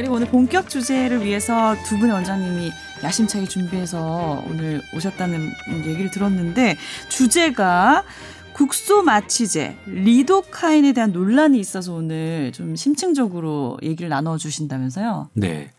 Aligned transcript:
그리고 0.00 0.14
오늘 0.14 0.28
본격 0.28 0.70
주제를 0.70 1.26
위해서 1.26 1.76
두 1.84 1.98
분의 1.98 2.14
원장님이 2.14 2.72
야심차게 3.04 3.44
준비해서 3.44 4.42
오늘 4.48 4.80
오셨다는 4.96 5.50
얘기를 5.84 6.10
들었는데 6.10 6.78
주제가 7.10 8.04
국소 8.54 9.02
마취제 9.02 9.76
리도카인에 9.84 10.94
대한 10.94 11.12
논란이 11.12 11.60
있어서 11.60 11.92
오늘 11.92 12.50
좀 12.52 12.76
심층적으로 12.76 13.76
얘기를 13.82 14.08
나눠 14.08 14.38
주신다면서요? 14.38 15.28
네. 15.34 15.70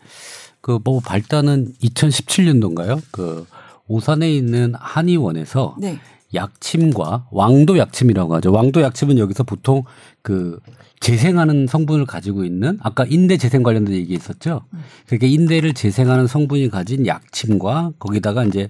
그 0.60 0.78
뭐 0.84 1.00
발단은 1.00 1.74
2017년도인가요? 1.82 3.02
그 3.10 3.44
오산에 3.88 4.32
있는 4.32 4.74
한의원에서 4.78 5.74
네. 5.80 5.98
약침과 6.32 7.26
왕도 7.32 7.76
약침이라고 7.76 8.36
하죠. 8.36 8.52
왕도 8.52 8.82
약침은 8.82 9.18
여기서 9.18 9.42
보통 9.42 9.82
그 10.22 10.60
재생하는 11.02 11.66
성분을 11.66 12.06
가지고 12.06 12.44
있는 12.44 12.78
아까 12.80 13.04
인대 13.08 13.36
재생 13.36 13.64
관련된 13.64 13.92
얘기 13.94 14.14
있었죠. 14.14 14.62
그러니까 15.06 15.26
인대를 15.26 15.74
재생하는 15.74 16.28
성분이 16.28 16.70
가진 16.70 17.06
약침과 17.08 17.92
거기다가 17.98 18.44
이제 18.44 18.68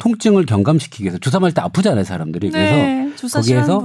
통증을 0.00 0.44
경감시키기 0.44 1.04
위해서 1.04 1.18
주사 1.18 1.38
맞을 1.38 1.54
때 1.54 1.60
아프잖아요, 1.60 2.02
사람들이. 2.02 2.50
네, 2.50 3.04
그래서 3.04 3.16
주사 3.16 3.40
거기에서. 3.40 3.80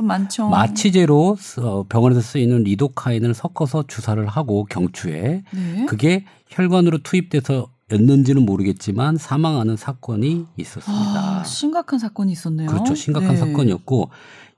마취제로 0.50 1.38
어, 1.60 1.84
병원에서 1.88 2.22
쓰이는 2.22 2.64
리도카인을 2.64 3.36
섞어서 3.36 3.86
주사를 3.88 4.26
하고 4.26 4.66
경추에 4.66 5.44
네. 5.52 5.86
그게 5.88 6.26
혈관으로 6.50 7.00
투입돼서 7.04 7.68
였는지는 7.92 8.44
모르겠지만 8.44 9.18
사망하는 9.18 9.78
사건이 9.78 10.48
있었습니다. 10.58 11.40
아, 11.42 11.44
심각한 11.44 12.00
사건이 12.00 12.32
있었네요. 12.32 12.68
그렇죠. 12.70 12.96
심각한 12.96 13.32
네. 13.32 13.38
사건이었고 13.38 14.10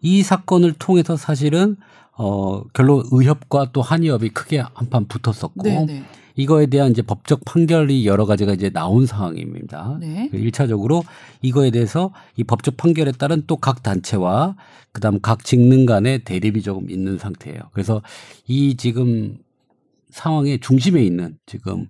이 0.01 0.23
사건을 0.23 0.73
통해서 0.79 1.17
사실은 1.17 1.75
어 2.17 2.63
결론 2.73 3.03
의협과 3.11 3.71
또 3.73 3.81
한의협이 3.81 4.29
크게 4.29 4.59
한판 4.73 5.07
붙었었고 5.07 5.63
네, 5.63 5.85
네. 5.85 6.03
이거에 6.37 6.65
대한 6.67 6.91
이제 6.91 7.01
법적 7.01 7.41
판결이 7.45 8.05
여러 8.05 8.25
가지가 8.25 8.53
이제 8.53 8.69
나온 8.69 9.05
상황입니다. 9.05 9.97
네. 9.99 10.29
일차적으로 10.33 11.03
이거에 11.41 11.71
대해서 11.71 12.11
이 12.37 12.43
법적 12.43 12.77
판결에 12.77 13.11
따른 13.13 13.43
또 13.47 13.57
각 13.57 13.83
단체와 13.83 14.55
그다음 14.91 15.19
각 15.21 15.43
직능 15.43 15.85
간의 15.85 16.23
대립이 16.23 16.61
조금 16.61 16.89
있는 16.89 17.17
상태예요. 17.17 17.59
그래서 17.73 18.01
이 18.47 18.75
지금 18.77 19.37
상황의 20.09 20.59
중심에 20.59 21.03
있는 21.03 21.37
지금 21.45 21.87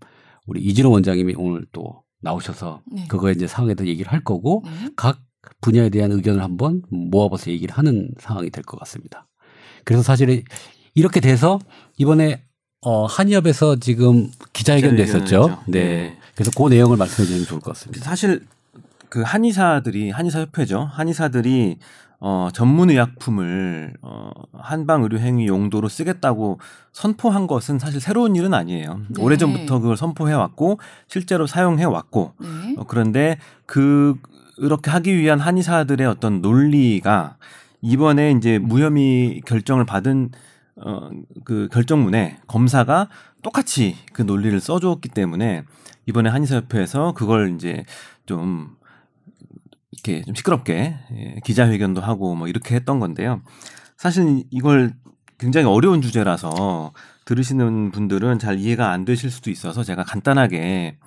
우리 0.47 0.61
이진호 0.61 0.89
원장님이 0.91 1.35
오늘 1.37 1.65
또 1.71 2.03
나오셔서 2.21 2.81
네. 2.91 3.05
그거에 3.07 3.33
이제 3.33 3.45
상황에 3.47 3.75
대해 3.75 3.89
얘기를 3.89 4.11
할 4.11 4.23
거고 4.23 4.63
네. 4.65 4.89
각 4.95 5.19
분야에 5.61 5.89
대한 5.89 6.11
의견을 6.11 6.41
한번 6.43 6.81
모아봐서 6.89 7.51
얘기를 7.51 7.75
하는 7.75 8.09
상황이 8.19 8.49
될 8.49 8.63
것 8.63 8.79
같습니다. 8.79 9.27
그래서 9.85 10.03
사실 10.03 10.43
이렇게 10.93 11.19
돼서 11.21 11.59
이번에 11.97 12.43
어 12.81 13.05
한의협에서 13.05 13.77
지금 13.77 14.29
기자회견 14.53 14.95
기자회견을 14.95 14.95
냈었죠. 14.97 15.49
했죠. 15.49 15.63
네. 15.67 15.83
네. 15.83 16.17
그래서 16.35 16.51
그 16.55 16.67
내용을 16.67 16.97
말씀해 16.97 17.25
주시면 17.25 17.47
좋을 17.47 17.61
것 17.61 17.73
같습니다. 17.73 18.03
사실 18.03 18.45
그 19.09 19.21
한의사들이 19.21 20.09
한의사 20.11 20.41
협회죠. 20.41 20.89
한의사들이 20.91 21.77
어 22.19 22.49
전문 22.53 22.89
의약품을 22.89 23.93
어 24.01 24.29
한방 24.53 25.03
의료 25.03 25.19
행위 25.19 25.47
용도로 25.47 25.89
쓰겠다고 25.89 26.59
선포한 26.91 27.47
것은 27.47 27.79
사실 27.79 27.99
새로운 28.01 28.35
일은 28.35 28.53
아니에요. 28.53 29.01
네. 29.09 29.21
오래전부터 29.21 29.79
그걸 29.79 29.97
선포해 29.97 30.33
왔고 30.33 30.79
실제로 31.07 31.47
사용해 31.47 31.83
왔고 31.85 32.33
네. 32.39 32.75
어, 32.77 32.85
그런데 32.87 33.37
그 33.65 34.15
그렇게 34.57 34.91
하기 34.91 35.17
위한 35.17 35.39
한의사들의 35.39 36.05
어떤 36.07 36.41
논리가 36.41 37.37
이번에 37.85 38.31
이제 38.31 38.57
무혐의 38.57 39.41
결정을 39.45 39.85
받은 39.85 40.31
어 40.77 41.09
그 41.45 41.69
결정문에 41.71 42.37
검사가 42.47 43.07
똑같이 43.43 43.95
그 44.13 44.23
논리를 44.23 44.59
써주었기 44.59 45.09
때문에 45.09 45.63
이번에 46.07 46.29
한의사협회에서 46.29 47.13
그걸 47.13 47.53
이제 47.55 47.83
좀 48.25 48.75
이렇게 49.91 50.23
좀 50.23 50.33
시끄럽게 50.35 50.95
예, 51.15 51.35
기자회견도 51.45 52.01
하고 52.01 52.35
뭐 52.35 52.47
이렇게 52.47 52.75
했던 52.75 52.99
건데요. 52.99 53.41
사실 53.97 54.43
이걸 54.49 54.93
굉장히 55.37 55.67
어려운 55.67 56.01
주제라서 56.01 56.93
들으시는 57.25 57.91
분들은 57.91 58.39
잘 58.39 58.59
이해가 58.59 58.91
안 58.91 59.05
되실 59.05 59.29
수도 59.31 59.49
있어서 59.51 59.83
제가 59.83 60.03
간단하게 60.03 60.97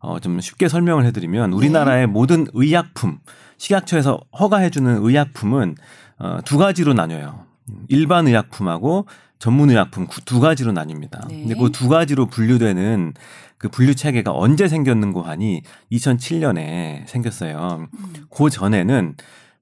어 0.00 0.18
좀 0.20 0.40
쉽게 0.40 0.68
설명을 0.68 1.06
해드리면 1.06 1.52
우리나라의 1.52 2.06
모든 2.08 2.46
의약품 2.52 3.20
식약처에서 3.56 4.20
허가해주는 4.38 4.98
의약품은 5.02 5.76
어, 6.18 6.38
두 6.44 6.58
가지로 6.58 6.94
나뉘어요. 6.94 7.44
일반 7.88 8.26
의약품하고 8.28 9.06
전문 9.38 9.70
의약품 9.70 10.06
구- 10.06 10.20
두 10.24 10.40
가지로 10.40 10.72
나뉩니다. 10.72 11.28
네. 11.28 11.40
근데 11.40 11.54
그 11.54 11.70
두 11.70 11.88
가지로 11.88 12.26
분류되는 12.26 13.14
그 13.58 13.68
분류 13.68 13.94
체계가 13.94 14.32
언제 14.32 14.68
생겼는고 14.68 15.22
하니 15.22 15.62
2007년에 15.92 17.06
생겼어요. 17.06 17.88
음. 17.92 18.14
그 18.30 18.50
전에는 18.50 19.14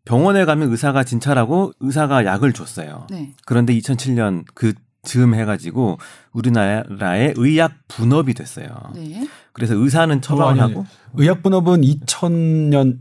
병원에 0.04 0.44
가면 0.44 0.70
의사가 0.70 1.04
진찰하고 1.04 1.72
의사가 1.80 2.24
약을 2.24 2.52
줬어요. 2.52 3.06
네. 3.10 3.32
그런데 3.46 3.74
2007년 3.78 4.44
그 4.54 4.72
즈음 5.04 5.34
해가지고 5.34 5.98
우리나라의 6.32 7.34
의약 7.36 7.72
분업이 7.88 8.34
됐어요. 8.34 8.68
네. 8.94 9.26
그래서 9.52 9.74
의사는 9.74 10.20
처방을 10.20 10.60
아니, 10.60 10.72
하고 10.72 10.86
의약 11.14 11.42
분업은 11.42 11.80
2000년 11.82 12.98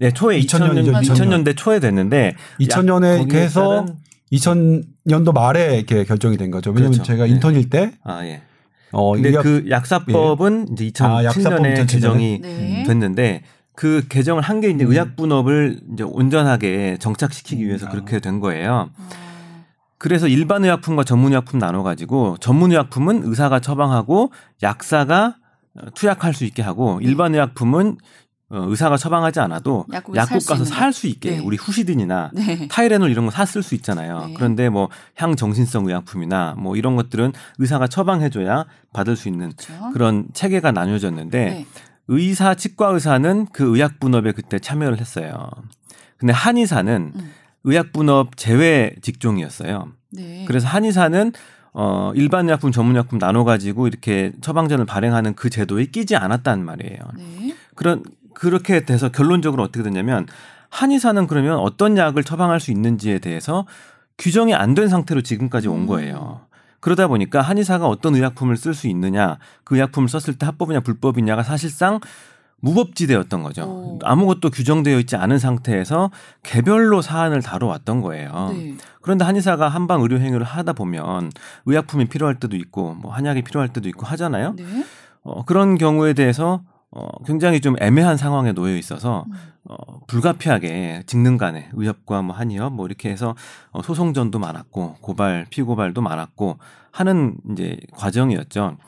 네 0.00 0.10
초에 0.12 0.38
2000년 0.40 0.72
2000년, 0.74 1.02
이죠, 1.02 1.12
2000년대 1.14 1.56
초에 1.56 1.80
됐는데 1.80 2.34
2000년에 2.60 3.18
거기에 3.18 3.40
해서 3.42 3.84
따른- 3.86 3.96
2000년도 4.32 5.32
말에 5.32 5.76
이렇게 5.78 6.04
결정이 6.04 6.36
된 6.36 6.50
거죠. 6.50 6.70
왜냐면 6.70 6.92
그렇죠. 6.92 7.04
제가 7.06 7.24
네. 7.24 7.30
인턴일 7.30 7.70
때아 7.70 8.24
예. 8.26 8.42
어, 8.92 9.12
근데 9.14 9.30
의약- 9.30 9.42
그 9.42 9.66
약사법은 9.68 10.68
이제 10.78 10.90
아, 11.04 11.24
약사법 11.24 11.60
2007년에 11.60 11.74
2007년에? 11.74 11.88
개정이 11.90 12.38
네. 12.40 12.84
됐는데 12.86 13.42
그 13.74 14.04
개정을 14.08 14.42
한 14.42 14.60
게 14.60 14.70
이제 14.70 14.84
음. 14.84 14.90
의약 14.90 15.16
분업을 15.16 15.80
이제 15.92 16.02
온전하게 16.04 16.96
정착시키기 17.00 17.64
위해서 17.66 17.86
음, 17.86 17.90
그렇게 17.90 18.16
아. 18.16 18.20
된 18.20 18.40
거예요. 18.40 18.90
어, 18.98 19.08
그래서 19.98 20.28
일반 20.28 20.64
의약품과 20.64 21.04
전문 21.04 21.32
의약품 21.32 21.58
나눠 21.58 21.82
가지고 21.82 22.36
전문 22.40 22.70
의약품은 22.70 23.22
의사가 23.24 23.60
처방하고 23.60 24.30
약사가 24.62 25.36
어, 25.76 25.80
투약할 25.94 26.34
수 26.34 26.44
있게 26.44 26.62
하고 26.62 26.98
일반 27.02 27.34
의약품은 27.34 27.98
어, 28.50 28.64
의사가 28.66 28.96
처방하지 28.96 29.40
않아도 29.40 29.84
약국 29.92 30.46
가서 30.46 30.64
살 30.64 30.92
수 30.92 31.06
있게 31.06 31.32
네. 31.32 31.38
우리 31.38 31.56
후시딘이나 31.58 32.30
네. 32.32 32.66
타이레놀 32.68 33.10
이런 33.10 33.26
거 33.26 33.30
샀을 33.30 33.62
수 33.62 33.74
있잖아요. 33.74 34.26
네. 34.26 34.34
그런데 34.34 34.68
뭐 34.70 34.88
향정신성 35.16 35.86
의약품이나 35.86 36.54
뭐 36.58 36.74
이런 36.76 36.96
것들은 36.96 37.32
의사가 37.58 37.88
처방해줘야 37.88 38.64
받을 38.92 39.16
수 39.16 39.28
있는 39.28 39.52
그렇죠. 39.52 39.90
그런 39.92 40.26
체계가 40.32 40.72
나뉘어졌는데 40.72 41.44
네. 41.44 41.66
의사 42.08 42.54
치과 42.54 42.88
의사는 42.88 43.46
그 43.52 43.76
의약 43.76 44.00
분업에 44.00 44.32
그때 44.32 44.58
참여를 44.58 44.98
했어요. 44.98 45.50
근데 46.16 46.32
한의사는 46.32 47.12
음. 47.14 47.30
의약 47.64 47.92
분업 47.92 48.36
제외 48.38 48.94
직종이었어요. 49.02 49.88
네. 50.12 50.44
그래서 50.48 50.66
한의사는 50.68 51.32
어 51.74 52.12
일반 52.14 52.46
의약품 52.46 52.72
전문 52.72 52.96
의약품 52.96 53.18
나눠 53.18 53.44
가지고 53.44 53.86
이렇게 53.86 54.32
처방전을 54.40 54.86
발행하는 54.86 55.34
그 55.34 55.50
제도에 55.50 55.84
끼지 55.84 56.16
않았단 56.16 56.64
말이에요. 56.64 56.98
네. 57.14 57.54
그런 57.74 58.02
그렇게 58.38 58.84
돼서 58.84 59.08
결론적으로 59.08 59.64
어떻게 59.64 59.82
됐냐면 59.82 60.26
한의사는 60.70 61.26
그러면 61.26 61.58
어떤 61.58 61.96
약을 61.96 62.22
처방할 62.22 62.60
수 62.60 62.70
있는지에 62.70 63.18
대해서 63.18 63.66
규정이 64.16 64.54
안 64.54 64.74
된 64.74 64.88
상태로 64.88 65.22
지금까지 65.22 65.66
온 65.66 65.82
음. 65.82 65.86
거예요. 65.86 66.42
그러다 66.78 67.08
보니까 67.08 67.42
한의사가 67.42 67.88
어떤 67.88 68.14
의약품을 68.14 68.56
쓸 68.56 68.74
수 68.74 68.86
있느냐, 68.86 69.38
그 69.64 69.74
의약품을 69.74 70.08
썼을 70.08 70.38
때 70.38 70.46
합법이냐 70.46 70.80
불법이냐가 70.80 71.42
사실상 71.42 71.98
무법지대였던 72.60 73.42
거죠. 73.42 73.64
오. 73.64 73.98
아무것도 74.04 74.50
규정되어 74.50 75.00
있지 75.00 75.16
않은 75.16 75.40
상태에서 75.40 76.12
개별로 76.44 77.02
사안을 77.02 77.42
다뤄왔던 77.42 78.02
거예요. 78.02 78.50
네. 78.52 78.76
그런데 79.02 79.24
한의사가 79.24 79.68
한방 79.68 80.02
의료 80.02 80.20
행위를 80.20 80.44
하다 80.44 80.74
보면 80.74 81.32
의약품이 81.66 82.04
필요할 82.04 82.38
때도 82.38 82.56
있고 82.56 82.94
뭐 82.94 83.12
한약이 83.12 83.42
필요할 83.42 83.72
때도 83.72 83.88
있고 83.88 84.06
하잖아요. 84.06 84.54
네. 84.56 84.64
어, 85.22 85.44
그런 85.44 85.76
경우에 85.76 86.12
대해서 86.12 86.62
어, 86.90 87.06
굉장히 87.24 87.60
좀 87.60 87.76
애매한 87.80 88.16
상황에 88.16 88.52
놓여 88.52 88.76
있어서 88.76 89.24
음. 89.28 89.32
어, 89.64 89.76
불가피하게 90.06 91.02
직능 91.06 91.36
간에 91.36 91.68
의협과 91.74 92.22
뭐 92.22 92.34
한의협 92.34 92.72
뭐 92.72 92.86
이렇게 92.86 93.10
해서 93.10 93.34
어, 93.70 93.82
소송전도 93.82 94.38
많았고 94.38 94.96
고발 95.00 95.46
피고발도 95.50 96.00
많았고 96.00 96.58
하는 96.90 97.36
이제 97.52 97.78
과정이었죠. 97.92 98.78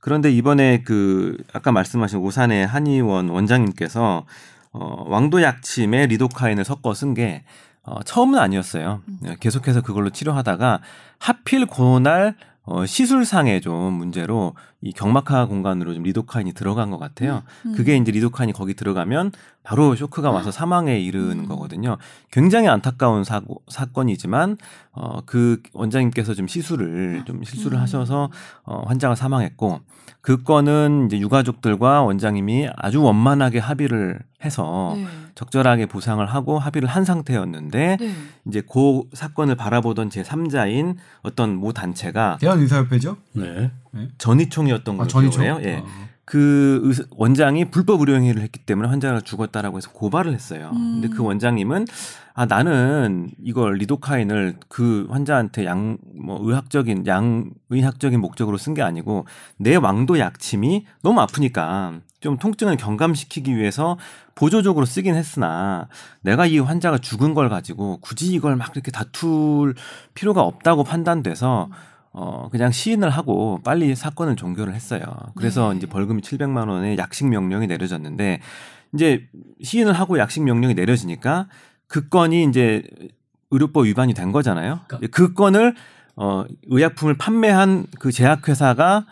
그런데 0.00 0.30
이번에 0.30 0.82
그 0.82 1.36
아까 1.52 1.72
말씀하신 1.72 2.18
오산의 2.18 2.66
한의원 2.66 3.30
원장님께서 3.30 4.26
어, 4.72 5.04
왕도 5.08 5.42
약침에 5.42 6.06
리도카인을 6.06 6.64
섞어 6.64 6.92
쓴 6.92 7.14
게 7.14 7.42
어, 7.86 8.02
처음은 8.02 8.38
아니었어요. 8.38 9.00
음. 9.08 9.36
계속해서 9.40 9.80
그걸로 9.80 10.10
치료하다가 10.10 10.80
하필 11.18 11.66
그날 11.66 12.34
어, 12.64 12.84
시술상의 12.84 13.60
좀 13.60 13.92
문제로 13.92 14.54
이 14.82 14.92
경막하 14.92 15.46
공간으로 15.46 15.94
좀 15.94 16.02
리도카인이 16.02 16.52
들어간 16.52 16.90
것 16.90 16.98
같아요. 16.98 17.42
음. 17.64 17.74
그게 17.74 17.96
이제 17.96 18.12
리도카인이 18.12 18.52
거기 18.52 18.74
들어가면 18.74 19.32
바로 19.62 19.96
쇼크가 19.96 20.30
와서 20.30 20.50
사망에 20.50 21.00
이르는 21.00 21.40
음. 21.40 21.48
거거든요. 21.48 21.96
굉장히 22.30 22.68
안타까운 22.68 23.24
사고, 23.24 23.62
사건이지만 23.68 24.58
어, 24.92 25.20
그 25.26 25.60
원장님께서 25.72 26.34
좀 26.34 26.46
시술을 26.46 27.24
좀 27.26 27.42
실수를 27.42 27.78
음. 27.78 27.82
하셔서 27.82 28.30
어, 28.64 28.82
환자가 28.86 29.14
사망했고 29.14 29.80
그 30.20 30.42
건은 30.42 31.06
이제 31.06 31.18
유가족들과 31.18 32.02
원장님이 32.02 32.68
아주 32.76 33.02
원만하게 33.02 33.58
합의를 33.58 34.20
해서 34.44 34.92
네. 34.96 35.06
적절하게 35.34 35.86
보상을 35.86 36.24
하고 36.26 36.58
합의를 36.58 36.88
한 36.88 37.04
상태였는데 37.04 37.96
네. 37.98 38.12
이제 38.46 38.60
그 38.60 39.02
사건을 39.12 39.54
바라보던 39.54 40.10
제 40.10 40.22
3자인 40.22 40.96
어떤 41.22 41.56
모 41.56 41.72
단체가 41.72 42.38
대한의사협회죠? 42.40 43.16
네. 43.32 43.70
전이총이었던 44.18 44.94
아, 44.94 44.98
걸로 44.98 45.08
전이총? 45.08 45.42
기억해요. 45.44 45.60
예. 45.68 45.76
어. 45.78 45.86
그 46.28 46.80
의사- 46.82 47.04
원장이 47.10 47.66
불법 47.70 48.00
의료 48.00 48.14
행위를 48.16 48.42
했기 48.42 48.58
때문에 48.58 48.88
환자가 48.88 49.20
죽었다라고 49.20 49.76
해서 49.76 49.92
고발을 49.92 50.32
했어요. 50.34 50.72
음. 50.74 51.00
근데 51.00 51.08
그 51.08 51.22
원장님은 51.22 51.84
아 52.34 52.46
나는 52.46 53.30
이걸 53.44 53.74
리도카인을 53.76 54.56
그 54.68 55.06
환자한테 55.08 55.64
양 55.66 55.98
뭐 56.16 56.40
의학적인 56.42 57.06
양의학적인 57.06 58.20
목적으로 58.20 58.58
쓴 58.58 58.74
게 58.74 58.82
아니고 58.82 59.24
내 59.58 59.76
왕도 59.76 60.18
약침이 60.18 60.84
너무 61.02 61.20
아프니까 61.20 62.00
좀 62.18 62.36
통증을 62.38 62.76
경감시키기 62.76 63.56
위해서 63.56 63.96
보조적으로 64.34 64.84
쓰긴 64.84 65.14
했으나 65.14 65.86
내가 66.22 66.46
이 66.46 66.58
환자가 66.58 66.98
죽은 66.98 67.34
걸 67.34 67.48
가지고 67.48 67.98
굳이 68.00 68.32
이걸 68.32 68.56
막 68.56 68.70
이렇게 68.74 68.90
다툴 68.90 69.76
필요가 70.14 70.42
없다고 70.42 70.82
판단돼서 70.82 71.68
어 72.18 72.48
그냥 72.50 72.70
시인을 72.72 73.10
하고 73.10 73.60
빨리 73.62 73.94
사건을 73.94 74.36
종결을 74.36 74.74
했어요. 74.74 75.02
그래서 75.34 75.72
네. 75.72 75.76
이제 75.76 75.86
벌금이 75.86 76.22
700만 76.22 76.66
원의 76.66 76.96
약식 76.96 77.26
명령이 77.26 77.66
내려졌는데 77.66 78.40
이제 78.94 79.26
시인을 79.62 79.92
하고 79.92 80.18
약식 80.18 80.42
명령이 80.42 80.72
내려지니까 80.72 81.46
그 81.86 82.08
건이 82.08 82.44
이제 82.44 82.82
의료법 83.50 83.84
위반이 83.84 84.14
된 84.14 84.32
거잖아요. 84.32 84.80
그러니까- 84.88 85.08
그 85.14 85.34
건을 85.34 85.74
어 86.16 86.44
의약품을 86.68 87.18
판매한 87.18 87.84
그 88.00 88.10
제약회사가 88.10 89.04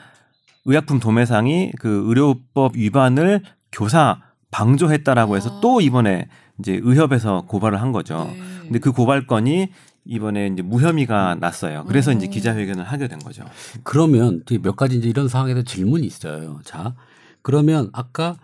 의약품 0.64 0.98
도매상이 0.98 1.72
그 1.78 2.04
의료법 2.06 2.74
위반을 2.76 3.42
교사 3.70 4.22
방조했다라고 4.50 5.36
해서 5.36 5.58
아. 5.58 5.60
또 5.60 5.82
이번에 5.82 6.26
이제 6.58 6.80
의협에서 6.82 7.42
고발을 7.48 7.82
한 7.82 7.92
거죠. 7.92 8.30
네. 8.32 8.40
근데 8.62 8.78
그 8.78 8.92
고발건이 8.92 9.68
이번에 10.06 10.48
이제 10.48 10.62
무혐의가 10.62 11.36
났어요. 11.36 11.84
그래서 11.88 12.12
음. 12.12 12.16
이제 12.18 12.26
기자회견을 12.26 12.84
하게 12.84 13.08
된 13.08 13.18
거죠. 13.18 13.44
그러면 13.82 14.42
몇 14.62 14.76
가지 14.76 14.96
이제 14.98 15.08
이런 15.08 15.28
상황에 15.28 15.54
대한 15.54 15.64
질문이 15.64 16.06
있어요. 16.06 16.60
자, 16.64 16.94
그러면 17.42 17.90
아까 17.92 18.36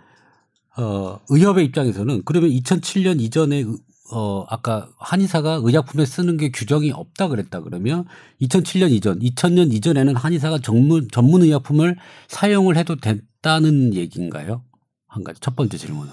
어 0.77 1.21
의협의 1.29 1.67
입장에서는 1.67 2.23
그러면 2.25 2.51
2007년 2.51 3.21
이전에 3.21 3.57
의- 3.59 3.77
어 4.13 4.45
아까 4.49 4.89
한의사가 4.99 5.61
의약품에 5.63 6.05
쓰는 6.07 6.37
게 6.37 6.51
규정이 6.51 6.91
없다 6.93 7.29
그랬다 7.29 7.61
그러면 7.61 8.07
2007년 8.41 8.91
이전, 8.91 9.19
2000년 9.21 9.73
이전에는 9.73 10.17
한의사가 10.17 10.59
전문 10.59 11.07
전문 11.13 11.43
의약품을 11.43 11.97
사용을 12.29 12.77
해도 12.77 12.97
됐다는 12.97 13.95
얘기인가요? 13.95 14.63
한 15.07 15.25
가지 15.25 15.41
첫 15.41 15.55
번째 15.57 15.77
질문은. 15.77 16.13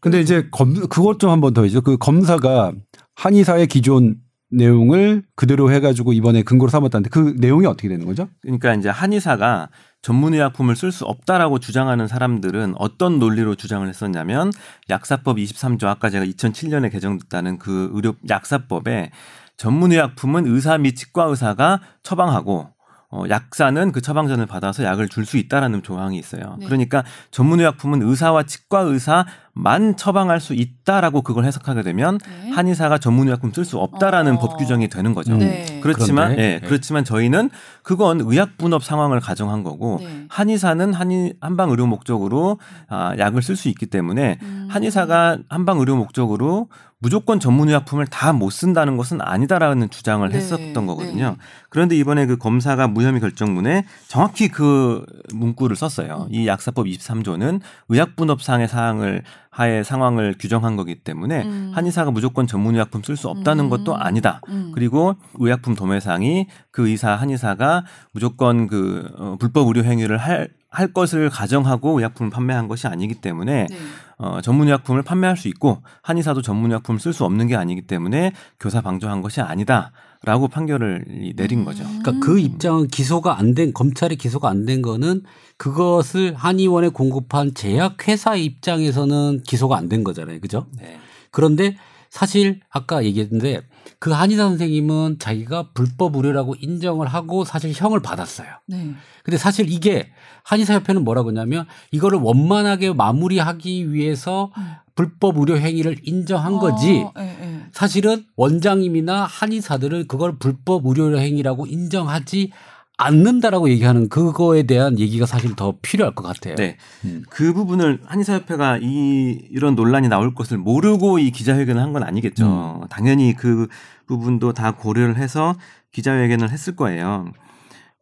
근데 0.00 0.20
이제 0.20 0.48
검 0.50 0.74
그것 0.88 1.18
좀 1.18 1.30
한번더 1.30 1.64
있죠. 1.66 1.80
그 1.80 1.96
검사가 1.96 2.72
한의사의 3.14 3.66
기존 3.66 4.16
내용을 4.50 5.22
그대로 5.34 5.72
해가지고 5.72 6.12
이번에 6.12 6.42
근거로 6.42 6.70
삼았다는데 6.70 7.10
그 7.10 7.34
내용이 7.38 7.66
어떻게 7.66 7.88
되는 7.88 8.06
거죠? 8.06 8.28
그러니까 8.42 8.74
이제 8.74 8.88
한의사가 8.88 9.68
전문의약품을 10.02 10.76
쓸 10.76 10.92
수 10.92 11.06
없다라고 11.06 11.58
주장하는 11.60 12.06
사람들은 12.08 12.74
어떤 12.76 13.18
논리로 13.18 13.54
주장을 13.54 13.88
했었냐면 13.88 14.52
약사법 14.90 15.38
23조 15.38 15.86
아까 15.86 16.10
제가 16.10 16.24
2007년에 16.26 16.92
개정됐다는 16.92 17.58
그 17.58 17.90
의료 17.94 18.14
약사법에 18.28 19.10
전문의약품은 19.56 20.46
의사 20.46 20.76
및 20.78 20.94
치과 20.94 21.24
의사가 21.24 21.80
처방하고 22.02 22.68
어, 23.10 23.22
약사는 23.30 23.92
그 23.92 24.00
처방전을 24.00 24.46
받아서 24.46 24.82
약을 24.82 25.08
줄 25.08 25.24
수 25.24 25.38
있다라는 25.38 25.82
조항이 25.82 26.18
있어요. 26.18 26.56
네. 26.58 26.66
그러니까 26.66 27.04
전문의약품은 27.30 28.02
의사와 28.02 28.42
치과 28.42 28.80
의사 28.80 29.24
만 29.54 29.96
처방할 29.96 30.40
수 30.40 30.52
있다라고 30.52 31.22
그걸 31.22 31.44
해석하게 31.44 31.82
되면 31.82 32.18
네. 32.18 32.50
한의사가 32.50 32.98
전문의약품 32.98 33.52
쓸 33.52 33.64
수 33.64 33.78
없다라는 33.78 34.36
어. 34.36 34.38
법 34.40 34.58
규정이 34.58 34.88
되는 34.88 35.14
거죠. 35.14 35.36
네. 35.36 35.80
그렇지만 35.80 36.32
예, 36.32 36.36
네. 36.36 36.60
그렇지만 36.60 37.04
저희는 37.04 37.50
그건 37.82 38.20
의약 38.20 38.58
분업 38.58 38.82
상황을 38.82 39.20
가정한 39.20 39.62
거고 39.62 39.98
네. 40.00 40.26
한의사는 40.28 40.92
한의 40.92 41.34
한방 41.40 41.70
의료 41.70 41.86
목적으로 41.86 42.58
아, 42.88 43.14
약을 43.16 43.42
쓸 43.42 43.54
수 43.56 43.68
있기 43.68 43.86
때문에 43.86 44.38
음. 44.42 44.68
한의사가 44.70 45.38
한방 45.48 45.78
의료 45.78 45.94
목적으로 45.96 46.68
무조건 46.98 47.38
전문 47.38 47.68
의약품을 47.68 48.06
다 48.06 48.32
못 48.32 48.50
쓴다는 48.50 48.96
것은 48.96 49.20
아니다라는 49.20 49.90
주장을 49.90 50.26
네. 50.28 50.36
했었던 50.36 50.86
거거든요. 50.86 51.30
네. 51.30 51.36
그런데 51.68 51.96
이번에 51.96 52.26
그 52.26 52.36
검사가 52.36 52.88
무혐의 52.88 53.20
결정문에 53.20 53.84
정확히 54.08 54.48
그 54.48 55.04
문구를 55.34 55.76
썼어요. 55.76 56.26
이 56.30 56.46
약사법 56.46 56.86
23조는 56.86 57.60
의약 57.90 58.16
분업상의 58.16 58.68
사항을 58.68 59.22
하에 59.54 59.84
상황을 59.84 60.34
규정한 60.36 60.74
거기 60.74 60.96
때문에 60.96 61.42
음. 61.44 61.70
한의사가 61.72 62.10
무조건 62.10 62.48
전문 62.48 62.74
의약품 62.74 63.04
쓸 63.04 63.16
수 63.16 63.28
없다는 63.28 63.66
음. 63.66 63.70
것도 63.70 63.96
아니다. 63.96 64.40
음. 64.48 64.72
그리고 64.74 65.14
의약품 65.34 65.76
도매상이 65.76 66.48
그 66.72 66.88
의사 66.88 67.12
한의사가 67.12 67.84
무조건 68.10 68.66
그 68.66 69.08
어, 69.16 69.36
불법 69.38 69.68
의료 69.68 69.84
행위를 69.84 70.18
할, 70.18 70.48
할 70.70 70.92
것을 70.92 71.30
가정하고 71.30 71.98
의약품을 71.98 72.30
판매한 72.30 72.66
것이 72.66 72.88
아니기 72.88 73.14
때문에 73.14 73.68
네. 73.70 73.76
어, 74.18 74.40
전문 74.40 74.66
의약품을 74.66 75.02
판매할 75.02 75.36
수 75.36 75.46
있고 75.46 75.82
한의사도 76.02 76.42
전문 76.42 76.72
의약품을 76.72 76.98
쓸수 76.98 77.24
없는 77.24 77.46
게 77.46 77.54
아니기 77.54 77.82
때문에 77.82 78.32
교사 78.58 78.80
방조한 78.80 79.22
것이 79.22 79.40
아니다 79.40 79.92
라고 80.24 80.48
판결을 80.48 81.04
이- 81.10 81.34
내린 81.36 81.64
거죠. 81.64 81.84
음. 81.84 82.00
그러니까 82.02 82.24
그 82.26 82.38
입장은 82.38 82.88
기소가 82.88 83.38
안 83.38 83.54
된 83.54 83.72
검찰이 83.74 84.16
기소가 84.16 84.48
안 84.48 84.64
된 84.64 84.80
거는 84.82 85.22
그것을 85.58 86.34
한의원에 86.34 86.88
공급한 86.88 87.54
제약회사 87.54 88.36
입장에서는 88.36 89.42
기소가 89.44 89.76
안 89.76 89.88
된 89.88 90.02
거잖아요. 90.04 90.40
그죠? 90.40 90.66
네. 90.80 90.96
그런데 91.30 91.76
사실 92.10 92.60
아까 92.70 93.04
얘기했는데 93.04 93.62
그 93.98 94.10
한의사 94.10 94.44
선생님은 94.44 95.18
자기가 95.18 95.70
불법 95.74 96.16
의료라고 96.16 96.54
인정을 96.60 97.06
하고 97.06 97.44
사실 97.44 97.72
형을 97.74 98.00
받았어요. 98.00 98.48
네. 98.66 98.94
근데 99.22 99.38
사실 99.38 99.70
이게 99.70 100.10
한의사 100.42 100.74
협회는 100.74 101.04
뭐라고 101.04 101.30
하냐면 101.30 101.66
이거를 101.90 102.18
원만하게 102.18 102.92
마무리하기 102.92 103.92
위해서 103.92 104.50
음. 104.56 104.74
불법 104.94 105.38
의료 105.38 105.58
행위를 105.58 105.96
인정한 106.02 106.58
거지 106.58 107.00
어, 107.00 107.12
예, 107.18 107.22
예. 107.22 107.66
사실은 107.72 108.24
원장님이나 108.36 109.24
한의사들은 109.24 110.06
그걸 110.06 110.38
불법 110.38 110.86
의료 110.86 111.18
행위라고 111.18 111.66
인정하지 111.66 112.52
않는다라고 112.96 113.68
얘기하는 113.70 114.08
그거에 114.08 114.62
대한 114.64 114.98
얘기가 114.98 115.26
사실 115.26 115.56
더 115.56 115.74
필요할 115.82 116.14
것 116.14 116.22
같아요. 116.22 116.54
네. 116.54 116.76
음. 117.04 117.24
그 117.28 117.52
부분을 117.52 118.00
한의사협회가 118.04 118.78
이 118.80 119.48
이런 119.50 119.74
논란이 119.74 120.08
나올 120.08 120.34
것을 120.34 120.58
모르고 120.58 121.18
이 121.18 121.30
기자회견을 121.30 121.80
한 121.82 121.92
건 121.92 122.02
아니겠죠. 122.04 122.80
음. 122.82 122.86
당연히 122.88 123.34
그 123.34 123.68
부분도 124.06 124.52
다 124.52 124.72
고려를 124.72 125.16
해서 125.16 125.56
기자회견을 125.92 126.50
했을 126.50 126.74
거예요. 126.76 127.26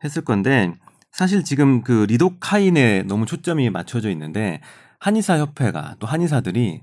했을 0.05 0.23
건데 0.25 0.73
사실 1.11 1.45
지금 1.45 1.83
그 1.83 2.07
리도카인에 2.09 3.03
너무 3.05 3.27
초점이 3.27 3.69
맞춰져 3.71 4.11
있는데 4.11 4.61
한의사협회가 4.99 5.97
또 5.99 6.07
한의사들이 6.07 6.83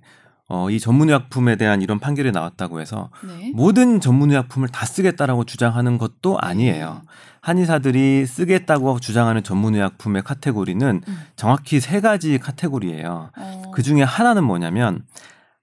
어, 0.51 0.69
이 0.69 0.79
전문의약품에 0.79 1.57
대한 1.57 1.81
이런 1.81 1.99
판결이 1.99 2.31
나왔다고 2.31 2.81
해서 2.81 3.09
네. 3.23 3.51
모든 3.53 3.99
전문의약품을 3.99 4.69
다 4.69 4.85
쓰겠다라고 4.85 5.45
주장하는 5.45 5.97
것도 5.99 6.39
아니에요. 6.39 7.01
한의사들이 7.41 8.25
쓰겠다고 8.25 8.99
주장하는 8.99 9.43
전문의약품의 9.43 10.23
카테고리는 10.23 11.01
음. 11.07 11.21
정확히 11.35 11.79
세 11.79 12.01
가지 12.01 12.37
카테고리예요. 12.37 13.31
어. 13.35 13.71
그 13.73 13.81
중에 13.81 14.03
하나는 14.03 14.43
뭐냐면 14.43 15.03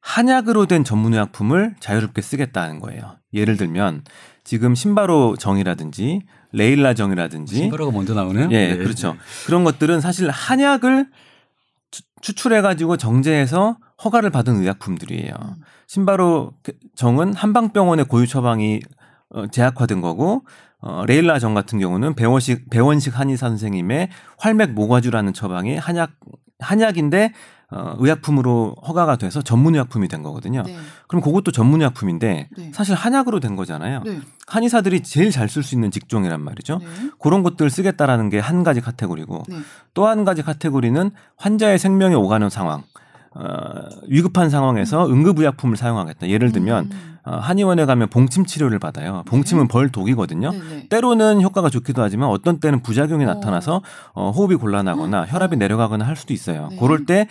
한약으로 0.00 0.66
된 0.66 0.84
전문의약품을 0.84 1.76
자유롭게 1.80 2.22
쓰겠다는 2.22 2.80
거예요. 2.80 3.16
예를 3.34 3.56
들면 3.56 4.04
지금 4.44 4.74
신바로 4.74 5.36
정이라든지 5.36 6.22
레일라 6.52 6.94
정이라든지 6.94 7.56
신바로가 7.56 7.90
먼저 7.90 8.14
나오네요. 8.14 8.48
예, 8.52 8.68
네. 8.68 8.76
그렇죠. 8.76 9.16
그런 9.46 9.64
것들은 9.64 10.00
사실 10.00 10.30
한약을 10.30 11.08
추출해 12.20 12.60
가지고 12.60 12.96
정제해서 12.96 13.78
허가를 14.04 14.30
받은 14.30 14.56
의약품들이에요. 14.60 15.34
음. 15.34 15.54
신바로 15.86 16.52
정은 16.94 17.34
한방병원의 17.34 18.06
고유 18.06 18.26
처방이 18.26 18.80
어, 19.30 19.46
제약화된 19.48 20.00
거고 20.00 20.44
어, 20.80 21.04
레일라 21.06 21.38
정 21.38 21.54
같은 21.54 21.78
경우는 21.78 22.14
배원식 22.14 22.70
배원식 22.70 23.18
한의사 23.18 23.48
선생님의 23.48 24.08
활맥 24.38 24.72
모과주라는 24.72 25.32
처방이 25.32 25.76
한약 25.76 26.12
한약인데 26.60 27.32
어, 27.68 27.96
의약품으로 27.98 28.76
허가가 28.86 29.16
돼서 29.16 29.42
전문 29.42 29.74
의약품이 29.74 30.06
된 30.06 30.22
거거든요. 30.22 30.62
네. 30.62 30.76
그럼 31.08 31.20
그것도 31.20 31.50
전문 31.50 31.80
의약품인데 31.80 32.48
네. 32.56 32.70
사실 32.72 32.94
한약으로 32.94 33.40
된 33.40 33.56
거잖아요. 33.56 34.02
네. 34.04 34.20
한의사들이 34.46 35.02
제일 35.02 35.32
잘 35.32 35.48
쓸 35.48 35.64
수 35.64 35.74
있는 35.74 35.90
직종이란 35.90 36.40
말이죠. 36.40 36.78
네. 36.78 36.86
그런 37.18 37.42
것들을 37.42 37.68
쓰겠다라는 37.68 38.30
게 38.30 38.38
한 38.38 38.62
가지 38.62 38.80
카테고리고 38.80 39.42
네. 39.48 39.56
또한 39.94 40.24
가지 40.24 40.42
카테고리는 40.42 41.10
환자의 41.36 41.80
생명이 41.80 42.14
오가는 42.14 42.48
상황, 42.50 42.84
어, 43.38 43.88
위급한 44.08 44.48
상황에서 44.48 45.06
응급의약품을 45.08 45.76
사용하겠다. 45.76 46.28
예를 46.28 46.52
들면 46.52 46.84
음. 46.86 47.16
어, 47.24 47.36
한의원에 47.36 47.84
가면 47.84 48.08
봉침 48.08 48.46
치료를 48.46 48.78
받아요. 48.78 49.22
봉침은 49.26 49.68
벌 49.68 49.90
독이거든요. 49.90 50.52
네, 50.52 50.58
네. 50.58 50.88
때로는 50.88 51.42
효과가 51.42 51.68
좋기도 51.68 52.02
하지만 52.02 52.30
어떤 52.30 52.60
때는 52.60 52.82
부작용이 52.82 53.24
어. 53.24 53.34
나타나서 53.34 53.82
어, 54.14 54.30
호흡이 54.30 54.54
곤란하거나 54.56 55.26
혈압이 55.26 55.56
내려가거나 55.56 56.06
할 56.06 56.16
수도 56.16 56.32
있어요. 56.32 56.68
네. 56.70 56.76
그럴 56.78 57.04
때 57.04 57.28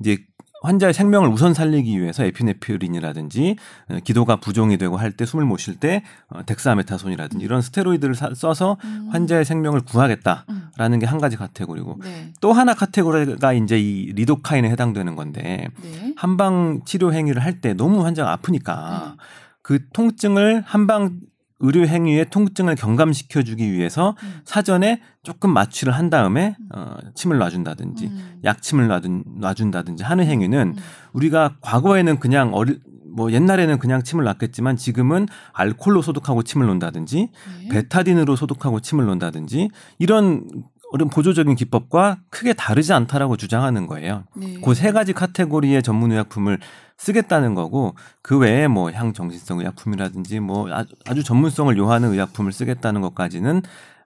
이제 0.00 0.18
환자의 0.62 0.92
생명을 0.92 1.28
우선 1.28 1.54
살리기 1.54 2.00
위해서 2.00 2.24
에피네프린이라든지 2.24 3.56
어, 3.90 3.98
기도가 4.04 4.36
부종이 4.36 4.76
되고 4.78 4.96
할 4.96 5.12
때 5.12 5.24
숨을 5.24 5.44
못 5.44 5.58
쉴때 5.58 6.02
어, 6.28 6.44
덱사메타손이라든지 6.46 7.44
이런 7.44 7.62
스테로이드를 7.62 8.14
사- 8.14 8.34
써서 8.34 8.76
음. 8.84 9.08
환자의 9.10 9.44
생명을 9.44 9.80
구하겠다라는 9.82 10.44
음. 10.92 10.98
게한 10.98 11.18
가지 11.18 11.36
카테고리고 11.36 12.00
네. 12.02 12.32
또 12.40 12.52
하나 12.52 12.74
카테고리가 12.74 13.52
이제 13.54 13.78
이 13.78 14.12
리도카인에 14.12 14.68
해당되는 14.70 15.16
건데 15.16 15.68
네. 15.82 16.12
한방 16.16 16.80
치료 16.84 17.12
행위를 17.12 17.42
할 17.44 17.60
때 17.60 17.72
너무 17.74 18.04
환자가 18.04 18.30
아프니까 18.32 19.14
네. 19.16 19.22
그 19.62 19.88
통증을 19.92 20.62
한방 20.66 21.18
의료 21.60 21.86
행위의 21.86 22.30
통증을 22.30 22.76
경감시켜 22.76 23.42
주기 23.42 23.72
위해서 23.72 24.14
음. 24.22 24.40
사전에 24.44 25.00
조금 25.22 25.52
마취를 25.52 25.92
한 25.92 26.08
다음에 26.10 26.56
어, 26.74 26.96
침을 27.14 27.38
놔준다든지 27.38 28.06
음. 28.06 28.40
약침을 28.44 28.86
놔둔, 28.86 29.24
놔준다든지 29.38 30.04
하는 30.04 30.26
행위는 30.26 30.74
음. 30.76 30.82
우리가 31.12 31.56
과거에는 31.60 32.20
그냥 32.20 32.54
어리 32.54 32.78
뭐 33.10 33.32
옛날에는 33.32 33.78
그냥 33.78 34.02
침을 34.02 34.24
놨겠지만 34.24 34.76
지금은 34.76 35.26
알코올로 35.52 36.02
소독하고 36.02 36.44
침을 36.44 36.66
놓는다든지 36.66 37.30
네. 37.62 37.68
베타딘으로 37.68 38.36
소독하고 38.36 38.80
침을 38.80 39.06
놓는다든지 39.06 39.70
이런 39.98 40.44
어떤 40.92 41.08
보조적인 41.08 41.54
기법과 41.56 42.18
크게 42.30 42.54
다르지 42.54 42.92
않다라고 42.92 43.36
주장하는 43.36 43.86
거예요. 43.86 44.24
네. 44.36 44.60
그세 44.60 44.92
가지 44.92 45.12
카테고리의 45.12 45.82
전문 45.82 46.12
의약품을 46.12 46.60
쓰겠다는 46.98 47.54
거고 47.54 47.94
그 48.22 48.38
외에 48.38 48.68
뭐 48.68 48.90
향정신성 48.90 49.60
의약품이라든지 49.60 50.40
뭐 50.40 50.70
아주, 50.72 50.94
아주 51.06 51.22
전문성을 51.24 51.76
요하는 51.78 52.12
의약품을 52.12 52.52
쓰겠다는 52.52 53.00
것까지는 53.00 53.62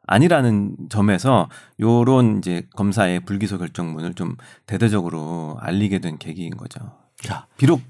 아니라는 0.06 0.76
점에서 0.90 1.48
요런 1.80 2.38
이제 2.38 2.66
검사의 2.76 3.20
불기소 3.24 3.58
결정문을 3.58 4.14
좀 4.14 4.36
대대적으로 4.66 5.56
알리게 5.60 6.00
된 6.00 6.18
계기인 6.18 6.56
거죠. 6.56 6.80
자, 7.22 7.46
비록 7.56 7.80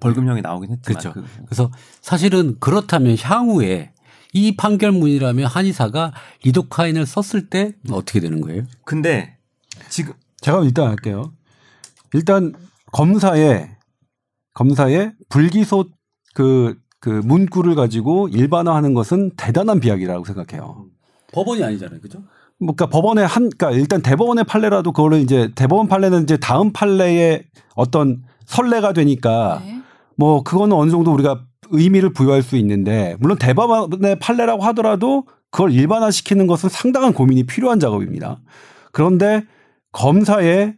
벌금형이 0.00 0.40
나오긴 0.42 0.72
했지만 0.72 1.00
그렇죠. 1.00 1.12
그- 1.12 1.44
그래서 1.46 1.70
사실은 2.00 2.56
그렇다면 2.58 3.16
향후에 3.20 3.92
이 4.32 4.56
판결문이라면 4.56 5.44
한의사가 5.46 6.12
리도카인을 6.42 7.04
썼을 7.06 7.48
때 7.50 7.74
어떻게 7.90 8.18
되는 8.18 8.40
거예요? 8.40 8.64
근데 8.84 9.36
지금 9.90 10.14
제가 10.40 10.62
일단 10.64 10.88
할게요. 10.88 11.32
일단 12.14 12.54
검사의 12.92 13.76
검사의 14.54 15.12
불기소 15.28 15.86
그, 16.34 16.76
그 17.00 17.08
문구를 17.24 17.74
가지고 17.74 18.28
일반화하는 18.28 18.94
것은 18.94 19.32
대단한 19.36 19.80
비약이라고 19.80 20.24
생각해요. 20.24 20.86
법원이 21.32 21.62
아니잖아요, 21.64 22.00
그죠? 22.00 22.20
뭐, 22.58 22.74
그러니까 22.74 22.86
법원의 22.86 23.26
한, 23.26 23.50
그러니까 23.50 23.70
일단 23.72 24.02
대법원의 24.02 24.44
판례라도 24.44 24.92
그거를 24.92 25.20
이제 25.20 25.50
대법원 25.54 25.88
판례는 25.88 26.22
이제 26.22 26.36
다음 26.36 26.72
판례의 26.72 27.44
어떤 27.74 28.22
선례가 28.46 28.92
되니까 28.92 29.60
네. 29.64 29.80
뭐 30.16 30.42
그거는 30.42 30.76
어느 30.76 30.90
정도 30.90 31.12
우리가 31.12 31.44
의미를 31.70 32.12
부여할 32.12 32.42
수 32.42 32.56
있는데 32.56 33.16
물론 33.18 33.38
대법원의 33.38 34.18
판례라고 34.18 34.62
하더라도 34.64 35.24
그걸 35.50 35.72
일반화시키는 35.72 36.46
것은 36.46 36.68
상당한 36.68 37.12
고민이 37.12 37.44
필요한 37.44 37.80
작업입니다. 37.80 38.40
그런데 38.92 39.44
검사의 39.92 40.76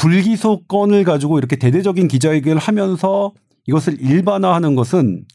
불기소 0.00 0.62
건을 0.66 1.04
가지고 1.04 1.36
이렇게 1.36 1.56
대대적인 1.56 2.08
기자회견을 2.08 2.56
하면서 2.58 3.32
이것을 3.66 4.00
일반화하는 4.00 4.74
것은 4.74 5.26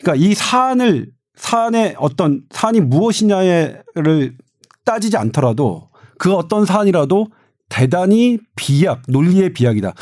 그러니까 0.00 0.26
이 0.26 0.34
사안을 0.34 1.12
사안의 1.36 1.94
어떤 1.98 2.42
사안이 2.50 2.80
무엇이냐를 2.80 4.36
따지지 4.84 5.16
않더라도 5.16 5.90
그 6.18 6.34
어떤 6.34 6.64
사안이라도 6.64 7.28
대단히 7.68 8.38
비약 8.56 9.02
논리의 9.06 9.52
비약이다. 9.52 9.94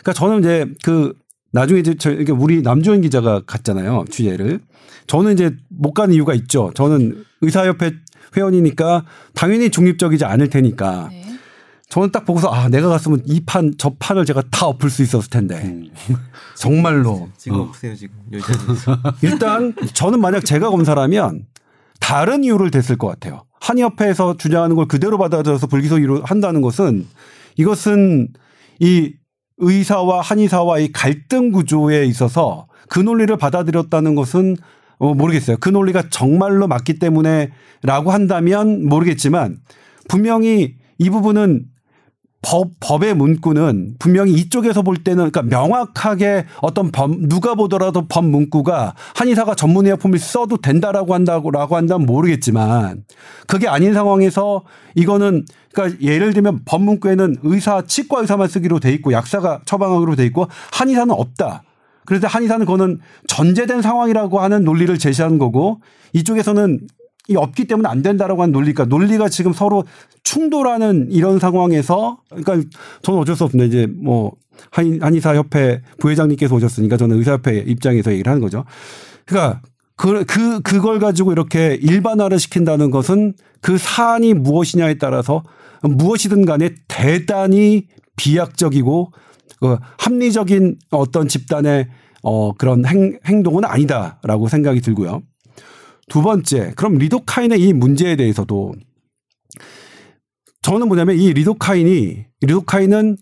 그러니까 0.00 0.12
저는 0.12 0.38
이제 0.38 0.66
그 0.84 1.12
나중에 1.52 1.80
이제 1.80 1.94
저 1.94 2.12
이렇게 2.12 2.30
우리 2.30 2.62
남주현 2.62 3.00
기자가 3.00 3.42
갔잖아요 3.46 4.04
취재를. 4.10 4.60
저는 5.08 5.32
이제 5.32 5.56
못 5.68 5.92
가는 5.92 6.14
이유가 6.14 6.34
있죠. 6.34 6.70
저는 6.74 7.24
의사협회 7.40 7.94
회원이니까 8.36 9.04
당연히 9.34 9.70
중립적이지 9.70 10.24
않을 10.24 10.50
테니까 10.50 11.08
네. 11.10 11.29
저는 11.90 12.12
딱 12.12 12.24
보고서 12.24 12.48
아 12.48 12.68
내가 12.68 12.88
갔으면 12.88 13.20
이 13.26 13.40
판 13.44 13.74
저 13.76 13.90
판을 13.98 14.24
제가 14.24 14.42
다 14.50 14.66
엎을 14.66 14.88
수 14.90 15.02
있었을 15.02 15.28
텐데 15.28 15.82
정말로 16.56 17.28
지금 17.36 17.58
어. 17.58 17.62
없으세요 17.64 17.94
지금 17.96 18.14
자리에서. 18.30 18.98
일단 19.22 19.74
저는 19.92 20.20
만약 20.20 20.44
제가 20.44 20.70
검사라면 20.70 21.46
다른 22.00 22.44
이유를 22.44 22.70
댔을 22.70 22.96
것 22.96 23.08
같아요. 23.08 23.44
한의협회에서 23.60 24.36
주장하는 24.38 24.76
걸 24.76 24.86
그대로 24.86 25.18
받아들여서 25.18 25.66
불기소로 25.66 26.22
한다는 26.24 26.62
것은 26.62 27.06
이것은 27.56 28.28
이 28.78 29.12
의사와 29.58 30.22
한의사와의 30.22 30.92
갈등 30.92 31.50
구조에 31.50 32.06
있어서 32.06 32.66
그 32.88 33.00
논리를 33.00 33.36
받아들였다는 33.36 34.14
것은 34.14 34.56
어, 34.98 35.14
모르겠어요. 35.14 35.56
그 35.60 35.68
논리가 35.68 36.04
정말로 36.10 36.66
맞기 36.68 36.98
때문에라고 36.98 38.10
한다면 38.10 38.86
모르겠지만 38.86 39.58
분명히 40.08 40.76
이 40.98 41.10
부분은 41.10 41.66
법, 42.42 42.70
법의 42.80 43.14
문구는 43.14 43.96
분명히 43.98 44.32
이쪽에서 44.32 44.80
볼 44.82 44.96
때는 44.96 45.30
그러니까 45.30 45.42
명확하게 45.42 46.46
어떤 46.62 46.90
법, 46.90 47.10
누가 47.20 47.54
보더라도 47.54 48.06
법 48.08 48.24
문구가 48.24 48.94
한의사가 49.14 49.54
전문의약품을 49.54 50.18
써도 50.18 50.56
된다라고 50.56 51.12
한다고 51.12 51.50
라고 51.50 51.76
한다면 51.76 52.06
모르겠지만 52.06 53.04
그게 53.46 53.68
아닌 53.68 53.92
상황에서 53.92 54.62
이거는 54.94 55.44
그러니까 55.74 56.00
예를 56.00 56.32
들면 56.32 56.60
법 56.64 56.82
문구에는 56.82 57.36
의사, 57.42 57.82
치과 57.82 58.20
의사만 58.20 58.48
쓰기로 58.48 58.80
돼 58.80 58.90
있고 58.94 59.12
약사가 59.12 59.60
처방하기로 59.66 60.16
돼 60.16 60.24
있고 60.26 60.48
한의사는 60.72 61.12
없다. 61.12 61.62
그래서 62.06 62.26
한의사는 62.26 62.64
그거는 62.64 63.00
전제된 63.28 63.82
상황이라고 63.82 64.40
하는 64.40 64.64
논리를 64.64 64.96
제시한 64.98 65.38
거고 65.38 65.80
이쪽에서는 66.14 66.80
이 67.28 67.36
없기 67.36 67.66
때문에 67.66 67.88
안 67.88 68.02
된다라고 68.02 68.42
하는 68.42 68.52
논리가 68.52 68.86
논리가 68.86 69.28
지금 69.28 69.52
서로 69.52 69.84
충돌하는 70.24 71.08
이런 71.10 71.38
상황에서 71.38 72.18
그러니까 72.28 72.68
저는 73.02 73.20
어쩔 73.20 73.36
수 73.36 73.44
없는데 73.44 73.66
이제 73.66 73.86
뭐 73.86 74.32
한, 74.70 74.98
한의사 75.00 75.34
협회 75.36 75.80
부회장님께서 75.98 76.54
오셨으니까 76.54 76.96
저는 76.96 77.18
의사협회 77.18 77.64
입장에서 77.66 78.12
얘기를 78.12 78.30
하는 78.30 78.42
거죠. 78.42 78.64
그러니까 79.26 79.62
그, 79.96 80.24
그, 80.24 80.60
그걸 80.60 80.98
가지고 80.98 81.32
이렇게 81.32 81.78
일반화를 81.80 82.38
시킨다는 82.38 82.90
것은 82.90 83.34
그 83.60 83.76
사안이 83.76 84.34
무엇이냐에 84.34 84.94
따라서 84.94 85.44
무엇이든 85.82 86.46
간에 86.46 86.70
대단히 86.88 87.86
비약적이고 88.16 89.12
그 89.60 89.76
합리적인 89.98 90.78
어떤 90.90 91.28
집단의 91.28 91.88
어, 92.22 92.52
그런 92.54 92.86
행, 92.86 93.18
행동은 93.26 93.64
아니다라고 93.64 94.48
생각이 94.48 94.80
들고요. 94.80 95.22
두 96.10 96.20
번째, 96.22 96.72
그럼 96.76 96.98
리도카인의 96.98 97.58
이 97.60 97.72
문제에 97.72 98.16
대해서도 98.16 98.74
저는 100.62 100.88
뭐냐면 100.88 101.16
이 101.16 101.32
리도카인이 101.32 102.26
리도카인은 102.42 103.16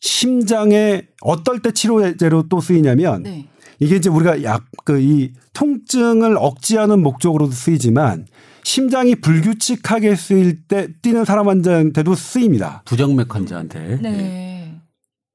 심장에 0.00 1.02
어떨 1.22 1.60
때 1.62 1.72
치료제로 1.72 2.48
또 2.48 2.60
쓰이냐면 2.60 3.22
네. 3.24 3.48
이게 3.80 3.96
이제 3.96 4.08
우리가 4.08 4.44
약 4.44 4.64
그 4.84 5.00
이 5.00 5.32
통증을 5.54 6.36
억제하는 6.38 7.02
목적으로도 7.02 7.52
쓰이지만 7.52 8.26
심장이 8.64 9.14
불규칙하게 9.14 10.14
쓰일 10.14 10.66
때 10.68 10.88
뛰는 11.00 11.24
사람 11.24 11.48
환자한테도 11.48 12.14
쓰입니다. 12.14 12.82
부정맥 12.84 13.34
환자한테. 13.34 13.98
네. 14.02 14.74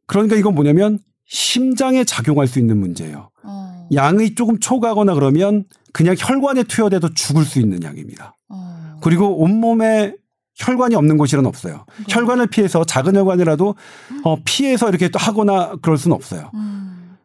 그러니까 0.05 0.35
이건 0.35 0.53
뭐냐면 0.55 0.99
심장에 1.25 2.03
작용할 2.03 2.47
수 2.47 2.59
있는 2.59 2.77
문제예요. 2.77 3.29
어. 3.43 3.87
양이 3.93 4.35
조금 4.35 4.59
초과하거나 4.59 5.15
그러면 5.15 5.65
그냥 5.93 6.15
혈관에 6.17 6.63
투여돼도 6.63 7.13
죽을 7.13 7.43
수 7.43 7.59
있는 7.59 7.81
약입니다. 7.83 8.37
어. 8.49 8.99
그리고 9.01 9.41
온몸에 9.41 10.13
혈관이 10.55 10.95
없는 10.95 11.17
곳이란 11.17 11.45
없어요. 11.45 11.85
혈관을 12.09 12.47
피해서 12.47 12.83
작은 12.83 13.15
혈관이라도 13.15 13.75
어, 14.23 14.35
피해서 14.43 14.89
이렇게 14.89 15.07
또 15.09 15.17
하거나 15.17 15.75
그럴 15.81 15.97
수는 15.97 16.15
없어요. 16.15 16.51
음. 16.53 17.17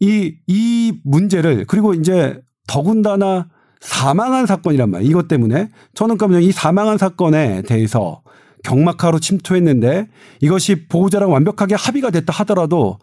이, 0.00 0.34
이 0.46 1.00
문제를 1.04 1.64
그리고 1.66 1.94
이제 1.94 2.40
더군다나 2.66 3.48
사망한 3.80 4.46
사건이란 4.46 4.90
말이에요. 4.90 5.10
이것 5.10 5.28
때문에 5.28 5.70
저는 5.94 6.18
그러면 6.18 6.42
이 6.42 6.52
사망한 6.52 6.98
사건에 6.98 7.62
대해서 7.62 8.22
경막하로 8.64 9.20
침투했는데 9.20 10.08
이것이 10.40 10.86
보호자랑 10.86 11.32
완벽하게 11.32 11.76
합의가 11.76 12.10
됐다 12.10 12.32
하더라도 12.38 12.98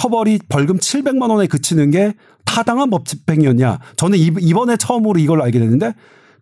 처벌이 0.00 0.38
벌금 0.50 0.76
700만 0.76 1.30
원에 1.30 1.46
그치는 1.46 1.90
게 1.90 2.12
타당한 2.44 2.90
법 2.90 3.06
집행이었냐. 3.06 3.78
저는 3.96 4.18
이- 4.18 4.30
이번에 4.40 4.76
처음으로 4.76 5.18
이걸 5.18 5.40
알게 5.40 5.58
됐는데 5.58 5.94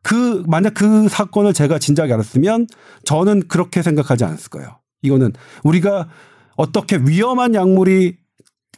그 0.02 0.42
만약 0.48 0.74
그 0.74 1.08
사건을 1.08 1.52
제가 1.52 1.78
진작에 1.78 2.12
알았으면 2.12 2.66
저는 3.04 3.46
그렇게 3.46 3.80
생각하지 3.80 4.24
않았을 4.24 4.50
거예요. 4.50 4.80
이거는 5.02 5.32
우리가 5.62 6.08
어떻게 6.56 6.96
위험한 6.96 7.54
약물이 7.54 8.16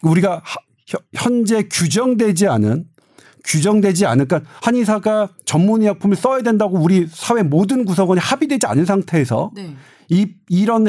우리가 0.02 0.42
현재 1.14 1.66
규정되지 1.72 2.46
않은 2.46 2.84
규정되지 3.44 4.04
않을까 4.04 4.42
한의사가 4.62 5.30
전문의 5.46 5.88
약품을 5.88 6.16
써야 6.16 6.42
된다고 6.42 6.76
우리 6.78 7.06
사회 7.10 7.42
모든 7.42 7.86
구성원이 7.86 8.20
합의되지 8.20 8.66
않은 8.66 8.84
상태에서 8.84 9.52
네. 9.54 9.74
이 10.10 10.28
이런 10.48 10.84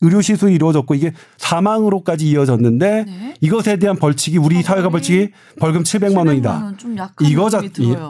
의료 0.00 0.20
시술이 0.20 0.54
이루어졌고 0.54 0.94
이게 0.94 1.12
사망으로까지 1.38 2.28
이어졌는데 2.28 3.04
네. 3.04 3.34
이것에 3.40 3.76
대한 3.76 3.96
벌칙이 3.96 4.38
우리 4.38 4.62
사회가 4.62 4.90
벌칙이 4.90 5.30
벌금 5.58 5.82
700만 5.82 6.26
원이다. 6.26 6.58
700만 6.58 6.62
원, 6.62 6.78
좀 6.78 6.96
약한 6.96 7.28
이거 7.28 7.48
자 7.48 7.60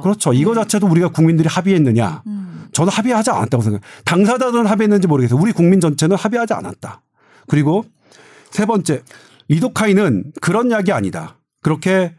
그렇죠. 0.02 0.32
이거 0.32 0.54
네. 0.54 0.60
자체도 0.60 0.86
우리가 0.86 1.08
국민들이 1.08 1.48
합의했느냐? 1.48 2.22
음. 2.26 2.66
저는 2.72 2.92
합의하지 2.92 3.30
않았다고 3.30 3.62
생각해요. 3.62 3.80
당사자들은 4.04 4.66
합의했는지 4.66 5.06
모르겠어요. 5.06 5.40
우리 5.40 5.52
국민 5.52 5.80
전체는 5.80 6.16
합의하지 6.16 6.54
않았다. 6.54 7.02
그리고 7.46 7.84
세 8.50 8.66
번째, 8.66 9.02
리도카인은 9.48 10.32
그런 10.40 10.70
약이 10.70 10.90
아니다. 10.92 11.38
그렇게 11.62 12.14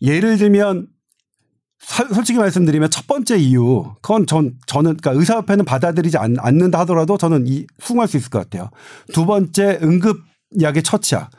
예를 0.00 0.38
들면 0.38 0.86
사- 1.80 2.06
솔직히 2.12 2.38
말씀드리면 2.38 2.90
첫 2.90 3.06
번째 3.06 3.36
이유, 3.38 3.84
그건 4.02 4.26
전, 4.26 4.54
저는, 4.66 4.96
그러니까 4.96 5.12
의사협회는 5.20 5.64
받아들이지 5.64 6.18
않, 6.18 6.36
않는다 6.38 6.80
하더라도 6.80 7.16
저는 7.16 7.46
이, 7.46 7.66
수긍할 7.78 8.08
수 8.08 8.16
있을 8.16 8.30
것 8.30 8.38
같아요. 8.40 8.70
두 9.12 9.26
번째, 9.26 9.78
응급약의 9.82 10.82
처치약. 10.82 11.30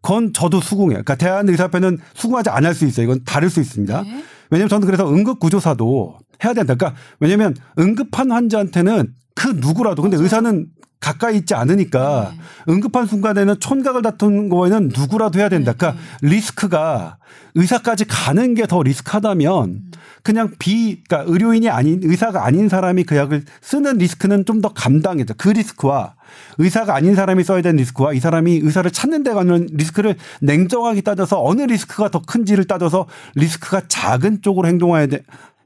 그건 0.00 0.32
저도 0.32 0.60
수긍해요. 0.60 0.88
그러니까 1.04 1.14
대한의사협회는 1.14 1.98
수긍하지 2.14 2.50
않을 2.50 2.74
수 2.74 2.86
있어요. 2.86 3.04
이건 3.04 3.22
다를 3.24 3.48
수 3.50 3.60
있습니다. 3.60 4.02
네. 4.02 4.24
왜냐면 4.50 4.68
저는 4.68 4.86
그래서 4.86 5.08
응급구조사도 5.08 6.18
해야 6.44 6.54
된다. 6.54 6.74
그러니까 6.74 6.98
왜냐면 7.20 7.54
응급한 7.78 8.32
환자한테는 8.32 9.14
그 9.34 9.48
누구라도 9.48 10.02
근데 10.02 10.16
의사는 10.16 10.66
가까이 11.00 11.36
있지 11.36 11.54
않으니까 11.54 12.32
네. 12.32 12.72
응급한 12.72 13.06
순간에는 13.06 13.58
촌각을 13.58 14.02
다투는 14.02 14.48
거에는 14.48 14.92
누구라도 14.96 15.40
해야 15.40 15.48
된다. 15.48 15.72
그러니까 15.76 16.00
리스크가 16.20 17.16
의사까지 17.56 18.04
가는 18.04 18.54
게 18.54 18.66
더 18.66 18.82
리스크하다면 18.84 19.80
그냥 20.22 20.52
비, 20.60 21.02
그러니까 21.02 21.28
의료인이 21.32 21.68
아닌 21.68 21.98
의사가 22.04 22.46
아닌 22.46 22.68
사람이 22.68 23.02
그 23.02 23.16
약을 23.16 23.42
쓰는 23.60 23.98
리스크는 23.98 24.44
좀 24.44 24.60
더 24.62 24.72
감당해져. 24.72 25.34
그 25.36 25.48
리스크와 25.48 26.14
의사가 26.58 26.94
아닌 26.94 27.16
사람이 27.16 27.42
써야 27.42 27.62
되는 27.62 27.78
리스크와 27.78 28.12
이 28.12 28.20
사람이 28.20 28.60
의사를 28.62 28.88
찾는 28.88 29.24
데 29.24 29.32
가는 29.32 29.66
리스크를 29.72 30.14
냉정하게 30.40 31.00
따져서 31.00 31.42
어느 31.42 31.62
리스크가 31.62 32.10
더 32.10 32.22
큰지를 32.22 32.66
따져서 32.66 33.08
리스크가 33.34 33.82
작은 33.88 34.42
쪽으로 34.42 34.68
행동해야 34.68 35.06
돼, 35.06 35.22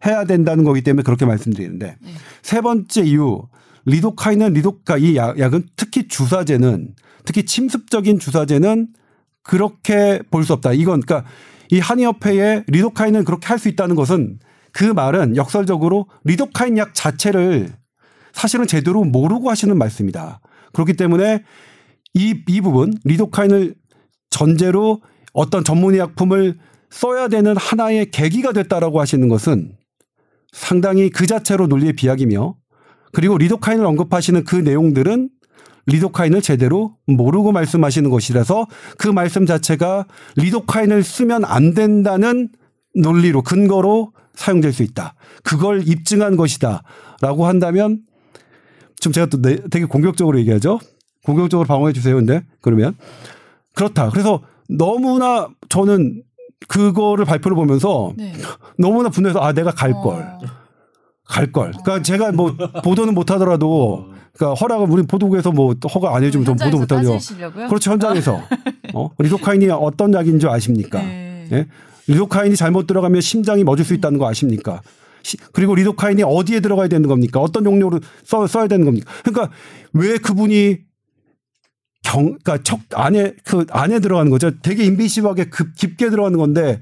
해야 0.06 0.24
된다는 0.24 0.64
거기 0.64 0.80
때문에 0.80 1.02
그렇게 1.02 1.26
말씀드리는데 1.26 1.96
네. 2.00 2.10
세 2.40 2.62
번째 2.62 3.02
이유 3.02 3.42
리도카인은 3.86 4.52
리도카 4.52 4.98
이 4.98 5.16
약, 5.16 5.38
약은 5.38 5.68
특히 5.76 6.06
주사제는 6.08 6.94
특히 7.24 7.44
침습적인 7.44 8.18
주사제는 8.18 8.88
그렇게 9.42 10.20
볼 10.30 10.44
수 10.44 10.52
없다. 10.52 10.72
이건 10.72 11.00
그러니까 11.00 11.28
이 11.70 11.78
한의협회에 11.80 12.64
리도카인은 12.68 13.24
그렇게 13.24 13.46
할 13.46 13.58
수 13.58 13.68
있다는 13.68 13.96
것은 13.96 14.38
그 14.72 14.84
말은 14.84 15.36
역설적으로 15.36 16.06
리도카인 16.24 16.76
약 16.78 16.94
자체를 16.94 17.72
사실은 18.32 18.66
제대로 18.66 19.04
모르고 19.04 19.50
하시는 19.50 19.76
말씀이다. 19.78 20.40
그렇기 20.74 20.94
때문에 20.94 21.42
이, 22.12 22.42
이 22.46 22.60
부분 22.60 22.92
리도카인을 23.04 23.74
전제로 24.30 25.00
어떤 25.32 25.64
전문의약품을 25.64 26.58
써야 26.90 27.28
되는 27.28 27.56
하나의 27.56 28.10
계기가 28.10 28.52
됐다라고 28.52 29.00
하시는 29.00 29.28
것은 29.28 29.72
상당히 30.52 31.08
그 31.10 31.26
자체로 31.26 31.66
논리의 31.66 31.94
비약이며 31.94 32.54
그리고 33.16 33.38
리도카인을 33.38 33.86
언급하시는 33.86 34.44
그 34.44 34.56
내용들은 34.56 35.30
리도카인을 35.86 36.42
제대로 36.42 36.96
모르고 37.06 37.50
말씀하시는 37.50 38.10
것이라서 38.10 38.66
그 38.98 39.08
말씀 39.08 39.46
자체가 39.46 40.04
리도카인을 40.36 41.02
쓰면 41.02 41.46
안 41.46 41.72
된다는 41.72 42.50
논리로 42.94 43.40
근거로 43.40 44.12
사용될 44.34 44.74
수 44.74 44.82
있다. 44.82 45.14
그걸 45.42 45.88
입증한 45.88 46.36
것이다. 46.36 46.82
라고 47.22 47.46
한다면 47.46 48.02
좀 49.00 49.14
제가 49.14 49.28
또 49.30 49.40
내- 49.40 49.62
되게 49.70 49.86
공격적으로 49.86 50.38
얘기하죠. 50.40 50.78
공격적으로 51.24 51.66
방어해 51.66 51.94
주세요. 51.94 52.16
근데 52.16 52.42
그러면 52.60 52.96
그렇다. 53.72 54.10
그래서 54.10 54.42
너무나 54.68 55.48
저는 55.70 56.22
그거를 56.68 57.24
발표를 57.24 57.54
보면서 57.54 58.12
네. 58.18 58.34
너무나 58.78 59.08
분해서 59.08 59.38
아 59.40 59.54
내가 59.54 59.70
갈 59.70 59.92
걸. 59.94 60.16
어. 60.20 60.55
갈 61.26 61.50
걸. 61.52 61.72
그러니까 61.72 62.02
제가 62.02 62.32
뭐 62.32 62.54
보도는 62.84 63.14
못 63.14 63.30
하더라도 63.32 64.08
그러니까 64.32 64.54
허락을 64.60 64.86
우리 64.90 65.02
보도국에서 65.02 65.50
뭐 65.50 65.74
허가 65.94 66.14
안 66.14 66.22
해주면 66.24 66.44
좀 66.44 66.56
보도 66.56 66.78
못 66.78 66.92
하죠. 66.92 67.18
그렇죠 67.68 67.90
현장에서 67.90 68.40
어? 68.94 69.10
리도카인이 69.18 69.68
어떤 69.70 70.12
약인 70.14 70.38
줄 70.38 70.50
아십니까? 70.50 71.02
네. 71.02 71.48
예? 71.52 71.66
리도카인이 72.06 72.54
잘못 72.56 72.86
들어가면 72.86 73.20
심장이 73.20 73.64
멎을 73.64 73.84
수 73.84 73.94
있다는 73.94 74.18
거 74.18 74.28
아십니까? 74.28 74.82
시- 75.22 75.36
그리고 75.52 75.74
리도카인이 75.74 76.22
어디에 76.22 76.60
들어가야 76.60 76.86
되는 76.88 77.08
겁니까? 77.08 77.40
어떤 77.40 77.64
용료로 77.64 77.98
써, 78.24 78.46
써야 78.46 78.68
되는 78.68 78.84
겁니까? 78.84 79.10
그러니까 79.24 79.50
왜 79.92 80.18
그분이 80.18 80.78
경, 82.04 82.36
그러니까 82.44 82.58
척 82.62 82.80
안에 82.94 83.34
그 83.44 83.64
안에 83.70 83.98
들어가는 83.98 84.30
거죠. 84.30 84.52
되게 84.62 84.84
인비시브하게 84.84 85.46
급, 85.46 85.74
깊게 85.74 86.10
들어가는 86.10 86.38
건데 86.38 86.78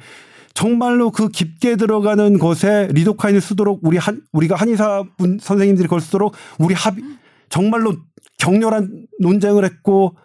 정말로 0.55 1.11
그 1.11 1.29
깊게 1.29 1.77
들어가는 1.77 2.39
것에 2.39 2.89
리도카인을 2.93 3.41
쓰도록 3.41 3.81
우리 3.83 3.99
한 3.99 4.23
우리가 4.33 4.55
한의사 4.55 5.05
분 5.19 5.39
선생님들이 5.41 5.89
그걸 5.89 6.01
쓰도록 6.01 6.35
우리 6.59 6.75
합의 6.75 7.03
정말로 7.49 7.97
격렬한 8.39 9.09
논쟁을 9.21 9.65
했고 9.65 10.17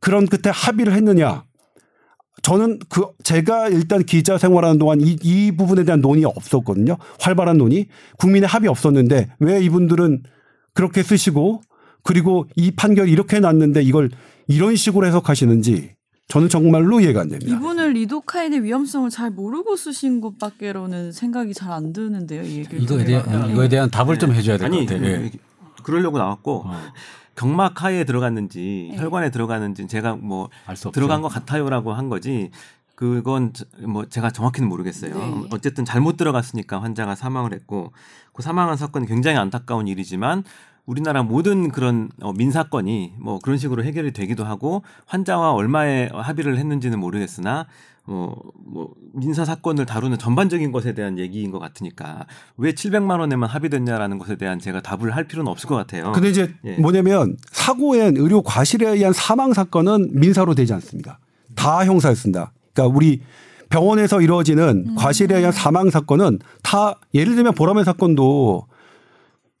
그런 0.00 0.26
끝에 0.26 0.50
합의를 0.52 0.94
했느냐? 0.94 1.44
저는 2.42 2.78
그 2.88 3.06
제가 3.22 3.68
일단 3.68 4.04
기자 4.04 4.36
생활하는 4.36 4.78
동안 4.78 5.00
이, 5.00 5.16
이 5.22 5.52
부분에 5.56 5.84
대한 5.84 6.00
논의 6.00 6.24
없었거든요. 6.24 6.98
활발한 7.20 7.56
논의. 7.56 7.88
국민의 8.18 8.48
합의 8.48 8.68
없었는데 8.68 9.30
왜 9.38 9.62
이분들은 9.62 10.22
그렇게 10.74 11.02
쓰시고 11.02 11.62
그리고 12.02 12.46
이 12.56 12.70
판결이 12.70 13.10
이렇게 13.10 13.40
났는데 13.40 13.82
이걸 13.82 14.10
이런 14.46 14.76
식으로 14.76 15.06
해석하시는지 15.06 15.93
저는 16.28 16.48
정말로 16.48 17.00
이해가 17.00 17.20
안 17.22 17.28
됩니다. 17.28 17.54
이분은 17.54 17.92
리도카인의 17.92 18.62
위험성을 18.64 19.10
잘 19.10 19.30
모르고 19.30 19.76
쓰신 19.76 20.20
것밖에로는 20.20 21.12
생각이 21.12 21.52
잘 21.52 21.72
안 21.74 21.92
드는데요. 21.92 22.42
이 22.42 22.58
얘기를 22.58 22.82
이거에. 22.82 23.04
대한 23.04 23.50
이거에 23.50 23.68
대한 23.68 23.90
답을 23.90 24.18
좀 24.18 24.32
해줘야 24.32 24.56
될 24.56 24.70
것 24.70 24.78
같아요. 24.86 25.04
예. 25.04 25.30
그러려고 25.82 26.18
나왔고 26.18 26.62
어. 26.66 26.80
경막하에 27.34 28.04
들어갔는지 28.04 28.90
네. 28.92 28.96
혈관에 28.98 29.30
들어갔는지 29.30 29.86
제가 29.88 30.14
뭐. 30.16 30.48
들어간 30.92 31.20
것 31.20 31.28
같아요라고 31.28 31.92
한 31.92 32.08
거지. 32.08 32.50
그건 32.94 33.52
저- 33.52 33.64
뭐 33.86 34.06
제가 34.06 34.30
정확히는 34.30 34.68
모르겠어요. 34.68 35.14
네. 35.14 35.42
어쨌든 35.50 35.84
잘못 35.84 36.16
들어갔으니까 36.16 36.80
환자가 36.80 37.16
사망을 37.16 37.52
했고 37.52 37.92
그 38.32 38.42
사망한 38.42 38.76
사건이 38.76 39.06
굉장히 39.06 39.36
안타까운 39.36 39.88
일이지만 39.88 40.44
우리나라 40.86 41.22
모든 41.22 41.70
그런 41.70 42.10
어, 42.20 42.32
민사건이 42.32 43.14
뭐 43.18 43.38
그런 43.38 43.56
식으로 43.58 43.84
해결이 43.84 44.12
되기도 44.12 44.44
하고 44.44 44.82
환자와 45.06 45.52
얼마의 45.52 46.10
합의를 46.12 46.58
했는지는 46.58 46.98
모르겠으나 46.98 47.66
어, 48.06 48.34
뭐 48.66 48.92
민사 49.14 49.46
사건을 49.46 49.86
다루는 49.86 50.18
전반적인 50.18 50.72
것에 50.72 50.92
대한 50.92 51.18
얘기인 51.18 51.50
것 51.50 51.58
같으니까 51.58 52.26
왜 52.58 52.72
700만 52.72 53.18
원에만 53.18 53.48
합의됐냐라는 53.48 54.18
것에 54.18 54.36
대한 54.36 54.58
제가 54.58 54.82
답을 54.82 55.16
할 55.16 55.24
필요는 55.24 55.50
없을 55.50 55.68
것 55.68 55.76
같아요. 55.76 56.12
근데 56.12 56.28
이제 56.28 56.52
예. 56.64 56.76
뭐냐면 56.76 57.36
사고에 57.50 58.12
의료 58.14 58.42
과실에 58.42 58.90
의한 58.90 59.14
사망 59.14 59.54
사건은 59.54 60.10
민사로 60.12 60.54
되지 60.54 60.74
않습니다. 60.74 61.18
다 61.54 61.86
형사였습니다. 61.86 62.52
그러니까 62.74 62.94
우리 62.94 63.22
병원에서 63.70 64.20
이루어지는 64.20 64.96
과실에 64.96 65.36
의한 65.38 65.50
사망 65.50 65.88
사건은 65.88 66.40
다 66.62 67.00
예를 67.14 67.36
들면 67.36 67.54
보라매 67.54 67.84
사건도 67.84 68.66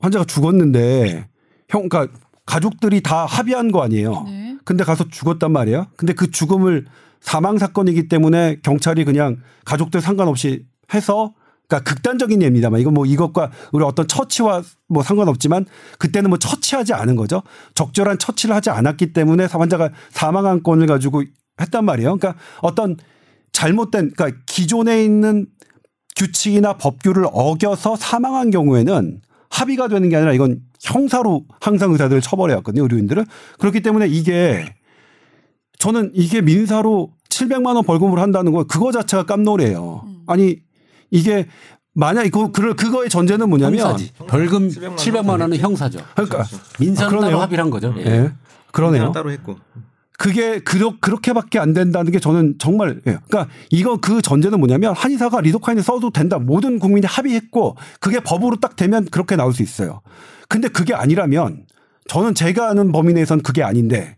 환자가 0.04 0.24
죽었는데 0.24 1.28
형 1.68 1.88
그러니까 1.88 2.18
가족들이 2.46 3.02
다 3.02 3.24
합의한 3.24 3.72
거 3.72 3.82
아니에요. 3.82 4.24
네. 4.26 4.56
근데 4.64 4.84
가서 4.84 5.08
죽었단 5.08 5.50
말이야. 5.52 5.88
근데 5.96 6.12
그 6.12 6.30
죽음을 6.30 6.84
사망 7.20 7.56
사건이기 7.58 8.08
때문에 8.08 8.60
경찰이 8.62 9.04
그냥 9.04 9.38
가족들 9.64 10.00
상관없이 10.02 10.66
해서 10.92 11.32
그러니까 11.66 11.90
극단적인 11.90 12.42
예입니다만 12.42 12.80
이건 12.80 12.92
뭐 12.92 13.06
이것과 13.06 13.50
우리 13.72 13.82
어떤 13.84 14.06
처치와 14.06 14.62
뭐 14.88 15.02
상관없지만 15.02 15.64
그때는 15.98 16.28
뭐 16.28 16.38
처치하지 16.38 16.92
않은 16.92 17.16
거죠. 17.16 17.42
적절한 17.74 18.18
처치를 18.18 18.54
하지 18.54 18.68
않았기 18.68 19.14
때문에 19.14 19.46
환자가 19.46 19.90
사망한 20.10 20.62
건을 20.62 20.86
가지고 20.86 21.22
했단 21.58 21.84
말이에요. 21.86 22.18
그러니까 22.18 22.38
어떤 22.60 22.96
잘못된 23.52 24.12
그러니까 24.14 24.38
기존에 24.44 25.02
있는 25.02 25.46
규칙이나 26.16 26.74
법규를 26.74 27.26
어겨서 27.32 27.96
사망한 27.96 28.50
경우에는 28.50 29.22
합의가 29.54 29.88
되는 29.88 30.08
게 30.08 30.16
아니라 30.16 30.32
이건 30.32 30.60
형사로 30.82 31.44
항상 31.60 31.92
의사들을 31.92 32.20
처벌해 32.20 32.54
왔거든요. 32.56 32.82
의료인들은. 32.82 33.24
그렇기 33.58 33.80
때문에 33.82 34.08
이게 34.08 34.74
저는 35.78 36.10
이게 36.14 36.40
민사로 36.40 37.12
700만 37.28 37.74
원 37.76 37.84
벌금을 37.84 38.18
한다는 38.18 38.52
거 38.52 38.64
그거 38.64 38.90
자체가 38.90 39.24
깜놀이에요. 39.26 40.02
음. 40.06 40.22
아니 40.26 40.56
이게 41.10 41.46
만약 41.94 42.28
그 42.32 42.50
그- 42.50 42.74
그거의 42.74 43.08
전제는 43.08 43.48
뭐냐면 43.48 43.78
형사지. 43.80 44.10
벌금 44.26 44.68
700만 44.68 44.96
700만 44.96 45.28
원은 45.40 45.58
형사죠. 45.58 46.00
그러니까 46.14 46.44
민사는 46.80 47.16
아. 47.16 47.20
따로 47.20 47.40
합의를 47.40 47.62
한 47.62 47.70
거죠. 47.70 47.94
예. 47.98 48.04
예. 48.06 48.32
그러네요. 48.72 49.12
따로 49.12 49.30
했고. 49.30 49.56
그게 50.18 50.60
그렇, 50.60 50.94
그렇게밖에 51.00 51.58
안 51.58 51.72
된다는 51.72 52.12
게 52.12 52.20
저는 52.20 52.54
정말, 52.58 53.00
예. 53.06 53.18
그러니까 53.28 53.48
이거 53.70 53.96
그 53.96 54.22
전제는 54.22 54.58
뭐냐면 54.60 54.94
한의사가 54.94 55.40
리도카인을 55.40 55.82
써도 55.82 56.10
된다. 56.10 56.38
모든 56.38 56.78
국민이 56.78 57.06
합의했고 57.06 57.76
그게 58.00 58.20
법으로 58.20 58.56
딱 58.56 58.76
되면 58.76 59.04
그렇게 59.06 59.34
나올 59.36 59.52
수 59.52 59.62
있어요. 59.62 60.02
근데 60.48 60.68
그게 60.68 60.94
아니라면 60.94 61.64
저는 62.08 62.34
제가 62.34 62.70
아는 62.70 62.92
범위 62.92 63.12
내에선 63.14 63.42
그게 63.42 63.62
아닌데 63.62 64.16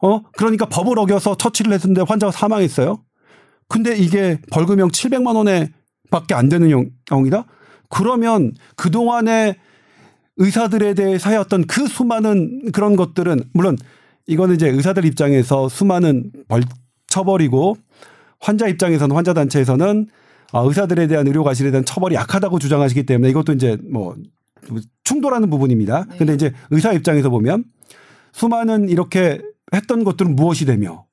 어? 0.00 0.20
그러니까 0.36 0.66
법을 0.66 0.98
어겨서 0.98 1.36
처치를 1.36 1.72
했는데 1.72 2.02
환자가 2.06 2.30
사망했어요. 2.30 3.02
근데 3.68 3.96
이게 3.96 4.38
벌금형 4.52 4.88
700만 4.90 5.34
원에 5.34 5.70
밖에 6.10 6.34
안 6.34 6.48
되는 6.48 6.70
형- 6.70 6.90
형이다? 7.08 7.46
그러면 7.88 8.52
그동안에 8.76 9.56
의사들에 10.36 10.94
대해서 10.94 11.30
하였던 11.30 11.66
그 11.66 11.86
수많은 11.86 12.70
그런 12.72 12.94
것들은 12.96 13.44
물론 13.52 13.78
이거는 14.26 14.54
이제 14.54 14.68
의사들 14.68 15.04
입장에서 15.04 15.68
수많은 15.68 16.30
벌 16.48 16.62
처벌이고 17.08 17.76
환자 18.40 18.66
입장에서는 18.68 19.14
환자 19.14 19.32
단체에서는 19.34 20.08
아, 20.52 20.60
의사들에 20.60 21.06
대한 21.06 21.26
의료 21.26 21.42
과실에 21.42 21.70
대한 21.70 21.84
처벌이 21.84 22.14
약하다고 22.14 22.58
주장하시기 22.58 23.06
때문에 23.06 23.30
이것도 23.30 23.52
이제 23.54 23.76
뭐 23.90 24.16
충돌하는 25.02 25.50
부부분입니다. 25.50 26.06
네. 26.10 26.16
근데 26.16 26.34
이제 26.34 26.52
의사 26.70 26.92
입장에서 26.92 27.28
보면 27.28 27.64
수많은 28.32 28.88
이렇게 28.88 29.40
했던 29.74 30.04
것들은 30.04 30.36
무엇이 30.36 30.64
되며 30.64 31.06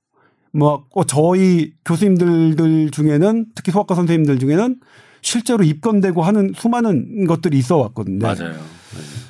뭐 0.52 0.86
어, 0.92 1.04
저희 1.06 1.74
교수님들 1.86 2.92
중에는 2.92 3.46
특히 3.56 3.72
소아과 3.72 3.96
선생님들 3.96 4.40
중에는 4.40 4.80
실제로 5.22 5.64
입건되고 5.64 6.22
하는 6.22 6.52
수많은 6.56 7.26
것들이 7.28 7.58
있어 7.58 7.78
왔거든요. 7.78 8.20
맞아요. 8.20 8.54
아, 8.54 9.21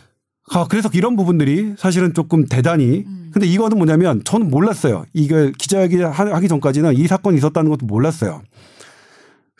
그래서 0.69 0.89
이런 0.93 1.15
부분들이 1.15 1.73
사실은 1.77 2.13
조금 2.13 2.45
대단히. 2.45 3.03
음. 3.07 3.29
근데 3.33 3.47
이거는 3.47 3.77
뭐냐면 3.77 4.21
저는 4.25 4.49
몰랐어요. 4.49 5.05
이거 5.13 5.51
기자회견 5.57 6.11
하- 6.11 6.35
하기 6.35 6.47
전까지는 6.49 6.95
이 6.97 7.07
사건이 7.07 7.37
있었다는 7.37 7.69
것도 7.71 7.85
몰랐어요. 7.85 8.41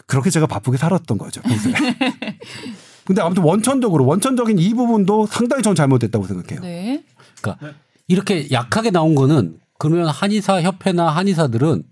그렇게 0.05 0.29
제가 0.29 0.45
바쁘게 0.47 0.77
살았던 0.77 1.17
거죠. 1.17 1.41
근데 3.05 3.21
아무튼 3.21 3.43
원천적으로 3.43 4.05
원천적인 4.05 4.59
이 4.59 4.73
부분도 4.73 5.25
상당히 5.27 5.63
전 5.63 5.73
잘못됐다고 5.75 6.25
생각해요. 6.27 6.59
네. 6.61 7.03
그러니까 7.41 7.73
이렇게 8.07 8.51
약하게 8.51 8.91
나온 8.91 9.15
거는 9.15 9.57
그러면 9.77 10.07
한의사 10.07 10.61
협회나 10.61 11.07
한의사들은 11.09 11.83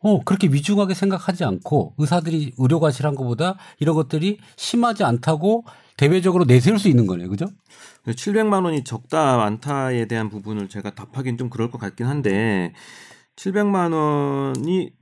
어 0.00 0.22
그렇게 0.24 0.46
위중하게 0.48 0.94
생각하지 0.94 1.44
않고 1.44 1.94
의사들이 1.98 2.52
의료 2.58 2.78
과실한 2.80 3.14
것보다 3.16 3.56
이런 3.80 3.94
것들이 3.96 4.38
심하지 4.56 5.02
않다고 5.04 5.64
대외적으로 5.96 6.44
내세울 6.44 6.78
수 6.78 6.88
있는 6.88 7.06
거네요, 7.06 7.28
그죠? 7.28 7.46
700만 8.06 8.64
원이 8.64 8.84
적다 8.84 9.36
많다에 9.38 10.06
대한 10.06 10.28
부분을 10.28 10.68
제가 10.68 10.90
답하기는 10.94 11.38
좀 11.38 11.50
그럴 11.50 11.70
것 11.70 11.78
같긴 11.78 12.06
한데 12.06 12.72
700만 13.36 13.92
원이 13.92 14.92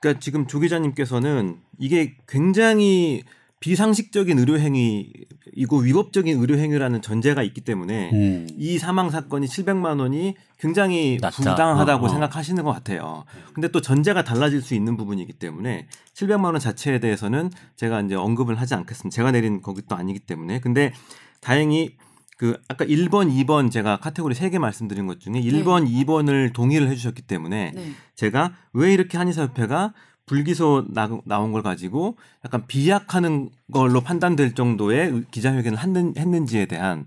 그러니까 0.00 0.20
지금 0.20 0.46
조 0.46 0.60
기자님께서는 0.60 1.60
이게 1.78 2.16
굉장히 2.28 3.22
비상식적인 3.62 4.40
의료 4.40 4.58
행위이고 4.58 5.78
위법적인 5.82 6.38
의료 6.40 6.58
행위라는 6.58 7.00
전제가 7.00 7.44
있기 7.44 7.60
때문에 7.60 8.10
음. 8.12 8.48
이 8.58 8.76
사망 8.78 9.08
사건이 9.08 9.46
700만 9.46 10.00
원이 10.00 10.34
굉장히 10.58 11.18
낮다. 11.20 11.36
부당하다고 11.36 12.04
어, 12.04 12.06
어. 12.06 12.10
생각하시는 12.10 12.62
것 12.64 12.72
같아요. 12.72 13.24
근데 13.54 13.68
또 13.68 13.80
전제가 13.80 14.24
달라질 14.24 14.62
수 14.62 14.74
있는 14.74 14.96
부분이기 14.96 15.32
때문에 15.34 15.86
700만 16.12 16.46
원 16.46 16.58
자체에 16.58 16.98
대해서는 16.98 17.50
제가 17.76 18.00
이제 18.00 18.16
언급을 18.16 18.60
하지 18.60 18.74
않겠습니다. 18.74 19.14
제가 19.14 19.30
내린 19.30 19.62
거기 19.62 19.80
또 19.88 19.94
아니기 19.94 20.18
때문에. 20.18 20.58
근데 20.58 20.92
다행히 21.40 21.96
그 22.36 22.58
아까 22.66 22.84
1번, 22.84 23.32
2번 23.32 23.70
제가 23.70 23.98
카테고리 23.98 24.34
3개 24.34 24.58
말씀드린 24.58 25.06
것 25.06 25.20
중에 25.20 25.34
1번, 25.34 25.88
2번을 25.88 26.52
동의를 26.52 26.88
해 26.88 26.96
주셨기 26.96 27.22
때문에 27.22 27.70
네. 27.72 27.92
제가 28.16 28.54
왜 28.72 28.92
이렇게 28.92 29.16
한의사협회가 29.16 29.94
불기소 30.32 30.86
나, 30.88 31.10
나온 31.26 31.52
걸 31.52 31.62
가지고 31.62 32.16
약간 32.42 32.66
비약하는 32.66 33.50
걸로 33.70 34.00
판단될 34.00 34.54
정도의 34.54 35.10
의- 35.10 35.24
기자회견을 35.30 35.78
했는, 35.78 36.14
했는지에 36.16 36.64
대한 36.64 37.04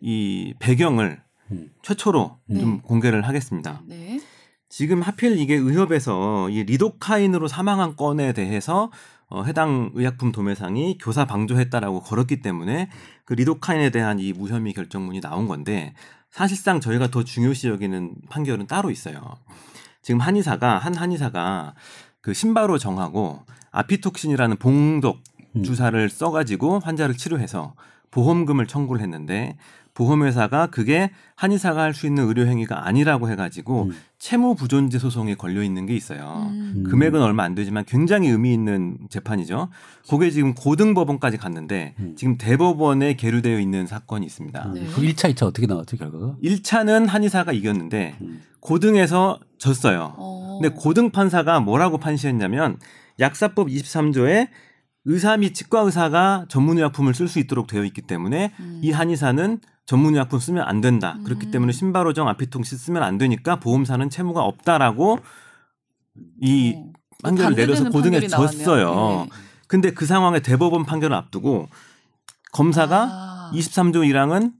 이 0.00 0.54
배경을 0.58 1.20
음. 1.52 1.70
최초로 1.82 2.36
네. 2.46 2.58
좀 2.58 2.80
공개를 2.80 3.28
하겠습니다. 3.28 3.80
네. 3.86 4.20
지금 4.68 5.02
하필 5.02 5.38
이게 5.38 5.54
의협에서 5.54 6.50
이 6.50 6.64
리도카인으로 6.64 7.46
사망한 7.46 7.94
건에 7.94 8.32
대해서 8.32 8.90
어, 9.28 9.44
해당 9.44 9.92
의약품 9.94 10.32
도매상이 10.32 10.98
교사 11.00 11.26
방조했다라고 11.26 12.00
걸었기 12.00 12.40
때문에 12.42 12.90
그 13.24 13.34
리도카인에 13.34 13.90
대한 13.90 14.18
이 14.18 14.32
무혐의 14.32 14.72
결정문이 14.72 15.20
나온 15.20 15.46
건데 15.46 15.94
사실상 16.32 16.80
저희가 16.80 17.06
더 17.12 17.22
중요시 17.22 17.68
여기는 17.68 18.16
판결은 18.30 18.66
따로 18.66 18.90
있어요. 18.90 19.20
지금 20.02 20.20
한의사가 20.20 20.78
한 20.78 20.94
한의사가 20.94 21.74
그 22.24 22.32
신바로 22.32 22.78
정하고 22.78 23.42
아피톡신이라는 23.70 24.56
봉독 24.56 25.20
음. 25.56 25.62
주사를 25.62 26.08
써가지고 26.08 26.78
환자를 26.78 27.18
치료해서 27.18 27.74
보험금을 28.10 28.66
청구를 28.66 29.02
했는데 29.02 29.58
보험회사가 29.94 30.66
그게 30.66 31.10
한의사가 31.36 31.80
할 31.82 31.94
수 31.94 32.06
있는 32.06 32.26
의료 32.26 32.46
행위가 32.46 32.86
아니라고 32.86 33.30
해가지고 33.30 33.84
음. 33.84 33.96
채무 34.18 34.56
부존재 34.56 34.98
소송이 34.98 35.36
걸려 35.36 35.62
있는 35.62 35.86
게 35.86 35.94
있어요. 35.94 36.48
음. 36.50 36.84
금액은 36.88 37.22
얼마 37.22 37.44
안 37.44 37.54
되지만 37.54 37.84
굉장히 37.84 38.28
의미 38.28 38.52
있는 38.52 38.98
재판이죠. 39.08 39.68
그게 40.08 40.30
지금 40.30 40.54
고등법원까지 40.54 41.36
갔는데 41.36 41.94
음. 42.00 42.14
지금 42.16 42.36
대법원에 42.36 43.14
계류되어 43.14 43.60
있는 43.60 43.86
사건이 43.86 44.26
있습니다. 44.26 44.72
네. 44.74 44.86
그 44.94 45.02
1차, 45.02 45.32
2차 45.32 45.44
어떻게 45.46 45.66
나왔죠, 45.66 45.96
결과가? 45.96 46.36
1차는 46.42 47.06
한의사가 47.06 47.52
이겼는데 47.52 48.16
음. 48.20 48.40
고등에서 48.60 49.38
졌어요. 49.58 50.14
어. 50.16 50.58
근데 50.60 50.74
고등 50.74 51.10
판사가 51.10 51.60
뭐라고 51.60 51.98
판시했냐면 51.98 52.78
약사법 53.20 53.68
23조에 53.68 54.48
의사 55.04 55.36
및 55.36 55.54
치과 55.54 55.80
의사가 55.80 56.46
전문 56.48 56.78
의약품을 56.78 57.14
쓸 57.14 57.28
수 57.28 57.38
있도록 57.38 57.66
되어 57.66 57.84
있기 57.84 58.02
때문에 58.02 58.52
음. 58.58 58.80
이 58.82 58.90
한의사는 58.90 59.60
전문의약품 59.86 60.38
쓰면 60.38 60.64
안 60.66 60.80
된다. 60.80 61.18
그렇기 61.24 61.46
음. 61.46 61.50
때문에 61.50 61.72
신바로정 61.72 62.28
아피통시 62.28 62.76
쓰면 62.76 63.02
안 63.02 63.18
되니까 63.18 63.56
보험사는 63.56 64.08
채무가 64.10 64.42
없다라고 64.44 65.18
이 66.40 66.74
어. 66.76 66.92
판결을 67.22 67.54
내려서 67.54 67.90
고등에. 67.90 68.26
졌어요. 68.26 69.24
네. 69.24 69.30
근데 69.68 69.92
그 69.92 70.06
상황에 70.06 70.40
대법원 70.40 70.84
판결을 70.84 71.16
앞두고 71.16 71.68
검사가 72.52 73.08
아. 73.10 73.50
23조 73.54 73.96
1항은 74.10 74.52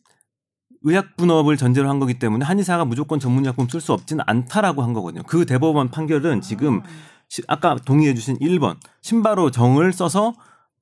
의약분업을 0.83 1.57
전제로 1.57 1.89
한 1.89 1.99
거기 1.99 2.19
때문에 2.19 2.45
한의사가 2.45 2.85
무조건 2.85 3.19
전문의약품 3.19 3.69
쓸 3.69 3.81
수 3.81 3.93
없지는 3.93 4.23
않다라고 4.27 4.83
한 4.83 4.93
거거든요. 4.93 5.23
그 5.25 5.47
대법원 5.47 5.91
판결은 5.91 6.43
지금 6.43 6.83
시- 7.29 7.43
아까 7.49 7.77
동의해 7.77 8.15
주신 8.15 8.39
1번 8.39 8.77
신바로 9.01 9.51
정을 9.51 9.93
써서 9.95 10.35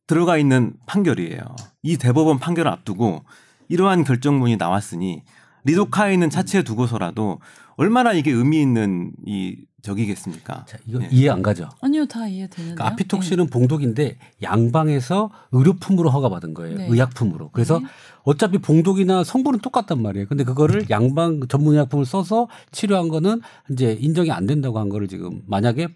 들어가 0.08 0.36
있는 0.36 0.74
판결이에요. 0.86 1.40
이 1.82 1.96
대법원 1.96 2.38
판결을 2.40 2.70
앞두고 2.72 3.24
이러한 3.68 4.04
결정문이 4.04 4.56
나왔으니 4.56 5.22
리도카인은 5.64 6.30
차치해 6.30 6.62
두고서라도 6.62 7.40
얼마나 7.76 8.12
이게 8.12 8.30
의미 8.30 8.60
있는 8.60 9.12
이 9.24 9.56
적이겠습니까? 9.82 10.64
자, 10.66 10.78
이거 10.86 11.00
네. 11.00 11.08
이해 11.10 11.28
안 11.28 11.42
가죠? 11.42 11.68
아니요, 11.80 12.06
다 12.06 12.26
이해되는데요. 12.26 12.76
그러니까 12.76 12.86
아피톡신은 12.86 13.48
봉독인데 13.48 14.18
양방에서 14.42 15.30
의료품으로 15.50 16.10
허가받은 16.10 16.54
거예요. 16.54 16.78
네. 16.78 16.86
의약품으로. 16.88 17.50
그래서 17.50 17.80
네. 17.80 17.86
어차피 18.24 18.58
봉독이나 18.58 19.24
성분은 19.24 19.58
똑같단 19.60 20.00
말이에요. 20.00 20.26
근데 20.28 20.44
그거를 20.44 20.88
양방 20.88 21.48
전문 21.48 21.74
의약품을 21.74 22.04
써서 22.06 22.48
치료한 22.70 23.08
거는 23.08 23.40
이제 23.70 23.96
인정이 24.00 24.30
안 24.30 24.46
된다고 24.46 24.78
한 24.78 24.88
거를 24.88 25.08
지금 25.08 25.42
만약에 25.46 25.88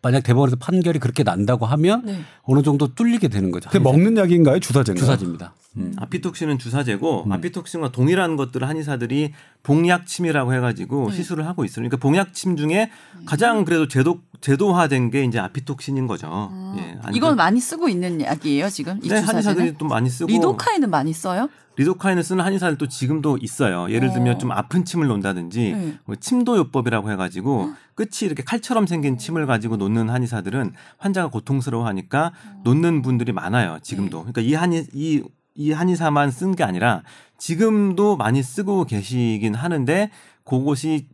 만약 0.00 0.22
대법원에서 0.22 0.56
판결이 0.56 1.00
그렇게 1.00 1.24
난다고 1.24 1.66
하면 1.66 2.02
네. 2.04 2.20
어느 2.42 2.62
정도 2.62 2.94
뚫리게 2.94 3.28
되는 3.28 3.50
거죠. 3.50 3.70
근데 3.70 3.82
먹는 3.82 4.16
약인가요? 4.16 4.60
주사제인가요? 4.60 5.04
주사지입니다. 5.04 5.54
음. 5.78 5.94
아피톡신은 5.96 6.58
주사제고 6.58 7.24
음. 7.24 7.32
아피톡신과 7.32 7.92
동일한 7.92 8.36
것들을 8.36 8.68
한의사들이 8.68 9.32
봉약침이라고 9.62 10.54
해가지고 10.54 11.10
네. 11.10 11.16
시술을 11.16 11.46
하고 11.46 11.64
있어요. 11.64 11.82
그러니까 11.82 11.96
봉약침 11.96 12.56
중에 12.56 12.90
가장 13.32 13.64
그래도 13.64 13.88
제도 13.88 14.20
제도화된 14.42 15.10
게 15.10 15.24
이제 15.24 15.38
아피톡신인 15.38 16.06
거죠. 16.06 16.28
아, 16.30 16.74
예. 16.76 16.98
이건 17.14 17.30
그- 17.30 17.36
많이 17.36 17.60
쓰고 17.60 17.88
있는 17.88 18.20
약이에요, 18.20 18.68
지금 18.68 19.00
이 19.02 19.08
네. 19.08 19.20
한의사들이 19.20 19.78
또 19.78 19.86
많이 19.86 20.10
쓰고 20.10 20.28
리도카인은 20.30 20.90
많이 20.90 21.14
써요? 21.14 21.48
리도카인을 21.76 22.22
쓰는 22.22 22.44
한의사들 22.44 22.76
도 22.76 22.88
지금도 22.88 23.38
있어요. 23.40 23.90
예를 23.90 24.08
어. 24.08 24.12
들면 24.12 24.38
좀 24.38 24.52
아픈 24.52 24.84
침을 24.84 25.06
놓는다든지 25.06 25.72
네. 25.72 25.98
뭐 26.04 26.14
침도요법이라고 26.14 27.10
해가지고 27.10 27.72
끝이 27.94 28.10
이렇게 28.24 28.42
칼처럼 28.42 28.86
생긴 28.86 29.16
침을 29.16 29.46
가지고 29.46 29.78
놓는 29.78 30.10
한의사들은 30.10 30.74
환자가 30.98 31.30
고통스러워하니까 31.30 32.32
놓는 32.64 33.00
분들이 33.00 33.32
많아요. 33.32 33.78
지금도. 33.80 34.26
네. 34.26 34.32
그러니까 34.32 34.40
이 34.42 34.52
한의 34.52 34.86
이, 34.92 35.22
이 35.54 35.72
한의사만 35.72 36.30
쓴 36.30 36.54
게 36.54 36.64
아니라 36.64 37.02
지금도 37.38 38.18
많이 38.18 38.42
쓰고 38.42 38.84
계시긴 38.84 39.54
하는데 39.54 40.10
그것이 40.44 41.06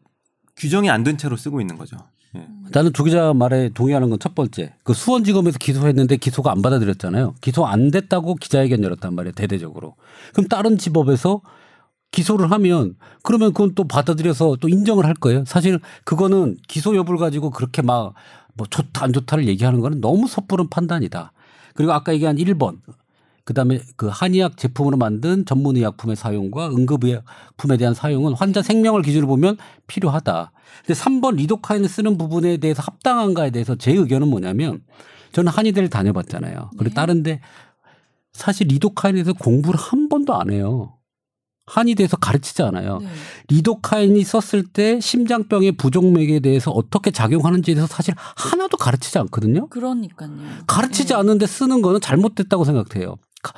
규정이 0.59 0.91
안 0.91 1.05
된 1.05 1.17
채로 1.17 1.37
쓰고 1.37 1.61
있는 1.61 1.77
거죠. 1.79 1.97
예. 2.37 2.47
나는 2.71 2.93
조 2.93 3.05
기자 3.05 3.33
말에 3.33 3.71
동의하는 3.71 4.11
건 4.11 4.19
첫 4.19 4.35
번째. 4.35 4.75
그 4.85 4.93
수원지검에서 4.93 5.59
기소했는데 5.59 6.17
기소가 6.19 6.53
안 6.53 6.61
받아들였잖아요. 6.61 7.35
기소 7.41 7.67
안 7.67 7.91
됐다고 7.91 8.35
기자회견 8.35 8.83
열었단 8.83 9.15
말이에요. 9.15 9.33
대대적으로. 9.33 9.95
그럼 10.35 10.49
다른 10.49 10.77
지법에서 10.77 11.41
기소를 12.11 12.51
하면 12.53 12.97
그러면 13.23 13.53
그건 13.53 13.75
또 13.75 13.85
받아들여서 13.85 14.57
또 14.61 14.69
인정을 14.69 15.07
할 15.07 15.15
거예요. 15.15 15.45
사실 15.47 15.79
그거는 16.05 16.57
기소 16.67 16.97
여부를 16.97 17.19
가지고 17.19 17.51
그렇게 17.51 17.83
막 17.83 18.15
뭐 18.55 18.67
좋다 18.69 19.05
안 19.05 19.13
좋다를 19.13 19.47
얘기하는 19.47 19.79
거는 19.79 20.01
너무 20.01 20.27
섣부른 20.27 20.69
판단이다. 20.69 21.31
그리고 21.77 21.93
아까 21.93 22.13
얘기한 22.13 22.35
1번 22.39 22.79
그다음에 23.49 23.81
그 23.97 24.09
한의학 24.09 24.59
제품으로 24.59 24.99
만든 24.99 25.47
전문 25.47 25.77
의약품의 25.77 26.17
사용과 26.17 26.69
응급의약품에 26.69 27.79
대한 27.79 27.95
사용은 27.95 28.35
환자 28.35 28.61
생명을 28.61 29.01
기준으로 29.01 29.27
보면 29.27 29.57
필요하다. 29.87 30.53
근데 30.85 31.01
3번 31.01 31.37
리도카인을 31.37 31.89
쓰는 31.89 32.19
부분에 32.19 32.59
대해서 32.59 32.83
합당한가에 32.83 33.51
대해서 33.51 33.75
제 33.75 33.93
의견은 33.93 34.29
뭐냐면 34.29 34.83
저는 35.33 35.51
한의대를 35.51 35.89
다녀봤잖아요. 35.89 36.73
그리고 36.73 36.91
네. 36.91 36.95
다른데 36.95 37.41
사실 38.35 38.67
리도카인에 38.67 39.23
대해서 39.23 39.33
공부를 39.33 39.81
한 39.81 40.11
번도 40.11 40.35
안 40.35 40.51
해요. 40.51 40.99
한의대에서 41.65 42.19
가르치지 42.19 42.63
않아요. 42.65 42.99
네. 42.99 43.09
리도카인이 43.49 44.23
썼을 44.25 44.65
때 44.75 45.01
심장병의 45.01 45.73
부종맥에 45.73 46.41
대해서 46.41 46.71
어떻게 46.71 47.11
작용하는지에 47.11 47.75
대해서 47.75 47.87
사실 47.91 48.15
하나도 48.37 48.77
가르치지 48.77 49.19
않거든요. 49.21 49.69
그러니까요. 49.69 50.31
가르치지 50.67 51.09
네. 51.09 51.15
않는데 51.15 51.47
쓰는 51.47 51.81
거는 51.81 52.03
잘못됐다고 52.03 52.65
생각해요. 52.65 53.17
가- 53.43 53.55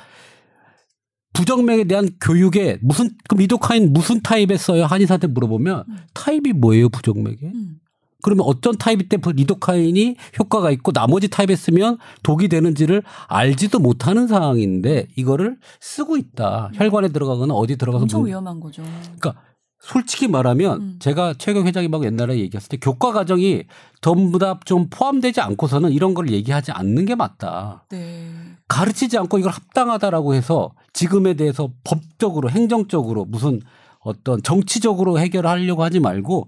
부정맥에 1.33 1.85
대한 1.85 2.09
교육에 2.19 2.77
무슨 2.81 3.11
그럼 3.27 3.39
리도카인 3.39 3.93
무슨 3.93 4.21
타입에 4.21 4.57
써요? 4.57 4.85
한의사한테 4.85 5.27
물어보면 5.27 5.85
음. 5.87 5.97
타입이 6.13 6.53
뭐예요, 6.53 6.89
부정맥에? 6.89 7.37
음. 7.43 7.77
그러면 8.23 8.45
어떤 8.45 8.77
타입 8.77 9.09
때 9.09 9.17
리도카인이 9.23 10.15
효과가 10.39 10.69
있고 10.71 10.91
나머지 10.91 11.27
타입에 11.29 11.55
쓰면 11.55 11.97
독이 12.21 12.49
되는지를 12.49 13.01
알지도 13.27 13.79
못하는 13.79 14.27
상황인데 14.27 15.07
이거를 15.15 15.57
쓰고 15.79 16.17
있다. 16.17 16.69
혈관에 16.75 17.07
들어가거나 17.09 17.53
어디 17.55 17.77
들어가서 17.77 18.03
엄청 18.03 18.21
문- 18.21 18.29
위험한 18.29 18.59
거죠. 18.59 18.83
그러니까 19.17 19.41
솔직히 19.81 20.27
말하면 20.27 20.81
음. 20.81 20.95
제가 20.99 21.33
최경 21.37 21.65
회장님하고 21.65 22.05
옛날에 22.05 22.37
얘기했을 22.37 22.69
때 22.69 22.77
교과 22.77 23.11
과정이 23.11 23.63
전부 24.01 24.37
다 24.37 24.59
좀 24.65 24.87
포함되지 24.89 25.41
않고서는 25.41 25.91
이런 25.91 26.13
걸 26.13 26.29
얘기하지 26.31 26.71
않는 26.71 27.05
게 27.05 27.15
맞다. 27.15 27.85
네. 27.89 28.29
가르치지 28.67 29.17
않고 29.17 29.39
이걸 29.39 29.51
합당하다라고 29.51 30.35
해서 30.35 30.71
지금에 30.93 31.33
대해서 31.33 31.71
법적으로 31.83 32.49
행정적으로 32.49 33.25
무슨 33.25 33.59
어떤 33.99 34.41
정치적으로 34.43 35.19
해결하려고 35.19 35.83
하지 35.83 35.99
말고 35.99 36.47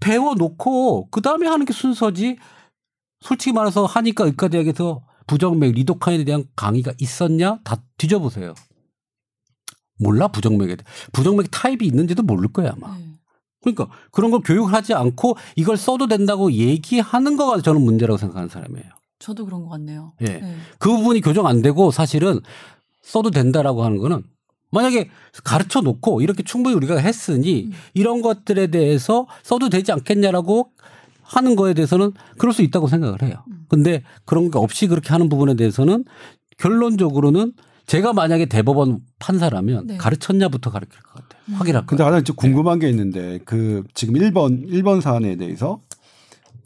배워놓고 0.00 1.08
그 1.10 1.20
다음에 1.22 1.46
하는 1.46 1.64
게 1.64 1.72
순서지. 1.72 2.36
솔직히 3.20 3.52
말해서 3.52 3.86
하니까 3.86 4.24
의과대학에서 4.24 5.02
부정맥 5.28 5.72
리도카인에 5.74 6.24
대한 6.24 6.44
강의가 6.56 6.92
있었냐 6.98 7.60
다 7.62 7.76
뒤져보세요. 7.96 8.54
몰라 10.02 10.28
부정맥에. 10.28 10.76
부정맥 11.12 11.48
타입이 11.50 11.86
있는지도 11.86 12.22
모를 12.22 12.52
거야 12.52 12.72
아마. 12.76 12.96
네. 12.96 13.04
그러니까 13.62 13.88
그런 14.10 14.30
걸 14.30 14.40
교육을 14.40 14.72
하지 14.72 14.92
않고 14.92 15.36
이걸 15.56 15.76
써도 15.76 16.06
된다고 16.06 16.52
얘기하는 16.52 17.36
거가 17.36 17.60
저는 17.62 17.80
문제라고 17.80 18.18
생각하는 18.18 18.48
사람이에요. 18.48 18.86
저도 19.18 19.44
그런 19.44 19.62
것 19.62 19.70
같네요. 19.70 20.12
예. 20.22 20.26
네. 20.26 20.56
그 20.78 20.90
부분이 20.90 21.20
교정 21.20 21.46
안 21.46 21.62
되고 21.62 21.90
사실은 21.92 22.40
써도 23.02 23.30
된다라고 23.30 23.84
하는 23.84 23.98
거는 23.98 24.24
만약에 24.72 25.10
가르쳐 25.44 25.80
놓고 25.80 26.22
이렇게 26.22 26.42
충분히 26.42 26.74
우리가 26.74 26.96
했으니 26.96 27.66
음. 27.66 27.72
이런 27.94 28.22
것들에 28.22 28.68
대해서 28.68 29.26
써도 29.42 29.68
되지 29.68 29.92
않겠냐라고 29.92 30.70
하는 31.22 31.56
거에 31.56 31.74
대해서는 31.74 32.12
그럴 32.38 32.52
수 32.52 32.62
있다고 32.62 32.88
생각을 32.88 33.22
해요. 33.22 33.44
음. 33.48 33.66
근데 33.68 34.02
그런 34.24 34.50
게 34.50 34.58
없이 34.58 34.86
그렇게 34.86 35.10
하는 35.10 35.28
부분에 35.28 35.54
대해서는 35.54 36.04
결론적으로는 36.58 37.52
제가 37.86 38.12
만약에 38.12 38.46
대법원 38.46 39.00
판사라면 39.18 39.86
네. 39.86 39.96
가르쳤냐부터 39.96 40.70
가르칠 40.70 41.00
것 41.02 41.14
같아요. 41.14 41.42
음. 41.48 41.54
확인할 41.54 41.84
근데 41.86 42.02
거예요. 42.04 42.14
하나 42.14 42.22
좀 42.24 42.36
궁금한 42.36 42.78
게 42.78 42.88
있는데 42.88 43.40
그 43.44 43.82
지금 43.94 44.14
1번 44.14 44.66
1번 44.70 45.00
사안에 45.00 45.36
대해서 45.36 45.80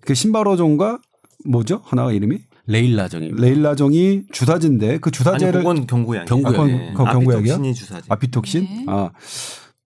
그 0.03 0.15
신바로종과 0.15 1.01
뭐죠? 1.47 1.81
하나가 1.85 2.13
이름이 2.13 2.39
레일라정입니다. 2.67 3.41
레일라종이 3.43 4.25
주사제인데 4.33 4.99
그 4.99 5.09
아니 5.09 5.13
주사제를 5.13 5.61
그건 5.61 5.87
경구약. 5.87 6.27
경구약이에요. 6.27 6.49
아, 6.49 6.77
그건- 6.77 6.95
그건 6.95 7.13
경구약이야? 7.13 7.55
아피톡신이 7.55 7.75
주사제. 7.75 8.03
아피톡신? 8.09 8.63
네. 8.65 8.85
아 8.89 9.11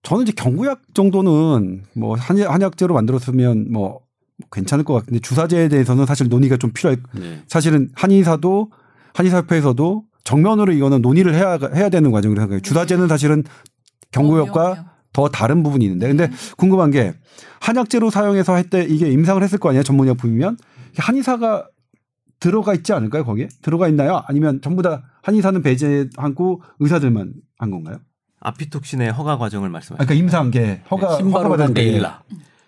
저는 0.02 0.22
이제 0.24 0.32
경구약 0.34 0.82
정도는 0.94 1.84
뭐 1.94 2.16
한약, 2.16 2.50
한약제로 2.52 2.94
만들었으면 2.94 3.70
뭐 3.70 4.00
괜찮을 4.50 4.84
것 4.84 4.94
같은데 4.94 5.20
주사제에 5.20 5.68
대해서는 5.68 6.06
사실 6.06 6.28
논의가 6.28 6.56
좀 6.56 6.72
필요할 6.72 6.98
네. 7.14 7.42
사실은 7.46 7.90
한의사도 7.94 8.70
한의사협회에서도 9.14 10.04
정면으로 10.30 10.72
이거는 10.72 11.02
논의를 11.02 11.34
해야 11.34 11.58
해야 11.74 11.88
되는 11.88 12.12
과정이라고 12.12 12.42
생각해요. 12.44 12.60
주사제는 12.60 13.08
사실은 13.08 13.42
경구약과 14.12 14.62
위험해요. 14.62 14.84
더 15.12 15.28
다른 15.28 15.64
부분이 15.64 15.84
있는데 15.86 16.06
근데 16.06 16.28
네. 16.28 16.36
궁금한 16.56 16.92
게 16.92 17.14
한약제로 17.60 18.10
사용해서 18.10 18.54
할 18.54 18.70
때 18.70 18.86
이게 18.88 19.10
임상을 19.10 19.42
했을 19.42 19.58
거 19.58 19.70
아니에요 19.70 19.82
전문의약품이면 19.82 20.56
한의사가 20.98 21.66
들어가 22.38 22.74
있지 22.74 22.92
않을까요 22.92 23.24
거기에 23.24 23.48
들어가 23.60 23.88
있나요 23.88 24.22
아니면 24.26 24.60
전부 24.62 24.82
다 24.82 25.02
한의사는 25.22 25.60
배제하고 25.62 26.62
의사들만 26.78 27.32
한 27.58 27.70
건가요? 27.72 27.96
아피톡신의 28.40 29.10
허가 29.12 29.36
과정을 29.36 29.68
아, 29.68 29.72
말씀하시죠. 29.72 30.06
그러니까 30.06 30.14
임상계 30.14 30.82
허가 30.92 31.16
신바로랑 31.16 31.44
허가받을 31.52 31.74
때 31.74 31.82
레일라. 31.82 32.22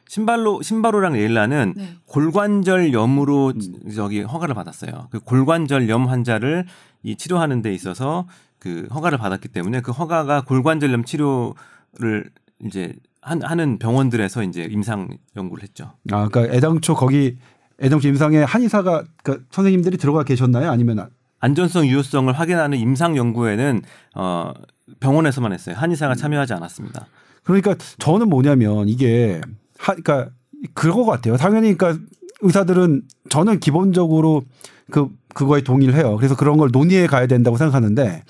신발로 0.09 0.61
신바로랑 0.63 1.13
레일라는 1.15 1.75
네. 1.77 1.89
골관절염으로 2.07 3.55
저기 3.95 4.21
허가를 4.23 4.55
받았어요. 4.55 5.09
그 5.11 5.21
골관절염 5.21 6.09
환자를 6.09 6.67
이 7.03 7.17
치료하는 7.17 7.63
데 7.63 7.73
있어서 7.73 8.27
그 8.59 8.87
허가를 8.93 9.19
받았기 9.19 9.49
때문에 9.49 9.81
그 9.81 9.93
허가가 9.93 10.43
골관절염 10.43 11.05
치료를 11.05 12.31
이제 12.65 12.95
한, 13.21 13.43
하는 13.43 13.79
병원들에서 13.79 14.43
이제 14.45 14.65
임상 14.65 15.09
연구를 15.37 15.63
했죠. 15.63 15.93
아 16.11 16.29
그러니까 16.29 16.55
애당초 16.55 16.95
거기 16.95 17.39
애당초 17.81 18.09
임상에 18.09 18.43
한의사가 18.43 19.05
그러니까 19.23 19.47
선생님들이 19.51 19.97
들어가 19.97 20.23
계셨나요 20.23 20.71
아니면 20.71 21.09
안전성 21.41 21.87
유효성을 21.87 22.33
확인하는 22.33 22.79
임상 22.79 23.17
연구에는 23.17 23.83
어 24.15 24.53
병원에서만 25.01 25.53
했어요. 25.53 25.75
한의사가 25.77 26.15
참여하지 26.15 26.53
않았습니다. 26.55 27.07
그러니까 27.43 27.75
저는 27.99 28.29
뭐냐면 28.29 28.89
이게 28.89 29.41
하, 29.79 29.95
그러니까 29.95 30.31
것 30.75 31.05
같아요. 31.05 31.37
당연히 31.37 31.77
그러니까 31.77 32.05
의사들은 32.43 33.03
저는 33.31 33.61
기본적으로 33.61 34.43
그 34.91 35.09
그거에 35.35 35.63
동의를 35.63 35.95
해요. 35.95 36.17
그래서 36.17 36.37
그런 36.37 36.59
걸 36.59 36.69
논의해 36.71 37.07
가야 37.07 37.27
된다고 37.27 37.57
생각하는데 37.57 38.23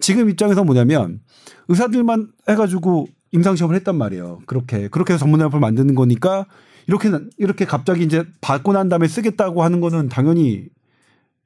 지금 0.00 0.30
입장에서 0.30 0.62
뭐냐면 0.64 1.20
의사들만 1.68 2.28
해가지고 2.48 3.08
임상 3.32 3.56
시험을 3.56 3.74
했단 3.76 3.96
말이에요. 3.96 4.40
그렇게 4.46 4.88
그렇게 4.88 5.14
해서 5.14 5.20
전문의약품을 5.24 5.60
만드는 5.60 5.94
거니까 5.94 6.46
이렇게 6.86 7.10
이렇게 7.38 7.64
갑자기 7.64 8.04
이제 8.04 8.24
받고 8.40 8.72
난 8.72 8.88
다음에 8.88 9.08
쓰겠다고 9.08 9.62
하는 9.64 9.80
거는 9.80 10.08
당연히 10.08 10.68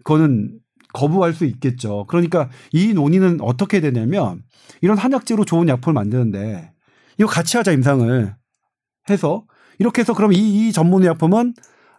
그거는 0.05 0.59
거부할 0.93 1.33
수 1.33 1.45
있겠죠. 1.45 2.05
그러니까 2.09 2.51
이 2.73 2.93
논의는 2.93 3.41
어떻게 3.41 3.81
되냐면 3.81 4.43
이런 4.81 4.99
한약재로 4.99 5.45
좋은 5.45 5.69
약품을 5.69 5.95
만드는데 5.95 6.73
이거 7.19 7.29
같이 7.29 7.57
하자 7.57 7.73
임상을 7.73 8.35
해서 9.11 9.45
이렇게 9.79 10.01
해서 10.01 10.15
그럼 10.15 10.33
이, 10.33 10.69
이 10.69 10.73
전문 10.73 11.03
의약품은 11.03 11.55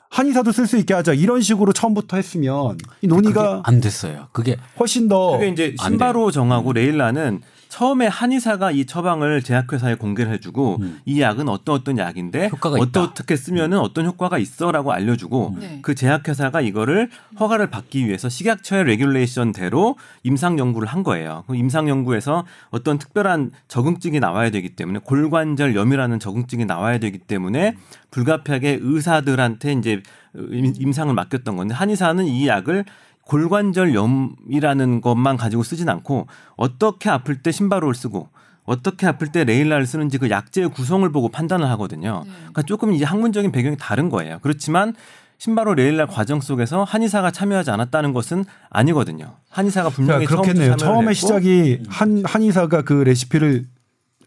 한의사도 0.10 0.52
쓸 0.52 0.66
수 0.68 0.78
있게 0.78 0.94
하자 0.94 1.14
이런 1.14 1.42
식으로 1.42 1.72
처음부터 1.72 2.18
했으면 2.18 2.78
이 3.02 3.08
논의가 3.08 3.62
안 3.64 3.80
됐어요. 3.80 4.28
그게 4.32 4.58
훨씬 4.80 5.08
더 5.08 5.34
그게 5.34 5.48
이제 5.50 5.76
안 5.80 5.92
신바로 5.92 6.32
정하고 6.32 6.74
레일라는 6.74 7.42
처음에 7.80 8.08
한의사가 8.08 8.72
이 8.72 8.86
처방을 8.86 9.42
제약회사에 9.42 9.96
공개를 9.96 10.34
해주고 10.34 10.80
음. 10.82 11.00
이 11.06 11.22
약은 11.22 11.48
어떤 11.48 11.76
어떤 11.76 11.98
약인데 11.98 12.50
있다. 12.90 13.02
어떻게 13.02 13.38
쓰면은 13.38 13.80
어떤 13.80 14.06
효과가 14.06 14.38
있어라고 14.38 14.92
알려주고 14.92 15.56
네. 15.62 15.80
그 15.82 15.96
제약회사가 15.96 16.60
이거를 16.60 17.10
허가를 17.40 17.70
받기 17.70 18.06
위해서 18.06 18.28
식약처의 18.28 18.84
레귤레이션대로 18.84 19.96
임상 20.24 20.60
연구를 20.60 20.90
한 20.90 21.04
거예요. 21.04 21.46
그 21.48 21.56
임상 21.56 21.88
연구에서 21.88 22.44
어떤 22.70 23.00
특별한 23.00 23.52
적응증이 23.70 24.20
나와야 24.20 24.50
되기 24.50 24.76
때문에 24.76 25.00
골관절 25.02 25.74
염이라는 25.74 26.20
적응증이 26.20 26.66
나와야 26.66 26.98
되기 26.98 27.18
때문에 27.18 27.78
불가피하게 28.12 28.80
의사들한테 28.82 29.72
이제 29.72 30.02
임- 30.36 30.74
임상을 30.78 31.14
맡겼던 31.14 31.56
건데 31.56 31.74
한의사는 31.76 32.26
이 32.26 32.46
약을 32.46 32.84
골관절염이라는 33.30 35.02
것만 35.02 35.38
가지고 35.38 35.64
쓰진 35.64 35.88
않고 35.88 36.28
어떻게 36.56 37.10
아플 37.10 37.42
때 37.42 37.52
신바로를 37.52 37.94
쓰고 37.94 38.30
어떻게 38.66 39.08
아플 39.08 39.32
때 39.32 39.44
레일라를 39.44 39.86
쓰는지 39.86 40.18
그 40.18 40.30
약제의 40.30 40.70
구성을 40.70 41.10
보고 41.12 41.30
판단을 41.30 41.70
하거든요. 41.72 42.24
네. 42.26 42.32
그러니까 42.38 42.64
조금 42.64 42.94
이제 42.94 43.06
학문적인 43.06 43.52
배경이 43.52 43.78
다른 43.80 44.10
거예요. 44.10 44.40
그렇지만 44.42 44.94
신바로 45.38 45.74
레일라 45.74 46.08
과정 46.08 46.42
속에서 46.42 46.84
한의사가 46.84 47.32
참여하지 47.32 47.72
않았다는 47.72 48.14
것은 48.14 48.46
아니거든요. 48.70 49.36
한의사가 49.50 49.90
분명히 49.90 50.26
그러니까 50.26 50.44
그렇겠네요. 50.44 50.76
참여를 50.76 50.78
처음에 50.78 51.10
했고 51.10 51.14
시작이 51.14 51.84
한 51.88 52.24
한의사가 52.26 52.82
그 52.82 52.94
레시피를 52.94 53.66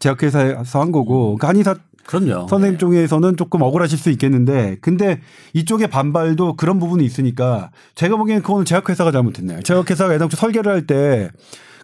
제약회사에서 0.03 0.81
한 0.81 0.91
거고 0.91 1.37
그러니까 1.37 1.47
한의사 1.49 1.75
그럼요. 2.05 2.47
선생님 2.49 2.77
쪽에서는 2.77 3.37
조금 3.37 3.61
억울하실 3.61 3.97
수 3.97 4.09
있겠는데 4.09 4.77
근데 4.81 5.21
이쪽의 5.53 5.87
반발도 5.87 6.57
그런 6.57 6.77
부분이 6.77 7.05
있으니까 7.05 7.71
제가 7.95 8.17
보기에는 8.17 8.43
그거는 8.43 8.65
제약회사가 8.65 9.11
잘못했네요. 9.11 9.61
제약회사가 9.61 10.13
애당초 10.13 10.35
설계를 10.35 10.71
할 10.71 10.85
때 10.85 11.29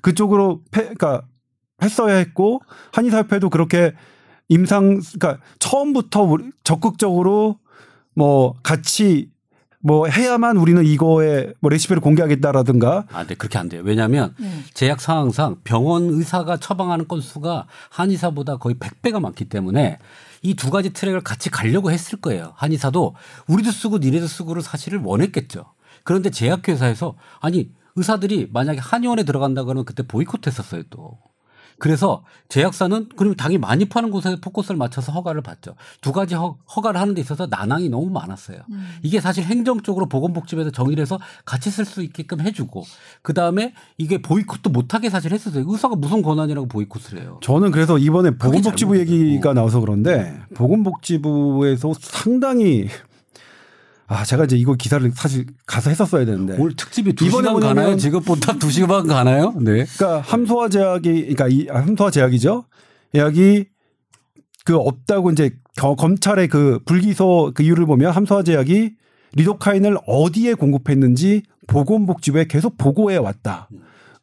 그쪽으로 0.02 0.62
패, 0.72 0.82
그러니까 0.82 1.22
했어야 1.82 2.16
했고 2.16 2.60
한의사협회도 2.92 3.50
그렇게 3.50 3.94
임상 4.50 5.00
그러니까 5.20 5.42
처음부터 5.60 6.28
적극적으로 6.66 7.60
뭐 8.16 8.56
같이 8.64 9.30
뭐 9.82 10.08
해야만 10.08 10.58
우리는 10.58 10.86
이거에 10.86 11.54
뭐 11.62 11.70
레시피를 11.70 12.02
공개하겠다라든가 12.02 13.06
아, 13.12 13.26
네, 13.26 13.36
그렇게 13.36 13.58
안 13.58 13.70
돼요. 13.70 13.82
왜냐하면 13.86 14.36
네. 14.40 14.52
제약 14.74 15.00
상황상 15.00 15.58
병원 15.64 16.10
의사가 16.10 16.58
처방하는 16.58 17.08
건수가 17.08 17.66
한의사보다 17.90 18.58
거의 18.58 18.76
100배가 18.76 19.20
많기 19.22 19.46
때문에 19.46 19.98
이 20.42 20.56
두 20.56 20.70
가지 20.70 20.92
트랙을 20.92 21.22
같이 21.22 21.50
가려고 21.50 21.92
했을 21.92 22.20
거예요. 22.20 22.54
한의사도 22.56 23.16
우리도 23.48 23.72
쓰고 23.72 23.98
니네도 24.00 24.28
쓰고를 24.28 24.62
사실을 24.62 25.00
원했겠죠. 25.04 25.66
그런데 26.04 26.30
제약회사에서 26.30 27.16
아니 27.40 27.72
의사들이 27.96 28.50
만약에 28.54 28.80
한의원에 28.80 29.24
들어간다 29.24 29.64
그러면 29.64 29.86
그때 29.86 30.04
보이콧 30.04 30.48
했었어요 30.48 30.84
또. 30.90 31.18
그래서 31.80 32.24
제약사는 32.50 33.10
그럼 33.16 33.36
당이 33.36 33.58
많이 33.58 33.86
파는 33.86 34.12
곳에 34.12 34.36
포커스를 34.42 34.78
맞춰서 34.78 35.12
허가를 35.12 35.42
받죠. 35.42 35.76
두 36.02 36.12
가지 36.12 36.36
허, 36.36 36.58
허가를 36.76 37.00
하는 37.00 37.14
데 37.14 37.22
있어서 37.22 37.48
난항이 37.50 37.90
너무 37.90 38.10
많았어요. 38.10 38.60
음. 38.72 38.90
이게 39.02 39.20
사실 39.22 39.44
행정적으로 39.44 40.08
보건복지부에서 40.08 40.72
정의를 40.72 41.02
해서 41.02 41.20
같이 41.46 41.70
쓸 41.72 41.86
수 41.86 42.04
있게끔 42.04 42.42
해주고 42.42 42.84
그 43.22 43.34
다음에 43.34 43.74
이게 43.98 44.22
보이콧도 44.22 44.70
못하게 44.70 45.10
사실 45.10 45.32
했었어요. 45.32 45.64
의사가 45.68 45.96
무슨 45.96 46.22
권한이라고 46.22 46.68
보이콧을 46.68 47.22
해요. 47.22 47.40
저는 47.42 47.72
그래서 47.72 47.98
이번에 47.98 48.32
보건복지부. 48.32 49.00
얘기가 49.00 49.54
나와서 49.54 49.80
그런데 49.80 50.40
보건복지부에서 50.56 51.94
상당히 52.00 52.88
아 54.12 54.26
제가 54.26 54.46
이제 54.46 54.58
이거 54.58 54.74
기사를 54.74 55.10
사실 55.14 55.46
가서 55.68 55.92
했었어야 55.92 56.26
되는데 56.26 56.56
오늘 56.58 56.76
특집이 56.76 57.14
두 57.14 57.26
이번에 57.26 57.48
시간 57.50 57.60
가나요? 57.62 57.74
뭐냐면- 57.90 57.98
지금 58.00 58.22
보다 58.22 58.54
두 58.58 58.72
시간 58.72 59.06
가나요? 59.08 59.54
네. 59.62 59.86
그러니까 59.86 60.22
함소화 60.22 60.68
제약이 60.70 61.12
그러니까 61.36 61.48
이 61.48 61.68
아, 61.70 61.78
함소화 61.80 62.10
제약이죠. 62.10 62.66
제약이 63.14 63.66
그 64.66 64.76
없다고 64.78 65.32
이제 65.32 65.52
겨- 65.78 65.96
검찰의 65.96 66.48
그 66.48 66.80
불기소 66.86 67.52
그 67.54 67.62
이유를 67.62 67.86
보면 67.86 68.12
함소화 68.12 68.42
제약이 68.42 68.94
리도카인을 69.36 69.98
어디에 70.08 70.56
공급했는지 70.56 71.44
보건복지부에 71.68 72.46
계속 72.48 72.78
보고해 72.80 73.18
왔다. 73.18 73.70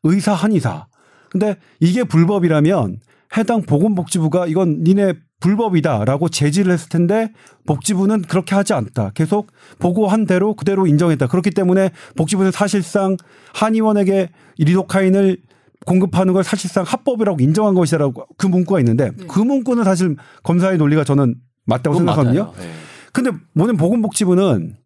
의사 0.02 0.32
한의사. 0.34 0.86
근데 1.30 1.56
이게 1.78 2.02
불법이라면 2.02 2.98
해당 3.36 3.62
보건복지부가 3.62 4.46
이건 4.48 4.82
니네 4.82 5.14
불법이다라고 5.40 6.28
제지를 6.28 6.72
했을 6.72 6.88
텐데 6.88 7.30
복지부는 7.66 8.22
그렇게 8.22 8.54
하지 8.54 8.72
않다. 8.72 9.10
계속 9.14 9.52
보고한 9.78 10.26
대로 10.26 10.54
그대로 10.54 10.86
인정했다. 10.86 11.26
그렇기 11.26 11.50
때문에 11.50 11.90
복지부는 12.16 12.52
사실상 12.52 13.16
한의원에게 13.54 14.30
리도카인을 14.58 15.38
공급하는 15.84 16.32
걸 16.32 16.42
사실상 16.42 16.84
합법이라고 16.84 17.38
인정한 17.40 17.74
것이라고 17.74 18.26
그 18.38 18.46
문구가 18.46 18.80
있는데 18.80 19.10
그 19.28 19.40
문구는 19.40 19.84
사실 19.84 20.16
검사의 20.42 20.78
논리가 20.78 21.04
저는 21.04 21.36
맞다고 21.66 21.96
생각하거든요. 21.96 22.52
네. 22.58 22.70
근데 23.12 23.30
뭐냐면 23.54 23.76
보건복지부는 23.76 24.76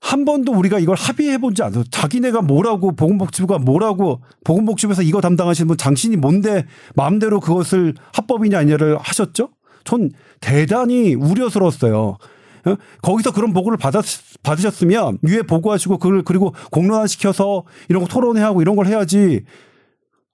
한 0.00 0.24
번도 0.24 0.52
우리가 0.52 0.78
이걸 0.78 0.96
합의해 0.96 1.38
본지 1.38 1.62
않아요. 1.62 1.82
자기네가 1.90 2.42
뭐라고 2.42 2.92
보건복지부가 2.94 3.58
뭐라고 3.58 4.22
보건복지부에서 4.44 5.02
이거 5.02 5.20
담당하시는 5.20 5.66
분 5.66 5.76
당신이 5.76 6.16
뭔데 6.16 6.66
마음대로 6.94 7.40
그것을 7.40 7.94
합법이냐 8.12 8.58
아니냐를 8.58 8.96
하셨죠? 8.98 9.50
전 9.88 10.10
대단히 10.42 11.14
우려스러웠어요. 11.14 12.18
어? 12.66 12.74
거기서 13.00 13.32
그런 13.32 13.54
보고를 13.54 13.78
받았, 13.78 14.02
받으셨으면 14.42 15.16
위에 15.22 15.40
보고하시고 15.42 15.96
그걸 15.96 16.22
그리고 16.24 16.52
공론화 16.70 17.06
시켜서 17.06 17.64
이런 17.88 18.02
거 18.02 18.08
토론회하고 18.08 18.60
이런 18.60 18.76
걸 18.76 18.86
해야지. 18.86 19.44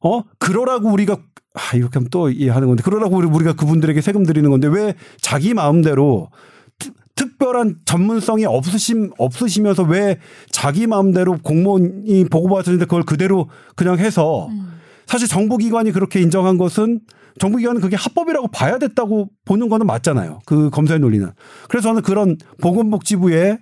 어? 0.00 0.22
그러라고 0.40 0.88
우리가 0.90 1.18
아, 1.54 1.76
이렇게 1.76 1.98
하면 2.00 2.08
또 2.10 2.30
이해하는 2.30 2.66
건데 2.66 2.82
그러라고 2.82 3.16
우리- 3.16 3.28
우리가 3.28 3.52
그분들에게 3.52 4.00
세금 4.00 4.24
드리는 4.24 4.50
건데 4.50 4.66
왜 4.66 4.94
자기 5.20 5.54
마음대로 5.54 6.30
특- 6.80 6.96
특별한 7.14 7.76
전문성이 7.84 8.44
없으심 8.44 9.12
없으시면서 9.18 9.84
왜 9.84 10.18
자기 10.50 10.88
마음대로 10.88 11.38
공무원이 11.38 12.24
보고받았는데 12.28 12.86
그걸 12.86 13.04
그대로 13.04 13.48
그냥 13.76 13.98
해서 14.00 14.48
음. 14.48 14.72
사실 15.06 15.28
정부기관이 15.28 15.92
그렇게 15.92 16.20
인정한 16.20 16.58
것은 16.58 16.98
정부기관은 17.38 17.80
그게 17.80 17.96
합법이라고 17.96 18.48
봐야 18.48 18.78
됐다고 18.78 19.30
보는 19.44 19.68
거는 19.68 19.86
맞잖아요. 19.86 20.40
그 20.46 20.70
검사의 20.70 21.00
논리는. 21.00 21.30
그래서 21.68 21.88
저는 21.88 22.02
그런 22.02 22.36
보건복지부의 22.60 23.58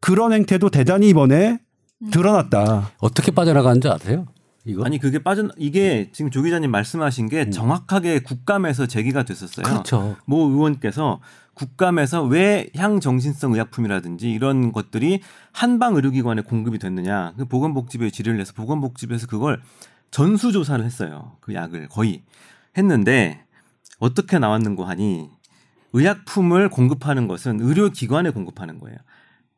그런 0.00 0.32
행태도 0.32 0.70
대단히 0.70 1.08
이번에 1.08 1.58
드러났다. 2.10 2.92
어떻게 2.98 3.32
빠져나가는지 3.32 3.88
아세요? 3.88 4.26
이거? 4.64 4.84
아니 4.84 4.98
그게 4.98 5.20
빠져 5.20 5.48
이게 5.56 6.10
지금 6.12 6.30
조 6.30 6.42
기자님 6.42 6.70
말씀하신 6.72 7.28
게 7.28 7.50
정확하게 7.50 8.20
국감에서 8.20 8.86
제기가 8.86 9.22
됐었어요. 9.22 9.64
그렇죠. 9.64 10.16
모 10.26 10.48
의원께서 10.48 11.20
국감에서 11.54 12.24
왜 12.24 12.68
향정신성 12.76 13.54
의약품이라든지 13.54 14.30
이런 14.30 14.72
것들이 14.72 15.20
한방 15.52 15.94
의료기관에 15.94 16.42
공급이 16.42 16.78
됐느냐 16.78 17.32
그 17.38 17.46
보건복지부에 17.46 18.10
질의를 18.10 18.40
해서 18.40 18.52
보건복지부에서 18.54 19.28
그걸 19.28 19.62
전수조사를 20.10 20.84
했어요. 20.84 21.36
그 21.40 21.54
약을 21.54 21.88
거의 21.88 22.22
했는데 22.76 23.44
어떻게 23.98 24.38
나왔는고 24.38 24.84
하니 24.84 25.30
의약품을 25.92 26.68
공급하는 26.68 27.28
것은 27.28 27.60
의료기관에 27.60 28.30
공급하는 28.30 28.78
거예요. 28.78 28.98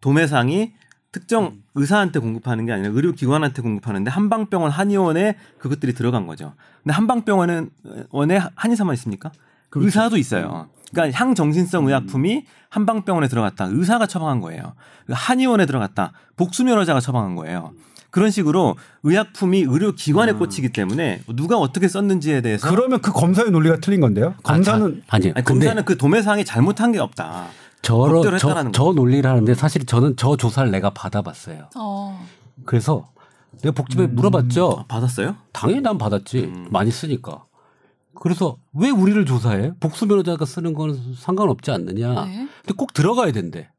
도매상이 0.01 0.75
특정 1.11 1.63
의사한테 1.75 2.21
공급하는 2.21 2.67
게 2.67 2.73
아니라 2.73 2.91
의료기관한테 2.91 3.63
공급하는데 3.63 4.11
한방병원 4.11 4.71
한의원에 4.71 5.37
그것들이 5.59 5.95
들어간 5.95 6.27
거죠. 6.27 6.55
근데 6.83 6.93
한방병원은 6.95 7.71
원에 8.11 8.41
한의사만 8.55 8.95
있습니까? 8.95 9.33
의사도 9.73 10.17
있어요. 10.17 10.69
그러니까 10.93 11.19
향정신성 11.19 11.87
의약품이 11.87 12.47
한방병원에 12.71 13.29
들어갔다. 13.29 13.67
의사가 13.71 14.07
처방한 14.07 14.41
거예요. 14.41 14.75
한의원에 15.11 15.67
들어갔다. 15.67 16.13
복수면허자가 16.37 17.01
처방한 17.01 17.35
거예요. 17.35 17.73
그런 18.11 18.31
식으로 18.31 18.77
의약품이 19.03 19.67
의료기관에 19.69 20.33
꽂히기 20.33 20.71
때문에 20.71 21.23
누가 21.35 21.59
어떻게 21.59 21.89
썼는지에 21.89 22.41
대해서 22.41 22.71
그러면 22.71 23.01
그 23.01 23.13
검사의 23.13 23.51
논리가 23.51 23.79
틀린 23.81 24.01
건데요. 24.01 24.35
검사는 24.43 24.87
아, 24.87 24.89
자, 24.89 25.03
아니, 25.09 25.27
아니, 25.27 25.45
근데 25.45 25.67
검사는 25.67 25.85
그 25.85 25.97
도매상이 25.97 26.45
잘못한 26.45 26.93
게 26.93 26.99
없다. 26.99 27.49
법대로 27.83 28.39
저, 28.39 28.71
저 28.73 28.93
논리를 28.93 29.29
하는데 29.29 29.55
사실 29.55 29.85
저는 29.87 30.17
저 30.17 30.37
조사를 30.37 30.71
내가 30.71 30.91
받아봤어요. 30.91 31.69
어. 31.77 32.27
그래서 32.65 33.09
내가 33.63 33.73
복지부에 33.73 34.07
물어봤죠. 34.09 34.79
아, 34.81 34.85
받았어요? 34.87 35.37
당연히 35.53 35.81
난 35.81 35.99
받았지. 35.99 36.41
음. 36.41 36.69
많이 36.71 36.91
쓰니까. 36.91 37.45
그래서 38.21 38.57
왜 38.73 38.91
우리를 38.91 39.25
조사해? 39.27 39.73
복수 39.81 40.09
면허자가 40.09 40.45
쓰는 40.45 40.75
건 40.75 41.15
상관없지 41.17 41.71
않느냐. 41.71 42.25
네. 42.25 42.49
근데 42.63 42.75
꼭 42.77 42.93
들어가야 42.93 43.33
된대. 43.33 43.71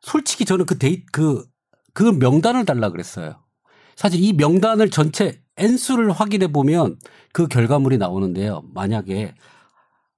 솔직히 0.00 0.44
저는 0.44 0.66
그 0.66 0.78
데이 0.78 1.04
그, 1.12 1.44
그 1.94 2.04
명단을 2.04 2.64
달라 2.64 2.90
그랬어요. 2.90 3.36
사실 3.96 4.22
이 4.22 4.32
명단을 4.32 4.90
전체 4.90 5.40
N수를 5.56 6.10
확인해 6.10 6.48
보면 6.48 6.98
그 7.32 7.46
결과물이 7.46 7.98
나오는데요. 7.98 8.62
만약에 8.72 9.34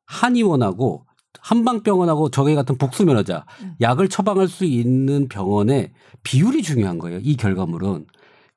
한의원하고 0.06 1.06
한방병원하고 1.40 2.30
저게 2.30 2.54
같은 2.54 2.78
복수면허자 2.78 3.44
음. 3.62 3.74
약을 3.80 4.08
처방할 4.08 4.48
수 4.48 4.64
있는 4.64 5.28
병원의 5.28 5.92
비율이 6.22 6.62
중요한 6.62 6.98
거예요. 6.98 7.18
이 7.22 7.36
결과물은. 7.36 8.06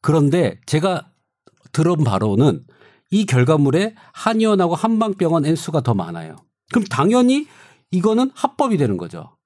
그런데 0.02 0.60
제가 0.66 1.10
들은 1.72 2.04
바로는 2.04 2.66
이 3.12 3.26
결과물에 3.26 3.96
한의원하고 4.14 4.76
한방병원 4.76 5.46
N수가 5.46 5.82
더 5.82 5.94
많아요. 5.94 6.36
그럼 6.72 6.86
당연히 6.86 7.48
이거는 7.92 8.32
합법이 8.34 8.78
되는 8.78 8.98
거죠. 8.98 9.37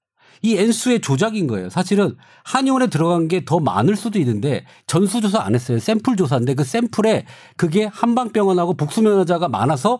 이 0.41 0.57
N수의 0.57 1.01
조작인 1.01 1.47
거예요. 1.47 1.69
사실은 1.69 2.15
한의원에 2.43 2.87
들어간 2.87 3.27
게 3.27 3.41
더 3.45 3.59
많을 3.59 3.95
수도 3.95 4.19
있는데 4.19 4.65
전수조사 4.87 5.41
안 5.41 5.55
했어요. 5.55 5.79
샘플 5.79 6.15
조사인데 6.15 6.53
그 6.53 6.63
샘플에 6.63 7.25
그게 7.57 7.85
한방병원하고 7.85 8.75
복수면허자가 8.75 9.47
많아서 9.49 9.99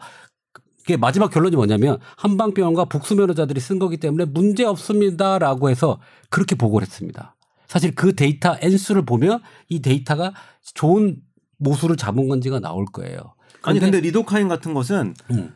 그게 0.80 0.98
마지막 0.98 1.30
결론이 1.30 1.56
뭐냐면 1.56 2.00
한방병원과 2.18 2.86
복수면허자들이 2.86 3.60
쓴 3.60 3.78
거기 3.78 3.98
때문에 3.98 4.26
문제 4.26 4.64
없습니다라고 4.66 5.70
해서 5.70 6.00
그렇게 6.30 6.56
보고를 6.56 6.88
했습니다. 6.88 7.36
사실 7.68 7.94
그 7.94 8.16
데이터 8.16 8.58
N수를 8.62 9.06
보면 9.06 9.42
이 9.70 9.82
데이터가 9.82 10.34
좋은 10.74 11.18
모수를 11.58 11.96
잡은 11.98 12.28
건지가 12.28 12.60
나올 12.60 12.86
거예요. 12.86 13.36
아니 13.64 13.80
근데 13.80 14.00
리도카인 14.00 14.48
같은 14.48 14.74
것은 14.74 15.14
음. 15.32 15.54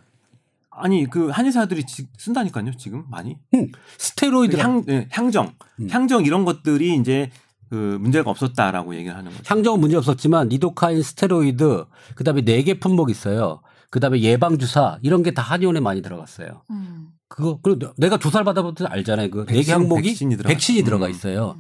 아니 0.78 1.06
그 1.10 1.30
한의사들이 1.30 1.86
지- 1.86 2.08
쓴다니까요 2.18 2.76
지금 2.78 3.04
많이 3.10 3.38
음, 3.54 3.68
스테로이드 3.98 4.58
향, 4.58 4.76
향 4.78 4.84
예, 4.90 5.08
향정 5.12 5.54
음. 5.80 5.88
향정 5.90 6.26
이런 6.26 6.46
것들이 6.46 6.96
이제 6.96 7.30
그 7.70 7.98
문제가 8.00 8.30
없었다라고 8.30 8.96
얘기를 8.96 9.16
하는 9.18 9.32
거죠. 9.32 9.44
향정은 9.48 9.80
문제 9.80 9.98
없었지만 9.98 10.50
리도카인, 10.50 11.02
스테로이드 11.02 11.86
그다음에 12.16 12.42
네 12.44 12.64
개 12.64 12.80
품목 12.80 13.10
있어요. 13.10 13.62
그다음에 13.90 14.20
예방 14.22 14.58
주사 14.60 14.98
이런 15.02 15.24
게 15.24 15.32
다 15.32 15.42
한의원에 15.42 15.80
많이 15.80 16.02
들어갔어요. 16.02 16.62
음. 16.70 17.08
그거 17.28 17.60
그리고 17.64 17.92
내가 17.98 18.18
주사를 18.18 18.44
받아볼 18.46 18.76
때 18.76 18.86
알잖아요. 18.86 19.30
그 19.32 19.40
네개 19.40 19.54
백신, 19.54 19.74
항목이 19.74 20.10
백신이 20.10 20.38
들어가- 20.38 20.50
백신이 20.50 20.80
음. 20.82 20.86
들어가 20.86 21.10
있어요. 21.10 21.58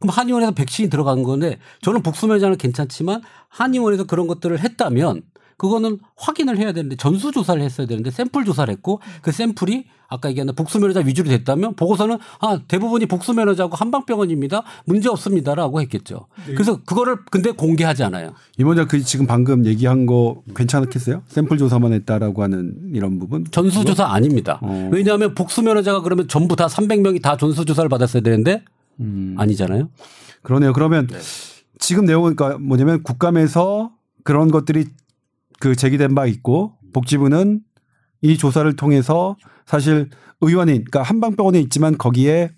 그럼 0.00 0.10
한의원에서 0.14 0.52
백신이 0.52 0.90
들어간 0.90 1.22
건데 1.22 1.58
저는 1.82 2.02
복수면제는 2.02 2.56
괜찮지만 2.58 3.22
한의원에서 3.48 4.04
그런 4.04 4.26
것들을 4.28 4.58
했다면 4.60 5.22
그거는 5.58 5.98
확인을 6.16 6.56
해야 6.56 6.72
되는데 6.72 6.96
전수 6.96 7.32
조사를 7.32 7.60
했어야 7.60 7.86
되는데 7.86 8.10
샘플 8.10 8.44
조사를 8.44 8.72
했고 8.72 9.00
그 9.22 9.32
샘플이 9.32 9.84
아까 10.06 10.30
얘기한 10.30 10.48
복수 10.54 10.78
면허자 10.80 11.00
위주로 11.00 11.28
됐다면 11.28 11.74
보고서는 11.74 12.16
아 12.40 12.60
대부분이 12.66 13.06
복수 13.06 13.34
면허자고 13.34 13.76
한방병원입니다 13.76 14.62
문제 14.86 15.08
없습니다라고 15.10 15.82
했겠죠. 15.82 16.28
그래서 16.46 16.80
그거를 16.84 17.18
근데 17.30 17.50
공개하지 17.50 18.04
않아요. 18.04 18.32
임 18.56 18.68
원장 18.68 18.86
그 18.86 19.02
지금 19.02 19.26
방금 19.26 19.66
얘기한 19.66 20.06
거 20.06 20.42
괜찮겠어요? 20.54 21.22
샘플 21.26 21.58
조사만 21.58 21.92
했다라고 21.92 22.42
하는 22.42 22.92
이런 22.94 23.18
부분? 23.18 23.44
전수 23.50 23.84
조사 23.84 24.06
아닙니다. 24.06 24.60
어. 24.62 24.88
왜냐하면 24.92 25.34
복수 25.34 25.62
면허자가 25.62 26.00
그러면 26.00 26.28
전부 26.28 26.56
다 26.56 26.68
300명이 26.68 27.20
다 27.20 27.36
전수 27.36 27.64
조사를 27.64 27.88
받았어야 27.90 28.22
되는데 28.22 28.62
음. 29.00 29.34
아니잖아요. 29.36 29.90
그러네요. 30.42 30.72
그러면 30.72 31.08
지금 31.78 32.04
내용은 32.04 32.36
그러니까 32.36 32.58
뭐냐면 32.60 33.02
국감에서 33.02 33.90
그런 34.22 34.50
것들이 34.50 34.86
그 35.60 35.76
제기된 35.76 36.14
바 36.14 36.26
있고 36.26 36.74
복지부는 36.92 37.60
이 38.22 38.36
조사를 38.36 38.74
통해서 38.76 39.36
사실 39.66 40.08
의원인 40.40 40.84
그러니까 40.84 41.02
한방병원에 41.02 41.60
있지만 41.60 41.98
거기에 41.98 42.50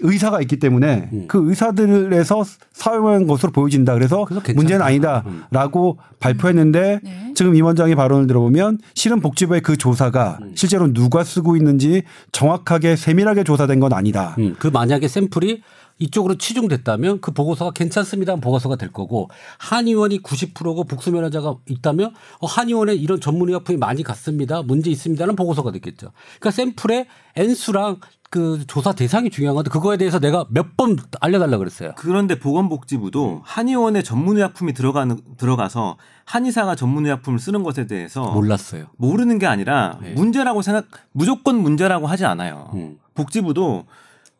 의사가 0.00 0.40
있기 0.42 0.58
때문에 0.58 1.08
음. 1.12 1.24
그 1.28 1.48
의사들에서 1.48 2.44
사용한 2.72 3.26
것으로 3.26 3.52
보여진다. 3.52 3.94
그래서. 3.94 4.26
문제는 4.54 4.80
음. 4.80 4.86
아니다라고 4.86 5.98
발표했는데 6.18 7.00
네. 7.02 7.32
지금 7.34 7.54
임 7.54 7.64
원장의 7.64 7.94
발언을 7.94 8.26
들어보면 8.26 8.78
실은 8.94 9.20
복지부의 9.20 9.60
그 9.62 9.76
조사가 9.76 10.38
음. 10.42 10.52
실제로 10.56 10.92
누가 10.92 11.22
쓰고 11.22 11.56
있는지 11.56 12.02
정확하게 12.32 12.96
세밀하게 12.96 13.44
조사된 13.44 13.78
건 13.78 13.92
아니다. 13.92 14.34
음, 14.38 14.56
그 14.58 14.66
만약에 14.66 15.06
샘플이 15.06 15.62
이쪽으로 15.98 16.36
치중됐다면 16.36 17.20
그 17.20 17.32
보고서가 17.32 17.70
괜찮습니다 17.70 18.34
보고서가 18.36 18.76
될 18.76 18.92
거고 18.92 19.30
한의원이 19.58 20.22
90%고 20.22 20.84
복수면허자가 20.84 21.56
있다면 21.68 22.14
어, 22.40 22.46
한의원에 22.46 22.94
이런 22.94 23.20
전문의약품이 23.20 23.78
많이 23.78 24.02
갔습니다 24.02 24.62
문제 24.62 24.90
있습니다는 24.90 25.36
보고서가 25.36 25.70
됐겠죠. 25.72 26.10
그러니까 26.40 26.50
샘플의 26.50 27.06
N수랑 27.36 28.00
그 28.30 28.64
조사 28.66 28.92
대상이 28.92 29.30
중요한 29.30 29.54
건데 29.54 29.70
그거에 29.70 29.96
대해서 29.96 30.18
내가 30.18 30.44
몇 30.50 30.76
번 30.76 30.96
알려달라 31.20 31.56
그랬어요. 31.56 31.92
그런데 31.96 32.40
보건복지부도 32.40 33.42
한의원에 33.44 34.02
전문의약품이 34.02 34.72
들어가는 34.72 35.16
들어가서 35.36 35.96
한의사가 36.24 36.74
전문의약품을 36.74 37.38
쓰는 37.38 37.62
것에 37.62 37.86
대해서 37.86 38.32
몰랐어요. 38.32 38.86
모르는 38.96 39.38
게 39.38 39.46
아니라 39.46 40.00
네. 40.02 40.14
문제라고 40.14 40.62
생각 40.62 40.86
무조건 41.12 41.60
문제라고 41.62 42.08
하지 42.08 42.24
않아요. 42.24 42.70
음. 42.74 42.98
복지부도 43.14 43.84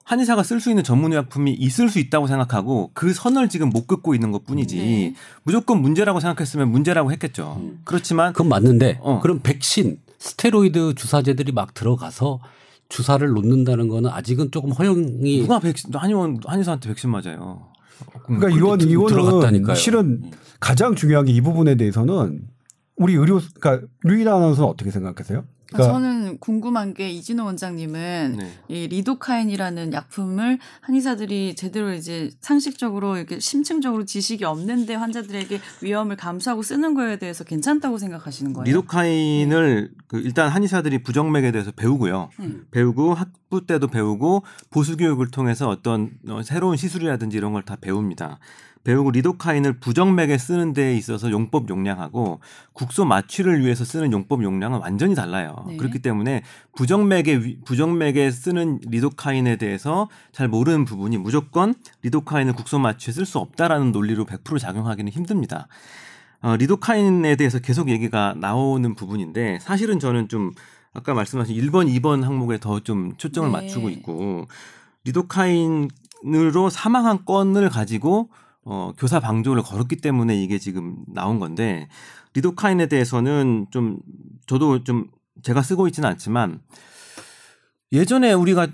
한의사가 0.05 0.43
쓸 0.43 0.61
수 0.61 0.71
있는 0.71 0.85
전문의약품이 0.85 1.53
있을 1.55 1.89
수 1.89 1.99
있다고 1.99 2.27
생각하고 2.27 2.91
그 2.95 3.13
선을 3.15 3.49
지금 3.49 3.71
못 3.71 3.87
긋고 3.87 4.15
있는 4.15 4.33
것 4.33 4.45
뿐이지 4.45 4.77
네. 4.77 5.15
무조건 5.45 5.81
문제라고 5.81 6.21
생각했으면 6.21 6.71
문제라고 6.71 7.11
했겠죠. 7.13 7.57
음. 7.61 7.81
그렇지만 7.85 8.33
그건 8.33 8.49
맞는데 8.49 8.99
어. 9.01 9.21
그럼 9.21 9.41
백신 9.43 9.99
스테로이드 10.19 10.95
주사제들이 10.95 11.53
막 11.53 11.73
들어가서 11.75 12.41
주사를 12.91 13.27
놓는다는 13.27 13.89
거는 13.89 14.11
아직은 14.11 14.51
조금 14.51 14.73
허용이 14.73 15.41
누가 15.41 15.59
백신 15.59 15.91
한의원 15.95 16.39
한의사한테 16.45 16.91
백신 16.91 17.11
맞아요. 17.11 17.69
그러니까 18.27 18.51
이원 18.51 18.79
들어갔다니까요. 18.79 19.75
실은 19.75 20.31
가장 20.61 20.95
중요한 20.95 21.25
게 21.27 21.33
이 21.33 21.41
부분에 21.41 21.77
대해서는 21.77 22.43
우리 22.97 23.15
의료 23.15 23.41
그러니까 23.61 23.87
류이다 24.03 24.35
아나운서는 24.37 24.69
어떻게 24.69 24.91
생각하세요? 24.91 25.45
아, 25.75 25.77
그러니까 25.77 25.93
저는 25.93 26.39
궁금한 26.39 26.95
게 26.95 27.11
이진호 27.11 27.45
원장님은 27.45 28.37
네. 28.39 28.53
이 28.69 28.87
리도카인이라는 28.87 29.93
약품을 29.93 30.59
한의사들이 30.81 31.57
제대로 31.57 31.93
이제 31.93 32.31
상식적으로 32.41 33.17
이렇게 33.17 33.41
심층적으로 33.41 34.05
지식이 34.05 34.45
없는데 34.45 34.95
환자들에게 34.95 35.61
위험을 35.83 36.17
감수하고 36.17 36.63
쓰는 36.63 36.95
거에 36.95 37.19
대해서 37.19 37.43
괜찮다고 37.43 37.99
생각하시는 37.99 38.53
거예요? 38.53 38.65
리도카인을 38.67 39.91
그 40.07 40.19
일단 40.21 40.49
한의사들이 40.49 41.03
부정맥에 41.03 41.51
대해서 41.51 41.73
배우고요. 41.73 42.31
음. 42.41 42.67
배우고 42.71 43.15
학부 43.15 43.67
때도 43.67 43.89
배우고 43.89 44.45
보수 44.71 44.97
교육을 44.97 45.31
통해서 45.33 45.69
어떤 45.69 46.11
어, 46.29 46.43
새로운 46.43 46.77
시술이라든지 46.77 47.37
이런 47.37 47.53
걸 47.53 47.65
다 47.65 47.77
배웁니다. 47.81 48.39
배우고 48.85 49.11
리도카인을 49.13 49.81
부정맥에 49.81 50.37
쓰는 50.39 50.75
데 50.75 50.95
있어서 50.97 51.31
용법 51.31 51.71
용량하고 51.71 52.41
국소 52.75 53.07
마취를 53.07 53.65
위해서 53.65 53.85
쓰는 53.85 54.13
용법 54.13 54.43
용량은 54.45 54.79
완전히 54.81 55.15
달라요. 55.15 55.65
네. 55.67 55.77
그렇기 55.79 56.01
때문에 56.01 56.43
부정맥에 56.77 57.35
위- 57.37 57.59
부정맥에 57.65 58.31
쓰는 58.31 58.81
리도카인에 58.87 59.57
대해서 59.57 60.09
잘 60.33 60.49
모르는 60.49 60.85
부분이 60.85 61.17
무조건 61.17 61.75
리도카인을 62.03 62.53
국소 62.53 62.79
마취에 62.79 63.13
쓸 63.13 63.25
수 63.25 63.39
없다라는 63.39 63.91
논리로 63.91 64.27
100% 64.27 64.59
작용하기는 64.59 65.11
힘듭니다. 65.11 65.67
어, 66.43 66.57
리도카인에 66.57 67.37
대해서 67.37 67.59
계속 67.61 67.89
얘기가 67.89 68.35
나오는 68.39 68.95
부분인데 68.95 69.61
사실은 69.63 69.99
저는 69.99 70.29
좀 70.29 70.53
아까 70.93 71.15
말씀하신 71.15 71.57
1번, 71.57 71.89
2번 72.01 72.23
항목에 72.23 72.59
더 72.59 72.81
좀 72.81 73.15
초점을 73.17 73.49
네. 73.51 73.53
맞추고 73.63 73.89
있고 73.89 74.45
리도카인으로 75.05 76.69
사망한 76.71 77.25
건을 77.25 77.71
가지고 77.71 78.29
어, 78.65 78.93
교사 78.97 79.21
방조를 79.21 79.63
걸었기 79.63 79.97
때문에 79.97 80.41
이게 80.41 80.59
지금 80.59 80.97
나온 81.07 81.39
건데 81.39 81.89
리도카인에 82.35 82.87
대해서는 82.87 83.67
좀 83.71 83.99
저도 84.47 84.85
좀 84.85 85.09
제가 85.43 85.63
쓰고 85.63 85.87
있지는 85.89 86.09
않지만 86.09 86.61
예전에 87.93 88.33
우리가 88.33 88.69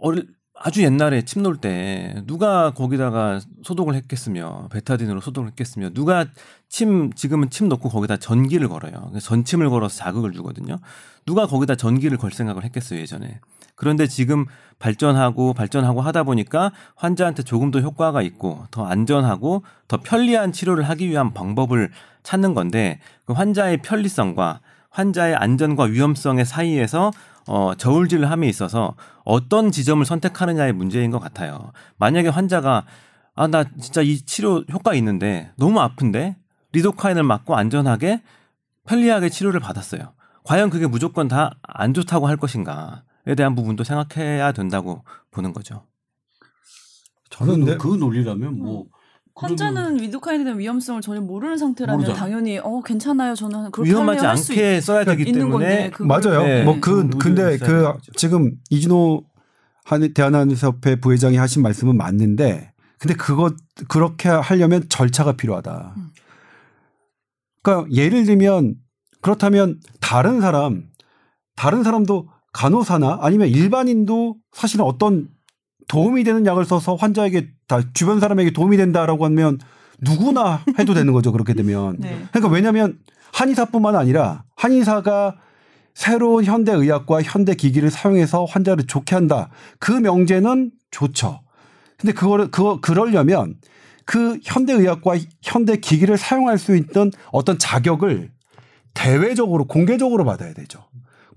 어릴 0.00 0.28
아주 0.62 0.82
옛날에 0.82 1.22
침 1.22 1.42
놓을 1.42 1.56
때 1.56 2.22
누가 2.26 2.74
거기다가 2.74 3.40
소독을 3.62 3.94
했겠으며 3.94 4.68
베타딘으로 4.70 5.22
소독을 5.22 5.48
했겠으며 5.50 5.88
누가 5.94 6.26
침 6.68 7.10
지금은 7.14 7.48
침 7.48 7.68
넣고 7.68 7.88
거기다 7.88 8.18
전기를 8.18 8.68
걸어요. 8.68 9.10
전침을 9.22 9.70
걸어서 9.70 9.96
자극을 9.96 10.32
주거든요. 10.32 10.78
누가 11.24 11.46
거기다 11.46 11.76
전기를 11.76 12.18
걸 12.18 12.30
생각을 12.30 12.62
했겠어요 12.64 13.00
예전에. 13.00 13.40
그런데 13.80 14.06
지금 14.06 14.44
발전하고 14.78 15.54
발전하고 15.54 16.02
하다 16.02 16.24
보니까 16.24 16.70
환자한테 16.96 17.44
조금 17.44 17.70
더 17.70 17.80
효과가 17.80 18.20
있고 18.20 18.66
더 18.70 18.84
안전하고 18.84 19.62
더 19.88 19.96
편리한 20.02 20.52
치료를 20.52 20.84
하기 20.90 21.08
위한 21.08 21.32
방법을 21.32 21.90
찾는 22.22 22.52
건데 22.52 23.00
그 23.24 23.32
환자의 23.32 23.78
편리성과 23.78 24.60
환자의 24.90 25.34
안전과 25.34 25.84
위험성의 25.84 26.44
사이에서 26.44 27.10
어, 27.48 27.72
저울질을 27.74 28.30
함에 28.30 28.46
있어서 28.48 28.94
어떤 29.24 29.70
지점을 29.70 30.04
선택하느냐의 30.04 30.74
문제인 30.74 31.10
것 31.10 31.18
같아요. 31.18 31.72
만약에 31.96 32.28
환자가 32.28 32.84
아, 33.34 33.46
나 33.46 33.64
진짜 33.80 34.02
이 34.02 34.18
치료 34.18 34.62
효과 34.70 34.92
있는데 34.92 35.52
너무 35.56 35.80
아픈데 35.80 36.36
리도카인을 36.72 37.22
맞고 37.22 37.56
안전하게 37.56 38.20
편리하게 38.86 39.30
치료를 39.30 39.58
받았어요. 39.60 40.12
과연 40.44 40.68
그게 40.68 40.86
무조건 40.86 41.28
다 41.28 41.52
안 41.62 41.94
좋다고 41.94 42.28
할 42.28 42.36
것인가에 42.36 43.09
대한 43.36 43.54
부분도 43.54 43.84
생각해야 43.84 44.52
된다고 44.52 45.04
보는 45.30 45.52
거죠. 45.52 45.86
저는 47.30 47.64
근데 47.64 47.76
그 47.76 47.88
논리라면 47.88 48.58
뭐 48.58 48.86
환자는 49.34 49.96
리도카인에 49.96 50.44
대한 50.44 50.58
위험성을 50.58 51.00
전혀 51.00 51.20
모르는 51.20 51.56
상태라면 51.56 52.00
모르잖아. 52.00 52.18
당연히 52.18 52.58
어 52.58 52.82
괜찮아요. 52.82 53.34
저는 53.34 53.70
그렇게 53.70 53.90
위험하지 53.90 54.18
하려 54.18 54.28
할수 54.30 54.52
않게 54.52 54.80
써야 54.80 55.04
되기 55.04 55.22
있는 55.22 55.42
때문에 55.42 55.90
건데 55.90 56.04
맞아요. 56.04 56.42
네. 56.42 56.64
뭐그 56.64 57.00
음, 57.00 57.10
근데 57.18 57.56
그. 57.58 57.92
지금 58.16 58.52
이진호 58.68 59.24
한 59.84 60.12
대한한의사협회 60.12 61.00
부회장이 61.00 61.36
하신 61.36 61.62
말씀은 61.62 61.96
맞는데 61.96 62.72
근데 62.98 63.14
그것 63.14 63.54
그렇게 63.88 64.28
하려면 64.28 64.88
절차가 64.88 65.32
필요하다. 65.32 65.94
음. 65.96 66.08
그러니까 67.62 67.90
예를 67.92 68.24
들면 68.24 68.74
그렇다면 69.22 69.80
다른 70.00 70.40
사람 70.40 70.84
다른 71.56 71.82
사람도 71.82 72.28
간호사나 72.52 73.18
아니면 73.22 73.48
일반인도 73.48 74.36
사실은 74.52 74.84
어떤 74.84 75.28
도움이 75.88 76.24
되는 76.24 76.46
약을 76.46 76.64
써서 76.64 76.94
환자에게 76.94 77.48
다 77.66 77.80
주변 77.94 78.20
사람에게 78.20 78.52
도움이 78.52 78.76
된다라고 78.76 79.24
하면 79.26 79.58
누구나 80.00 80.62
해도 80.78 80.94
되는 80.94 81.12
거죠. 81.12 81.32
그렇게 81.32 81.54
되면. 81.54 81.96
네. 82.00 82.24
그러니까 82.30 82.52
왜냐하면 82.52 82.98
한의사뿐만 83.32 83.96
아니라 83.96 84.44
한의사가 84.56 85.36
새로운 85.94 86.44
현대 86.44 86.72
의학과 86.72 87.22
현대 87.22 87.54
기기를 87.54 87.90
사용해서 87.90 88.44
환자를 88.44 88.86
좋게 88.86 89.14
한다. 89.14 89.50
그 89.78 89.92
명제는 89.92 90.70
좋죠. 90.90 91.40
근데 91.98 92.12
그거를 92.12 92.50
그거 92.50 92.80
그러려면 92.80 93.56
그 94.04 94.38
현대 94.42 94.72
의학과 94.72 95.16
현대 95.42 95.76
기기를 95.76 96.16
사용할 96.16 96.58
수 96.58 96.74
있던 96.74 97.12
어떤 97.32 97.58
자격을 97.58 98.30
대외적으로 98.94 99.66
공개적으로 99.66 100.24
받아야 100.24 100.52
되죠. 100.54 100.84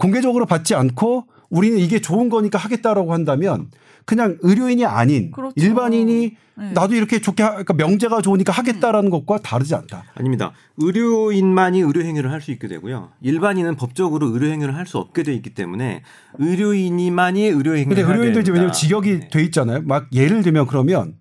공개적으로 0.07 0.45
받지 0.45 0.75
않고 0.75 1.25
우리는 1.49 1.77
이게 1.77 2.01
좋은 2.01 2.27
거니까 2.29 2.57
하겠다라고 2.59 3.13
한다면 3.13 3.69
그냥 4.05 4.37
의료인이 4.41 4.85
아닌 4.85 5.31
그렇죠. 5.31 5.53
일반인이 5.55 6.35
네. 6.55 6.71
나도 6.73 6.93
이렇게 6.93 7.19
좋게 7.21 7.41
하, 7.41 7.49
그러니까 7.51 7.73
명제가 7.73 8.21
좋으니까 8.21 8.51
하겠다라는 8.51 9.09
것과 9.09 9.37
다르지 9.39 9.73
않다. 9.75 10.03
아닙니다. 10.13 10.51
의료인만이 10.77 11.79
의료 11.79 12.01
행위를 12.03 12.29
할 12.31 12.41
수 12.41 12.51
있게 12.51 12.67
되고요. 12.67 13.11
일반인은 13.21 13.75
법적으로 13.77 14.27
의료 14.27 14.47
행위를 14.47 14.75
할 14.75 14.85
수 14.85 14.97
없게 14.97 15.23
돼 15.23 15.33
있기 15.35 15.51
때문에 15.51 16.03
의료인이만이 16.37 17.43
의료 17.47 17.75
행위를 17.77 17.85
근데 17.95 18.01
이제 18.01 18.31
됩니다. 18.33 18.51
왜냐면 18.51 18.73
직역이 18.73 19.19
네. 19.21 19.27
돼 19.29 19.41
있잖아요. 19.45 19.81
막 19.85 20.07
예를 20.13 20.41
들면 20.43 20.67
그러면 20.67 21.13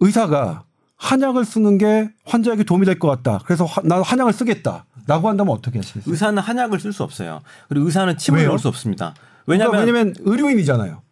의사가 0.00 0.64
한약을 0.96 1.44
쓰는 1.44 1.76
게 1.76 2.08
환자에게 2.24 2.64
도움이 2.64 2.86
될 2.86 2.98
것 2.98 3.08
같다. 3.08 3.40
그래서 3.44 3.66
화- 3.66 3.82
난 3.84 4.00
한약을 4.02 4.32
쓰겠다 4.32 4.86
라고 5.06 5.28
한다면 5.28 5.52
어떻게 5.54 5.78
하시겠어요? 5.78 6.10
의사는 6.12 6.38
한약을 6.42 6.80
쓸 6.80 6.92
수 6.92 7.02
없어요. 7.02 7.40
그리고 7.68 7.86
의사는 7.86 8.16
침을 8.16 8.40
왜요? 8.40 8.48
넣을 8.48 8.58
수 8.58 8.68
없습니다. 8.68 9.14
그러니까 9.44 9.70
왜냐하면 9.70 9.94
왜냐면 9.94 10.14
의료인이잖아요. 10.20 11.02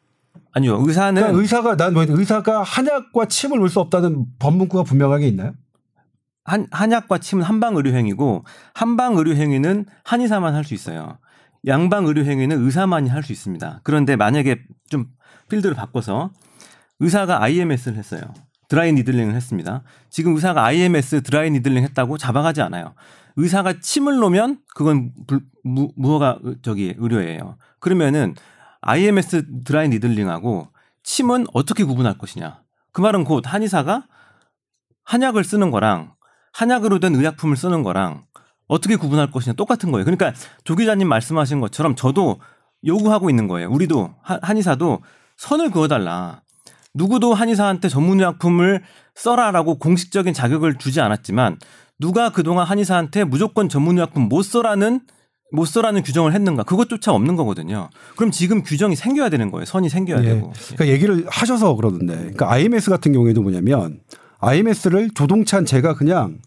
아니요 0.53 0.83
의사는 0.87 1.15
그러니까 1.15 1.41
의사가 1.41 1.77
난 1.77 1.95
왜- 1.97 2.07
의사가 2.09 2.63
한약과 2.63 3.27
침을 3.27 3.59
놓을 3.59 3.69
수 3.69 3.81
없다는 3.81 4.27
법문구가 4.39 4.85
분명하게 4.85 5.29
있나요? 5.29 5.53
한, 6.45 6.67
한약과 6.71 7.19
침은 7.19 7.43
한방 7.45 7.77
의료 7.77 7.91
행위고 7.93 8.45
한방 8.75 9.17
의료 9.17 9.35
행위는 9.35 9.87
한의사만 10.05 10.55
할 10.55 10.65
수 10.65 10.75
있어요. 10.75 11.19
양방 11.67 12.07
의료 12.07 12.23
행위는 12.25 12.63
의사만이 12.65 13.09
할 13.09 13.23
수 13.23 13.33
있습니다. 13.33 13.81
그런데 13.83 14.17
만약에 14.17 14.63
좀 14.91 15.07
필드를 15.49 15.75
바꿔서 15.75 16.31
의사가 17.01 17.43
IMS를 17.43 17.97
했어요. 17.97 18.21
dry 18.69 18.93
needling을 18.93 19.35
했습니다. 19.35 19.83
지금 20.11 20.35
의사가 20.35 20.63
IMS 20.65 21.23
dry 21.23 21.51
needling 21.51 21.83
했다고 21.85 22.19
잡아가지 22.19 22.61
않아요. 22.63 22.95
의사가 23.37 23.81
침을 23.81 24.17
놓으면 24.17 24.59
그건 24.75 25.13
불, 25.27 25.41
무, 25.65 25.91
무허가 25.97 26.39
의- 26.43 26.57
저기 26.63 26.95
의료예요. 26.97 27.57
그러면은 27.81 28.35
IMS 28.81 29.65
dry 29.65 29.89
needling하고 29.89 30.69
침은 31.03 31.47
어떻게 31.53 31.85
구분할 31.85 32.17
것이냐? 32.19 32.61
그 32.93 33.01
말은 33.01 33.25
곧 33.25 33.43
한의사가 33.47 34.07
한약을 35.05 35.45
쓰는 35.45 35.71
거랑 35.71 36.15
한약으로 36.53 37.01
된 37.01 37.15
의약품을 37.15 37.57
쓰는 37.57 37.83
거랑 37.83 38.25
어떻게 38.69 38.97
구분할 38.97 39.31
것이냐 39.31 39.55
똑같은 39.55 39.91
거예요. 39.91 40.05
그러니까 40.05 40.33
조 40.65 40.77
기자님 40.77 41.09
말씀하신 41.09 41.61
것처럼 41.61 41.95
저도 41.97 42.41
요구하고 42.87 43.29
있는 43.31 43.49
거예요. 43.49 43.69
우리도 43.71 44.15
한- 44.23 44.39
한의사도 44.43 45.03
선을 45.37 45.71
그어달라. 45.71 46.43
누구도 46.95 47.35
한의사한테 47.35 47.89
전문의약품을 47.89 48.85
써라라고 49.17 49.79
공식적인 49.79 50.33
자격을 50.33 50.77
주지 50.79 51.01
않았지만 51.01 51.59
누가 51.99 52.31
그동안 52.31 52.67
한의사한테 52.67 53.25
무조건 53.25 53.69
전문의약품 53.69 54.29
못 54.29 54.43
써라는 54.43 55.01
못 55.53 55.67
써라는 55.67 56.03
규정을 56.03 56.33
했는가? 56.33 56.65
그것조차 56.65 57.13
없는 57.13 57.37
거거든요. 57.37 57.89
그럼 58.17 58.33
지금 58.33 58.63
규정이 58.63 58.97
생겨야 58.97 59.29
되는 59.29 59.51
거예요. 59.53 59.65
선이 59.65 59.89
생겨야 59.89 60.25
예. 60.25 60.29
되고. 60.31 60.53
그러니까 60.75 60.89
얘기를 60.89 61.25
하셔서 61.29 61.77
그러던데. 61.77 62.17
그러니까 62.17 62.51
IMS 62.51 62.91
같은 62.91 63.13
경우에도 63.13 63.41
뭐냐면 63.41 64.01
IMS를 64.41 65.11
조동찬 65.15 65.65
제가 65.65 65.95
그냥 65.95 66.39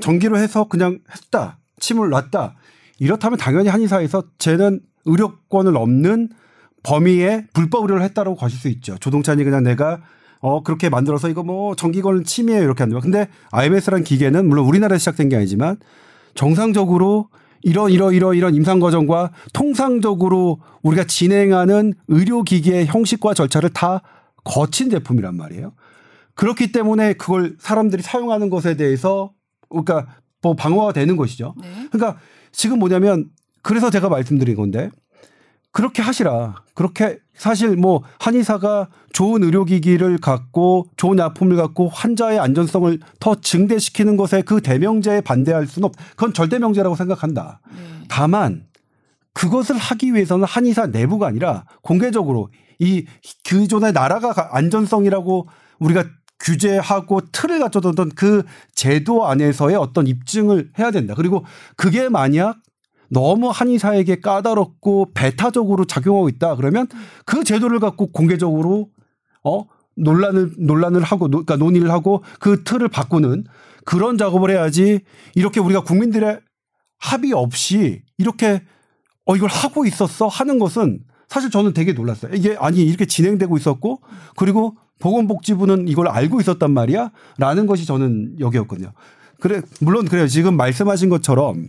전기로 0.00 0.38
해서 0.38 0.64
그냥 0.68 1.00
했다. 1.10 1.58
침을 1.80 2.10
놨다. 2.10 2.54
이렇다면 3.00 3.36
당연히 3.38 3.68
한의사에서 3.68 4.24
쟤는 4.38 4.80
의료권을 5.06 5.76
없는 5.76 6.28
범위에 6.84 7.46
불법 7.52 7.82
의료를 7.82 8.04
했다라고 8.04 8.36
가실 8.36 8.58
수 8.58 8.68
있죠. 8.68 8.96
조동찬이 8.98 9.42
그냥 9.42 9.64
내가 9.64 10.00
어 10.42 10.62
그렇게 10.62 10.88
만들어서 10.88 11.28
이거 11.28 11.42
뭐 11.44 11.74
전기권은 11.76 12.24
침이에요 12.24 12.62
이렇게 12.62 12.82
한다면 12.82 13.00
근데 13.00 13.28
IMS라는 13.52 14.04
기계는 14.04 14.48
물론 14.48 14.66
우리나라에서 14.66 14.98
시작된 14.98 15.28
게 15.28 15.36
아니지만 15.36 15.76
정상적으로 16.34 17.28
이런 17.62 17.92
이런 17.92 18.12
이런 18.12 18.34
이런 18.34 18.54
임상 18.54 18.80
과정과 18.80 19.30
통상적으로 19.52 20.58
우리가 20.82 21.04
진행하는 21.04 21.94
의료 22.08 22.42
기계의 22.42 22.86
형식과 22.86 23.34
절차를 23.34 23.70
다 23.70 24.02
거친 24.42 24.90
제품이란 24.90 25.36
말이에요. 25.36 25.72
그렇기 26.34 26.72
때문에 26.72 27.12
그걸 27.12 27.54
사람들이 27.60 28.02
사용하는 28.02 28.50
것에 28.50 28.76
대해서 28.76 29.32
그러니까 29.68 30.08
뭐 30.40 30.56
방어가 30.56 30.92
되는 30.92 31.16
것이죠. 31.16 31.54
네. 31.60 31.88
그러니까 31.92 32.18
지금 32.50 32.80
뭐냐면 32.80 33.30
그래서 33.62 33.90
제가 33.90 34.08
말씀드린 34.08 34.56
건데 34.56 34.90
그렇게 35.72 36.02
하시라. 36.02 36.62
그렇게 36.74 37.18
사실 37.34 37.76
뭐 37.76 38.02
한의사가 38.20 38.88
좋은 39.12 39.42
의료기기를 39.42 40.18
갖고 40.18 40.86
좋은 40.96 41.18
약품을 41.18 41.56
갖고 41.56 41.88
환자의 41.88 42.38
안전성을 42.38 42.98
더 43.20 43.34
증대시키는 43.40 44.16
것에 44.16 44.42
그 44.42 44.60
대명제에 44.60 45.22
반대할 45.22 45.66
수는 45.66 45.86
없. 45.86 45.94
그건 46.10 46.34
절대명제라고 46.34 46.94
생각한다. 46.94 47.60
네. 47.74 47.82
다만 48.08 48.66
그것을 49.32 49.76
하기 49.76 50.12
위해서는 50.14 50.44
한의사 50.46 50.86
내부가 50.86 51.26
아니라 51.26 51.64
공개적으로 51.82 52.50
이 52.78 53.06
기존의 53.44 53.92
나라가 53.92 54.32
가- 54.32 54.50
안전성이라고 54.52 55.48
우리가 55.78 56.04
규제하고 56.38 57.20
틀을 57.32 57.60
갖춰뒀던 57.60 58.10
그 58.14 58.42
제도 58.74 59.26
안에서의 59.26 59.76
어떤 59.76 60.06
입증을 60.06 60.72
해야 60.78 60.90
된다. 60.90 61.14
그리고 61.16 61.44
그게 61.76 62.08
만약 62.08 62.56
너무 63.12 63.50
한의사에게 63.50 64.20
까다롭고 64.20 65.10
배타적으로 65.12 65.84
작용하고 65.84 66.28
있다. 66.30 66.56
그러면 66.56 66.86
그 67.26 67.44
제도를 67.44 67.78
갖고 67.78 68.10
공개적으로 68.10 68.88
어 69.44 69.66
논란을 69.96 70.52
논란을 70.58 71.02
하고 71.02 71.28
노- 71.28 71.44
그러니까 71.44 71.56
논의를 71.56 71.90
하고 71.90 72.22
그 72.40 72.64
틀을 72.64 72.88
바꾸는 72.88 73.44
그런 73.84 74.16
작업을 74.16 74.50
해야지 74.50 75.00
이렇게 75.34 75.60
우리가 75.60 75.82
국민들의 75.82 76.40
합의 76.98 77.32
없이 77.34 78.02
이렇게 78.16 78.62
어 79.26 79.36
이걸 79.36 79.50
하고 79.50 79.84
있었어 79.84 80.28
하는 80.28 80.58
것은 80.58 81.00
사실 81.28 81.50
저는 81.50 81.74
되게 81.74 81.92
놀랐어요. 81.92 82.32
이게 82.34 82.56
아니 82.58 82.82
이렇게 82.82 83.04
진행되고 83.04 83.56
있었고 83.58 84.00
그리고 84.36 84.76
보건복지부는 85.00 85.88
이걸 85.88 86.08
알고 86.08 86.40
있었단 86.40 86.70
말이야 86.72 87.10
라는 87.36 87.66
것이 87.66 87.84
저는 87.84 88.36
여기였거든요. 88.40 88.92
그래 89.40 89.60
물론 89.80 90.06
그래요. 90.06 90.26
지금 90.28 90.56
말씀하신 90.56 91.10
것처럼 91.10 91.68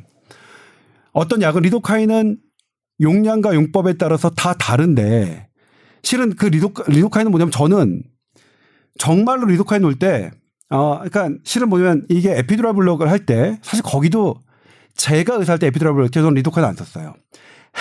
어떤 1.13 1.41
약은 1.41 1.61
리도카인은 1.61 2.37
용량과 3.01 3.55
용법에 3.55 3.93
따라서 3.97 4.29
다 4.29 4.53
다른데 4.53 5.47
실은 6.03 6.35
그 6.35 6.45
리도, 6.47 6.73
리도카인은 6.87 7.31
뭐냐면 7.31 7.51
저는 7.51 8.03
정말로 8.97 9.45
리도카인 9.47 9.81
놓을 9.81 9.97
때 9.99 10.31
어, 10.69 10.99
그러니까 11.03 11.29
실은 11.43 11.69
뭐냐면 11.69 12.05
이게 12.09 12.37
에피드랄 12.37 12.73
블록을 12.73 13.09
할 13.09 13.25
때 13.25 13.59
사실 13.61 13.83
거기도 13.83 14.35
제가 14.95 15.35
의사할 15.35 15.59
때 15.59 15.67
에피드랄 15.67 15.93
블록 15.93 16.11
저는 16.11 16.33
리도카인 16.33 16.65
안 16.65 16.75
썼어요. 16.75 17.15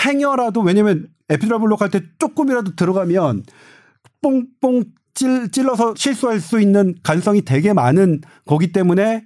행여라도 0.05 0.61
왜냐면 0.61 1.07
에피드랄 1.29 1.59
블록 1.59 1.81
할 1.81 1.89
때 1.89 2.01
조금이라도 2.19 2.75
들어가면 2.75 3.43
뽕뽕 4.21 4.83
찔, 5.13 5.51
찔러서 5.51 5.93
실수할 5.95 6.39
수 6.39 6.59
있는 6.59 6.95
가능성이 7.03 7.43
되게 7.43 7.73
많은 7.73 8.21
거기 8.45 8.71
때문에 8.71 9.25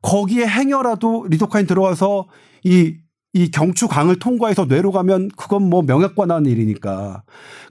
거기에 0.00 0.46
행여라도 0.46 1.26
리도카인 1.28 1.66
들어가서 1.66 2.28
이, 2.64 2.96
이 3.34 3.50
경추강을 3.50 4.18
통과해서 4.18 4.64
뇌로 4.64 4.90
가면 4.92 5.28
그건 5.36 5.62
뭐 5.68 5.82
나는 5.82 6.50
일이니까. 6.50 7.22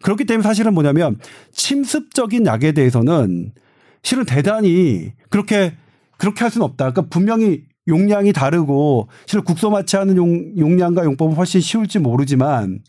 그렇기 0.01 0.25
때문에 0.25 0.43
사실은 0.43 0.73
뭐냐면 0.73 1.17
침습적인 1.51 2.45
약에 2.45 2.73
대해서는 2.73 3.51
실은 4.03 4.25
대단히 4.25 5.13
그렇게 5.29 5.75
그렇게 6.17 6.41
할 6.41 6.51
수는 6.51 6.65
없다. 6.65 6.91
그러니까 6.91 7.09
분명히 7.09 7.63
용량이 7.87 8.33
다르고 8.33 9.07
실은 9.25 9.43
국소 9.43 9.69
마취하는 9.69 10.17
용, 10.17 10.57
용량과 10.57 11.05
용법은 11.05 11.35
훨씬 11.35 11.61
쉬울지 11.61 11.99
모르지만 11.99 12.79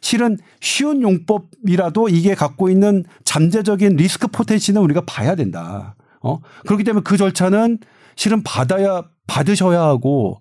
실은 0.00 0.38
쉬운 0.60 1.02
용법이라도 1.02 2.08
이게 2.08 2.34
갖고 2.34 2.68
있는 2.68 3.04
잠재적인 3.24 3.96
리스크 3.96 4.26
포텐시는 4.28 4.80
우리가 4.82 5.02
봐야 5.06 5.34
된다. 5.34 5.94
어? 6.22 6.40
그렇기 6.66 6.84
때문에 6.84 7.02
그 7.04 7.16
절차는 7.16 7.78
실은 8.16 8.42
받아야 8.42 9.02
받으셔야 9.26 9.80
하고 9.80 10.40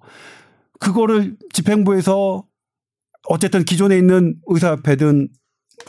그거를 0.79 1.37
집행부에서 1.53 2.43
어쨌든 3.27 3.63
기존에 3.63 3.97
있는 3.97 4.35
의사협회든 4.47 5.29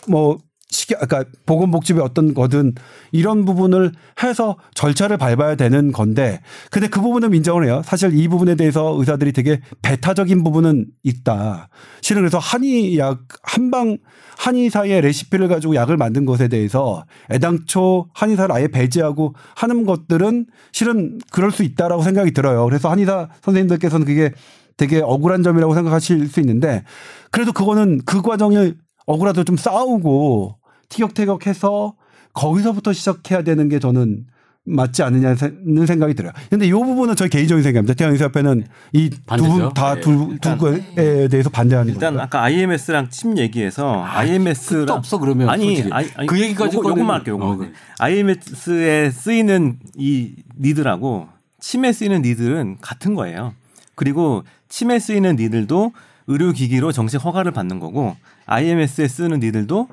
뭐 0.08 0.38
시기 0.70 0.94
아까 0.94 1.24
보건복지부의 1.46 2.04
어떤 2.04 2.32
거든 2.32 2.74
이런 3.10 3.44
부분을 3.44 3.92
해서 4.22 4.56
절차를 4.74 5.18
밟아야 5.18 5.56
되는 5.56 5.90
건데 5.90 6.40
근데 6.70 6.88
그 6.88 7.00
부분은 7.00 7.34
인정을 7.34 7.64
해요. 7.64 7.82
사실 7.84 8.16
이 8.16 8.28
부분에 8.28 8.54
대해서 8.54 8.94
의사들이 8.98 9.32
되게 9.32 9.60
배타적인 9.82 10.44
부분은 10.44 10.86
있다. 11.02 11.68
실은 12.02 12.22
그래서 12.22 12.38
한의약 12.38 13.20
한방 13.42 13.98
한의사의 14.38 15.00
레시피를 15.00 15.48
가지고 15.48 15.74
약을 15.74 15.96
만든 15.96 16.24
것에 16.24 16.48
대해서 16.48 17.04
애당초 17.30 18.08
한의사를 18.14 18.54
아예 18.54 18.68
배제하고 18.68 19.34
하는 19.56 19.84
것들은 19.84 20.46
실은 20.72 21.18
그럴 21.32 21.50
수 21.50 21.64
있다라고 21.64 22.02
생각이 22.02 22.32
들어요. 22.32 22.64
그래서 22.64 22.88
한의사 22.90 23.28
선생님들께서는 23.42 24.06
그게 24.06 24.32
되게 24.80 25.02
억울한 25.02 25.42
점이라고 25.42 25.74
생각하실 25.74 26.26
수 26.28 26.40
있는데 26.40 26.84
그래도 27.30 27.52
그거는 27.52 28.00
그 28.06 28.22
과정을 28.22 28.78
억울하도 29.04 29.44
좀 29.44 29.58
싸우고 29.58 30.56
티격태격해서 30.88 31.94
거기서부터 32.32 32.94
시작해야 32.94 33.42
되는 33.42 33.68
게 33.68 33.78
저는 33.78 34.24
맞지 34.64 35.02
않느냐는 35.02 35.86
생각이 35.86 36.14
들어요. 36.14 36.32
근데 36.48 36.66
이 36.66 36.72
부분은 36.72 37.14
저희 37.14 37.28
개인적인 37.28 37.62
생각입니다. 37.62 37.92
태양의사협회는 37.92 38.64
이 38.94 39.10
두. 39.10 39.42
분다 39.44 39.96
네. 39.96 40.00
두 40.00 40.38
두에 40.40 41.28
대해서 41.28 41.50
반대하는 41.50 41.92
일단 41.92 42.14
거예요. 42.14 42.24
아까 42.24 42.42
IMS랑 42.44 43.10
침 43.10 43.36
얘기해서 43.36 43.84
끝도 43.84 44.18
IMS랑 44.18 44.96
없어 44.96 45.18
그러면 45.18 45.50
아니. 45.50 45.82
아니, 45.90 46.08
아니 46.14 46.26
그 46.26 46.40
얘기까지 46.40 46.78
요거, 46.78 46.90
요것만 46.90 47.16
할게요. 47.16 47.34
요것만. 47.34 47.54
어, 47.54 47.58
그래. 47.58 47.72
IMS에 47.98 49.10
쓰이는 49.10 49.78
이 49.96 50.36
니들하고 50.58 51.28
침에 51.58 51.92
쓰이는 51.92 52.22
니들은 52.22 52.78
같은 52.80 53.14
거예요. 53.14 53.52
그리고 54.00 54.44
침에 54.70 54.98
쓰이는 54.98 55.36
니들도 55.36 55.92
의료기기로 56.26 56.90
정식 56.90 57.22
허가를 57.22 57.52
받는 57.52 57.80
거고 57.80 58.16
IMS에 58.46 59.06
쓰는 59.06 59.40
니들도 59.40 59.88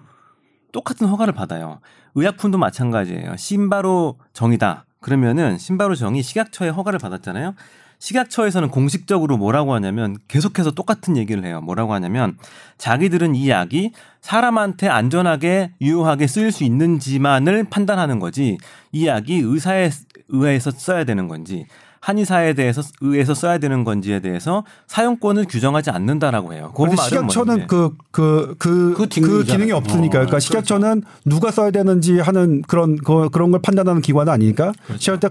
똑같은 0.71 1.07
허가를 1.07 1.33
받아요. 1.33 1.79
의약품도 2.15 2.57
마찬가지예요. 2.57 3.35
신바로 3.35 4.17
정이다. 4.31 4.85
그러면은 5.01 5.57
신바로 5.57 5.95
정이 5.95 6.23
식약처에 6.23 6.69
허가를 6.69 6.99
받았잖아요. 6.99 7.53
식약처에서는 7.99 8.69
공식적으로 8.69 9.35
뭐라고 9.35 9.73
하냐면 9.73 10.15
계속해서 10.29 10.71
똑같은 10.71 11.17
얘기를 11.17 11.43
해요. 11.43 11.59
뭐라고 11.59 11.93
하냐면 11.93 12.37
자기들은 12.77 13.35
이 13.35 13.49
약이 13.49 13.91
사람한테 14.21 14.87
안전하게 14.87 15.73
유효하게 15.81 16.27
쓰일 16.27 16.53
수 16.53 16.63
있는지만을 16.63 17.65
판단하는 17.65 18.19
거지 18.19 18.57
이 18.93 19.05
약이 19.05 19.39
의사에 19.39 19.89
의해서 20.29 20.71
써야 20.71 21.03
되는 21.03 21.27
건지 21.27 21.65
한의사에 21.99 22.53
대해서 22.53 22.81
의해서 23.01 23.33
써야 23.33 23.57
되는 23.57 23.83
건지에 23.83 24.19
대해서 24.19 24.63
사용권을 24.87 25.45
규정하지 25.45 25.89
않는다라고 25.89 26.53
해요. 26.53 26.71
그 26.75 26.83
말은 26.83 26.95
식약처는 26.95 27.45
뭐냐면 27.45 27.67
그그 27.67 27.97
그 28.11 28.55
그그 28.57 29.09
직능이잖아요. 29.09 29.43
기능이 29.43 29.71
없으니까. 29.71 30.17
어, 30.17 30.21
그러니까 30.21 30.39
식약처는 30.39 31.03
누가 31.25 31.51
써야 31.51 31.71
되는지 31.71 32.19
하는 32.19 32.61
그런 32.67 32.97
그, 32.97 33.29
그런 33.29 33.51
걸 33.51 33.61
판단하는 33.61 34.01
기관은 34.01 34.31
아니니까 34.31 34.73
식약처 34.97 35.29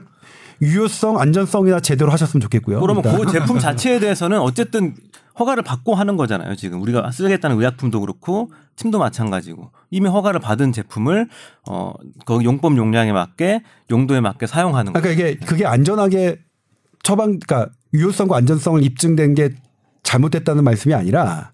유효성, 0.62 1.18
안전성이나 1.18 1.80
제대로 1.80 2.10
하셨으면 2.10 2.40
좋겠고요. 2.40 2.80
그러면 2.80 3.04
일단. 3.04 3.20
그 3.20 3.30
제품 3.30 3.58
자체에 3.58 3.98
대해서는 3.98 4.40
어쨌든 4.40 4.94
허가를 5.38 5.62
받고 5.62 5.94
하는 5.94 6.16
거잖아요. 6.16 6.56
지금 6.56 6.80
우리가 6.80 7.10
쓰겠다는 7.10 7.58
의약품도 7.58 8.00
그렇고 8.00 8.50
침도 8.76 8.98
마찬가지고 8.98 9.70
이미 9.90 10.08
허가를 10.08 10.40
받은 10.40 10.72
제품을 10.72 11.28
어그 11.66 12.42
용법 12.42 12.76
용량에 12.76 13.12
맞게 13.12 13.62
용도에 13.90 14.20
맞게 14.20 14.46
사용하는 14.46 14.92
거. 14.92 15.00
그러니까 15.00 15.28
이게 15.28 15.38
그게 15.38 15.66
안전하게 15.66 16.38
처방, 17.06 17.38
그러니까 17.38 17.70
유효성과 17.94 18.36
안전성을 18.36 18.82
입증된 18.82 19.36
게 19.36 19.50
잘못됐다는 20.02 20.64
말씀이 20.64 20.92
아니라 20.92 21.52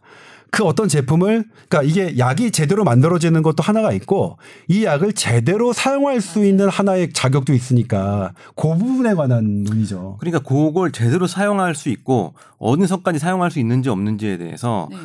그 0.50 0.64
어떤 0.64 0.88
제품을, 0.88 1.44
그러니까 1.68 1.82
이게 1.82 2.16
약이 2.16 2.53
제대로 2.53 2.84
만들어지는 2.84 3.42
것도 3.42 3.62
하나가 3.62 3.92
있고 3.92 4.38
이 4.66 4.84
약을 4.84 5.12
제대로 5.12 5.74
사용할 5.74 6.22
수 6.22 6.42
있는 6.42 6.70
하나의 6.70 7.12
자격도 7.12 7.53
있으니까 7.53 8.32
그 8.57 8.62
부분에 8.78 9.12
관한 9.12 9.64
논의죠. 9.64 10.16
그러니까 10.20 10.38
그걸 10.38 10.90
제대로 10.90 11.26
사용할 11.26 11.74
수 11.74 11.90
있고 11.90 12.32
어느 12.57 12.86
선까지 12.86 13.18
사용할 13.18 13.50
수 13.50 13.59
있는지 13.61 13.90
없는지에 13.90 14.38
대해서 14.38 14.88
네. 14.90 14.96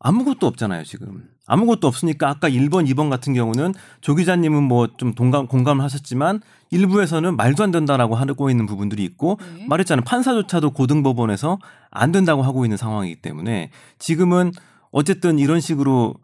아무것도 0.00 0.46
없잖아요, 0.46 0.84
지금. 0.84 1.28
아무것도 1.46 1.86
없으니까 1.88 2.28
아까 2.28 2.48
1번, 2.48 2.86
2번 2.88 3.10
같은 3.10 3.32
경우는 3.34 3.74
조 4.00 4.14
기자님은 4.14 4.62
뭐 4.62 4.86
좀 4.96 5.14
동감, 5.14 5.46
공감을 5.48 5.82
하셨지만 5.82 6.40
일부에서는 6.70 7.36
말도 7.36 7.64
안 7.64 7.70
된다라고 7.70 8.14
하고 8.14 8.50
있는 8.50 8.66
부분들이 8.66 9.02
있고 9.04 9.38
네. 9.56 9.66
말했잖아요. 9.66 10.04
판사조차도 10.04 10.72
고등법원에서 10.72 11.58
안 11.90 12.12
된다고 12.12 12.42
하고 12.42 12.64
있는 12.64 12.76
상황이기 12.76 13.22
때문에 13.22 13.70
지금은 13.98 14.52
어쨌든 14.90 15.38
이런 15.38 15.60
식으로 15.60 16.14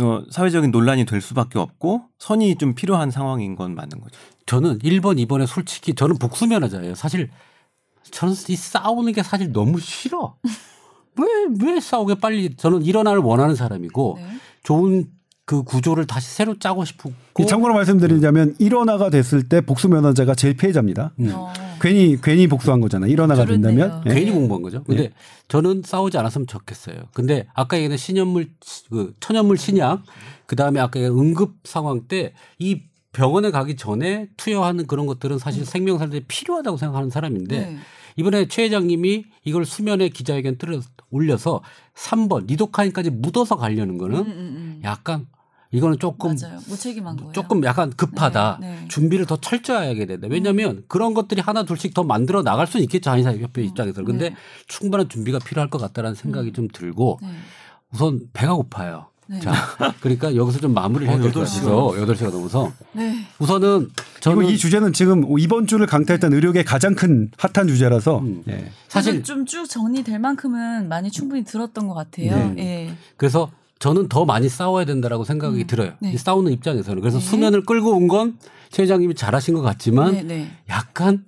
어, 0.00 0.22
사회적인 0.30 0.72
논란이 0.72 1.06
될 1.06 1.20
수밖에 1.20 1.58
없고 1.58 2.06
선이 2.18 2.56
좀 2.56 2.74
필요한 2.74 3.10
상황인 3.10 3.54
건 3.54 3.74
맞는 3.74 4.00
거죠. 4.00 4.18
저는 4.46 4.78
1번, 4.80 5.24
2번에 5.26 5.46
솔직히 5.46 5.94
저는 5.94 6.18
복수면허자예요. 6.18 6.94
사실 6.96 7.30
저는 8.10 8.34
이 8.48 8.56
싸우는 8.56 9.12
게 9.12 9.22
사실 9.22 9.52
너무 9.52 9.78
싫어. 9.80 10.36
왜, 11.18 11.72
왜 11.72 11.80
싸우게 11.80 12.16
빨리 12.16 12.54
저는 12.56 12.82
일어나를 12.82 13.20
원하는 13.20 13.54
사람이고 13.54 14.18
네. 14.18 14.26
좋은 14.62 15.06
그 15.44 15.62
구조를 15.62 16.06
다시 16.06 16.28
새로 16.34 16.58
짜고 16.58 16.84
싶고 16.84 17.12
이 17.38 17.46
참고로 17.46 17.72
말씀드리자면 17.74 18.56
일원화가 18.58 19.10
됐을 19.10 19.48
때 19.48 19.60
복수 19.60 19.88
면허자가 19.88 20.34
제일 20.34 20.56
피해자입니다. 20.56 21.12
음. 21.20 21.30
어. 21.32 21.52
괜히 21.80 22.16
괜히 22.20 22.48
복수한 22.48 22.80
거잖아요. 22.80 23.10
그렇네요. 23.44 23.76
된다면. 23.76 24.02
예. 24.06 24.14
괜히 24.14 24.32
공부한 24.32 24.62
거죠. 24.62 24.82
근데 24.84 25.10
저는 25.48 25.82
싸우지 25.84 26.18
않았으면 26.18 26.46
좋겠어요. 26.48 26.96
근데 27.12 27.46
아까 27.54 27.76
얘기한 27.76 27.96
신현물 27.96 28.48
그 28.90 29.14
천연물 29.20 29.56
신약 29.56 30.02
그다음에 30.46 30.80
아까 30.80 30.98
얘기한 30.98 31.16
응급 31.16 31.54
상황 31.64 32.08
때 32.08 32.32
이 32.58 32.82
병원에 33.16 33.50
가기 33.50 33.76
전에 33.76 34.28
투여하는 34.36 34.86
그런 34.86 35.06
것들은 35.06 35.38
사실 35.38 35.64
생명살들이 35.64 36.24
필요하다고 36.28 36.76
생각하는 36.76 37.08
사람인데 37.08 37.58
네. 37.60 37.78
이번에 38.16 38.48
최 38.48 38.64
회장님이 38.64 39.24
이걸 39.44 39.64
수면에 39.64 40.08
기자회견 40.08 40.58
틀어 40.58 40.80
올려서 41.10 41.62
3번 41.94 42.46
리도카인까지 42.46 43.10
묻어서 43.10 43.56
가려는 43.56 43.98
거는 43.98 44.18
음, 44.18 44.26
음, 44.26 44.32
음. 44.32 44.80
약간 44.84 45.26
이거는 45.72 45.98
조금 45.98 46.34
맞아요. 46.40 46.58
무책임한 46.68 47.16
거예요. 47.16 47.32
조금 47.32 47.62
약간 47.64 47.90
급하다. 47.90 48.58
네, 48.60 48.80
네. 48.80 48.88
준비를 48.88 49.26
더 49.26 49.36
철저하게 49.36 49.98
해야 49.98 50.06
된다. 50.06 50.28
왜냐하면 50.30 50.84
그런 50.88 51.12
것들이 51.12 51.40
하나 51.40 51.64
둘씩 51.64 51.92
더 51.92 52.02
만들어 52.04 52.42
나갈 52.42 52.66
수는 52.66 52.84
있겠죠. 52.84 53.10
한의사협회 53.10 53.62
입장에서. 53.62 54.02
근데 54.04 54.30
네. 54.30 54.36
충분한 54.68 55.08
준비가 55.08 55.38
필요할 55.38 55.68
것 55.68 55.78
같다라는 55.78 56.14
생각이 56.14 56.52
좀 56.52 56.68
들고 56.68 57.18
네. 57.20 57.28
우선 57.92 58.20
배가 58.32 58.54
고파요. 58.54 59.08
네. 59.28 59.40
자, 59.40 59.52
그러니까 60.00 60.34
여기서 60.36 60.60
좀 60.60 60.72
마무리를 60.74 61.12
해야 61.12 61.20
될것 61.20 61.42
어, 61.42 61.44
8시가 61.46 61.62
같아서 61.64 61.90
8시가 62.28 62.30
넘어서 62.32 62.72
네. 62.92 63.26
우선은 63.38 63.90
저는 64.20 64.44
이 64.46 64.56
주제는 64.56 64.92
지금 64.92 65.24
이번 65.38 65.66
주를 65.66 65.86
강타했던 65.86 66.32
의료계 66.32 66.62
가장 66.64 66.94
큰 66.94 67.30
핫한 67.36 67.66
주제라서 67.68 68.18
음. 68.20 68.42
예. 68.48 68.70
사실 68.88 69.22
좀 69.22 69.44
쭉 69.46 69.68
정리될 69.68 70.18
만큼은 70.18 70.88
많이 70.88 71.10
충분히 71.10 71.44
들었던 71.44 71.86
것 71.88 71.94
같아요. 71.94 72.52
네. 72.54 72.88
예. 72.88 72.94
그래서 73.16 73.50
저는 73.78 74.08
더 74.08 74.24
많이 74.24 74.48
싸워야 74.48 74.84
된다라고 74.86 75.24
생각이 75.24 75.60
음, 75.62 75.66
들어요. 75.66 75.92
네. 76.00 76.12
이 76.12 76.16
싸우는 76.16 76.50
입장에서는. 76.52 77.00
그래서 77.00 77.18
네. 77.18 77.24
수면을 77.24 77.64
끌고 77.64 77.90
온 77.96 78.08
건 78.08 78.38
최 78.70 78.82
회장님이 78.82 79.14
잘하신 79.14 79.54
것 79.54 79.62
같지만 79.62 80.12
네, 80.12 80.22
네. 80.22 80.50
약간 80.68 81.24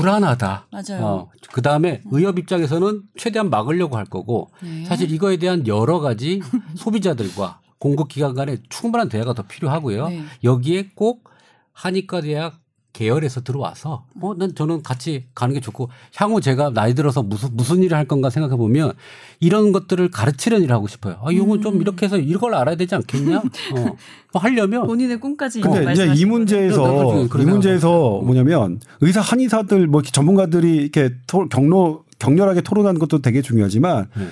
불안하다. 0.00 0.66
맞아요. 0.70 1.04
어, 1.04 1.30
그 1.52 1.62
다음에 1.62 2.02
의협 2.10 2.38
입장에서는 2.38 3.02
최대한 3.16 3.50
막으려고 3.50 3.96
할 3.96 4.04
거고 4.04 4.50
네. 4.62 4.84
사실 4.84 5.10
이거에 5.10 5.38
대한 5.38 5.66
여러 5.66 6.00
가지 6.00 6.40
소비자들과 6.76 7.60
공급 7.78 8.08
기관 8.08 8.34
간의 8.34 8.58
충분한 8.68 9.08
대화가 9.08 9.32
더 9.32 9.42
필요하고요. 9.42 10.08
네. 10.08 10.24
여기에 10.44 10.90
꼭 10.94 11.30
한의과 11.72 12.20
대학 12.20 12.58
계열에서 12.96 13.42
들어와서 13.42 14.04
뭐 14.14 14.36
난 14.36 14.54
저는 14.54 14.82
같이 14.82 15.24
가는 15.34 15.54
게 15.54 15.60
좋고 15.60 15.88
향후 16.14 16.40
제가 16.40 16.70
나이 16.70 16.94
들어서 16.94 17.22
무슨 17.22 17.50
무슨 17.52 17.82
일을 17.82 17.96
할 17.96 18.06
건가 18.06 18.30
생각해 18.30 18.56
보면 18.56 18.92
이런 19.40 19.72
것들을 19.72 20.10
가르치는 20.10 20.62
일을 20.62 20.74
하고 20.74 20.86
싶어요. 20.86 21.18
아, 21.22 21.30
이건 21.32 21.62
좀 21.62 21.76
음. 21.76 21.80
이렇게 21.80 22.06
해서 22.06 22.18
이걸 22.18 22.54
알아야 22.54 22.76
되지 22.76 22.94
않겠냐? 22.94 23.38
어. 23.38 23.96
뭐 24.32 24.42
하려면 24.42 24.86
본인의 24.86 25.18
꿈까지 25.20 25.60
근데 25.60 25.92
이제 25.92 26.12
이. 26.14 26.24
문제에서 26.26 26.82
그런 26.82 27.24
이 27.24 27.28
생각 27.28 27.50
문제에서 27.50 28.20
뭐냐면 28.24 28.80
의사 29.00 29.20
한의사들 29.20 29.86
뭐 29.86 30.02
전문가들이 30.02 30.76
이렇게 30.76 31.14
토, 31.26 31.48
경로 31.48 32.04
격렬하게 32.18 32.60
토론하는 32.62 32.98
것도 32.98 33.22
되게 33.22 33.40
중요하지만 33.42 34.08
네. 34.16 34.26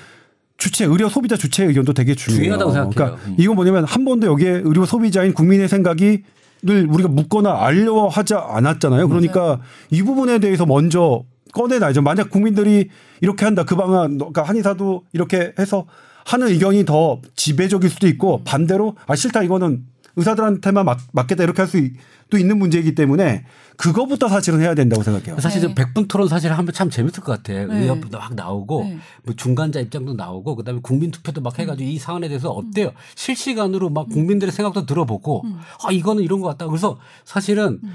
주체 0.57 0.85
의료 0.85 1.09
소비자 1.09 1.37
주체 1.37 1.65
의견도 1.65 1.93
되게 1.95 2.15
중요해요. 2.15 2.43
중요하다고 2.43 2.73
생각해요. 2.73 2.95
그러니까 2.95 3.29
음. 3.29 3.37
이건 3.39 3.57
뭐냐면 3.57 3.85
한 3.85 4.05
번도 4.05 4.27
여기에 4.27 4.63
의료 4.65 4.85
소비자인 4.85 5.33
국민의 5.35 5.69
생각이 5.69 6.23
늘 6.65 6.87
우리가 6.91 7.09
묻거나 7.09 7.65
알려 7.65 8.09
하지 8.09 8.35
않았잖아요. 8.35 9.09
그러니까 9.09 9.61
이 9.91 10.03
부분에 10.03 10.39
대해서 10.39 10.67
먼저 10.67 11.25
꺼내놔야죠. 11.53 12.03
만약 12.03 12.31
국민들이 12.31 12.89
이렇게 13.21 13.45
한다 13.45 13.65
그 13.65 13.77
방안, 13.77 14.19
그러니까 14.19 14.43
한의사도 14.43 15.05
이렇게 15.13 15.53
해서 15.59 15.87
하는 16.25 16.49
의견이 16.49 16.85
더 16.85 17.21
지배적일 17.37 17.91
수도 17.91 18.09
있고 18.09 18.43
반대로 18.45 18.97
아 19.07 19.15
싫다 19.15 19.43
이거는 19.43 19.85
의사들한테만 20.17 20.85
맞, 20.85 20.99
맞겠다 21.13 21.45
이렇게 21.45 21.63
할 21.63 21.69
수도 21.69 22.39
있는 22.39 22.59
문제이기 22.59 22.95
때문에 22.95 23.45
그거부터 23.77 24.29
사실은 24.29 24.61
해야 24.61 24.75
된다고 24.75 25.03
생각해요. 25.03 25.41
사실 25.41 25.61
네. 25.61 25.69
저 25.69 25.75
백분 25.75 26.07
토론 26.07 26.29
사실 26.29 26.53
하면 26.53 26.73
참 26.73 26.91
재밌을 26.91 27.23
것 27.23 27.33
같아. 27.33 27.53
네. 27.53 27.83
의협도 27.83 28.19
막 28.19 28.35
나오고 28.35 28.85
네. 28.85 28.99
뭐 29.25 29.35
중간자 29.35 29.81
입장도 29.81 30.15
나오고 30.15 30.57
그다음에 30.57 30.81
국민 30.83 31.11
투표도 31.11 31.41
막 31.41 31.59
해가지고 31.59 31.89
이 31.89 31.99
사안에 31.99 32.29
대해서 32.29 32.51
어때요? 32.51 32.93
실시간으로 33.17 33.91
막 33.91 34.09
국민들의 34.09 34.53
생각도 34.53 34.87
들어보고 34.87 35.43
음. 35.45 35.59
아 35.83 35.91
이거는 35.91 36.23
이런 36.23 36.41
것 36.41 36.49
같다. 36.49 36.67
그래서 36.67 36.99
사실은 37.25 37.81
음. 37.83 37.93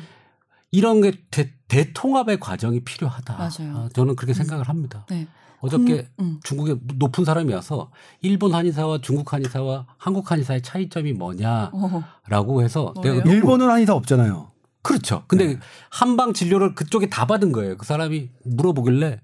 이런 0.71 1.01
게 1.01 1.13
대, 1.31 1.51
대통합의 1.69 2.39
과정이 2.39 2.81
필요하다. 2.81 3.33
맞아요. 3.37 3.77
아, 3.77 3.89
저는 3.93 4.15
그렇게 4.15 4.33
생각을 4.33 4.67
합니다. 4.67 5.05
네. 5.09 5.27
어저께 5.61 6.07
음, 6.19 6.23
음. 6.23 6.39
중국에 6.43 6.75
높은 6.95 7.25
사람이 7.25 7.53
와서 7.53 7.91
일본 8.21 8.53
한의사와 8.53 8.99
중국 9.01 9.33
한의사와 9.33 9.87
한국 9.97 10.31
한의사의 10.31 10.61
차이점이 10.61 11.13
뭐냐라고 11.13 12.59
어. 12.59 12.61
해서 12.61 12.93
뭐예요? 12.95 13.15
내가 13.23 13.29
일본은 13.31 13.69
한의사 13.69 13.93
없잖아요. 13.93 14.51
그렇죠. 14.81 15.23
근데 15.27 15.47
네. 15.55 15.59
한방 15.89 16.33
진료를 16.33 16.75
그쪽에 16.75 17.09
다 17.09 17.25
받은 17.25 17.51
거예요. 17.51 17.75
그 17.77 17.85
사람이 17.85 18.29
물어보길래 18.45 19.19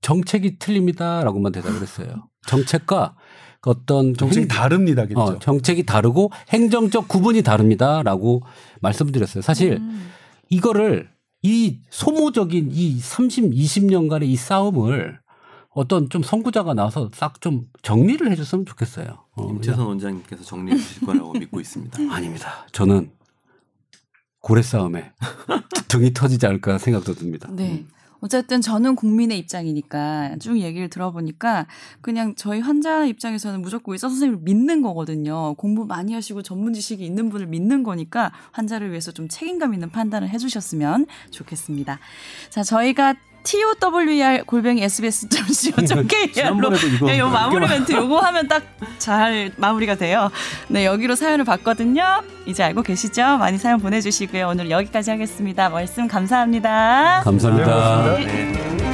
정책이 0.00 0.58
틀립니다라고만 0.58 1.52
대답을 1.52 1.80
했어요. 1.80 2.28
정책과 2.46 3.14
그 3.60 3.70
어떤 3.70 4.14
정책이 4.14 4.42
행- 4.42 4.48
다릅니다. 4.48 5.06
그죠? 5.06 5.20
어, 5.20 5.38
정책이 5.38 5.86
다르고 5.86 6.30
행정적 6.50 7.06
구분이 7.08 7.42
다릅니다라고 7.42 8.42
말씀드렸어요. 8.80 9.42
사실 9.42 9.74
음. 9.74 10.10
이거를 10.50 11.08
이 11.42 11.80
소모적인 11.90 12.70
이 12.72 12.98
30, 12.98 13.50
20년간의 13.52 14.24
이 14.24 14.36
싸움을 14.36 15.20
어떤 15.70 16.10
좀 16.10 16.22
선구자가 16.22 16.74
나와서 16.74 17.10
싹 17.14 17.40
좀 17.40 17.66
정리를 17.82 18.28
해줬으면 18.32 18.66
좋겠어요. 18.66 19.24
어, 19.36 19.48
임채선 19.50 19.86
원장님께서 19.86 20.42
정리해 20.42 20.76
주실 20.76 21.06
거라고 21.06 21.32
믿고 21.38 21.60
있습니다. 21.60 21.98
아닙니다. 22.12 22.66
저는 22.72 23.12
고래 24.40 24.62
싸움에 24.62 25.12
등이 25.88 26.12
터지지 26.12 26.46
않을까 26.46 26.78
생각도 26.78 27.14
듭니다. 27.14 27.48
네. 27.52 27.84
어쨌든 28.20 28.60
저는 28.60 28.96
국민의 28.96 29.38
입장이니까 29.38 30.36
쭉 30.40 30.58
얘기를 30.60 30.88
들어보니까 30.88 31.66
그냥 32.00 32.34
저희 32.36 32.60
환자 32.60 33.04
입장에서는 33.04 33.62
무조건 33.62 33.92
의사 33.92 34.08
선생님을 34.08 34.42
믿는 34.42 34.82
거거든요. 34.82 35.54
공부 35.54 35.86
많이 35.86 36.14
하시고 36.14 36.42
전문 36.42 36.72
지식이 36.72 37.04
있는 37.04 37.30
분을 37.30 37.46
믿는 37.46 37.82
거니까 37.82 38.32
환자를 38.52 38.90
위해서 38.90 39.12
좀 39.12 39.28
책임감 39.28 39.74
있는 39.74 39.90
판단을 39.90 40.28
해주셨으면 40.30 41.06
좋겠습니다. 41.30 41.98
자, 42.50 42.62
저희가 42.62 43.14
TOWR 43.48 44.44
골뱅이 44.44 44.82
SBS.co.kr로 44.82 46.74
이거 46.76 47.06
네, 47.06 47.18
요 47.18 47.28
마무리 47.28 47.66
멘트 47.66 47.92
요거 47.92 48.18
하면 48.18 48.48
딱 48.48 48.62
잘 48.98 49.52
마무리가 49.56 49.94
돼요. 49.94 50.30
네, 50.68 50.84
여기로 50.84 51.14
사연을 51.14 51.44
받거든요. 51.44 52.22
이제 52.46 52.62
알고 52.62 52.82
계시죠? 52.82 53.38
많이 53.38 53.58
사연 53.58 53.80
보내주시고요. 53.80 54.48
오늘 54.48 54.70
여기까지 54.70 55.10
하겠습니다. 55.10 55.68
말씀 55.70 56.06
감사합니다. 56.08 57.22
감사합니다. 57.24 58.18
네, 58.18 58.26
네. 58.26 58.87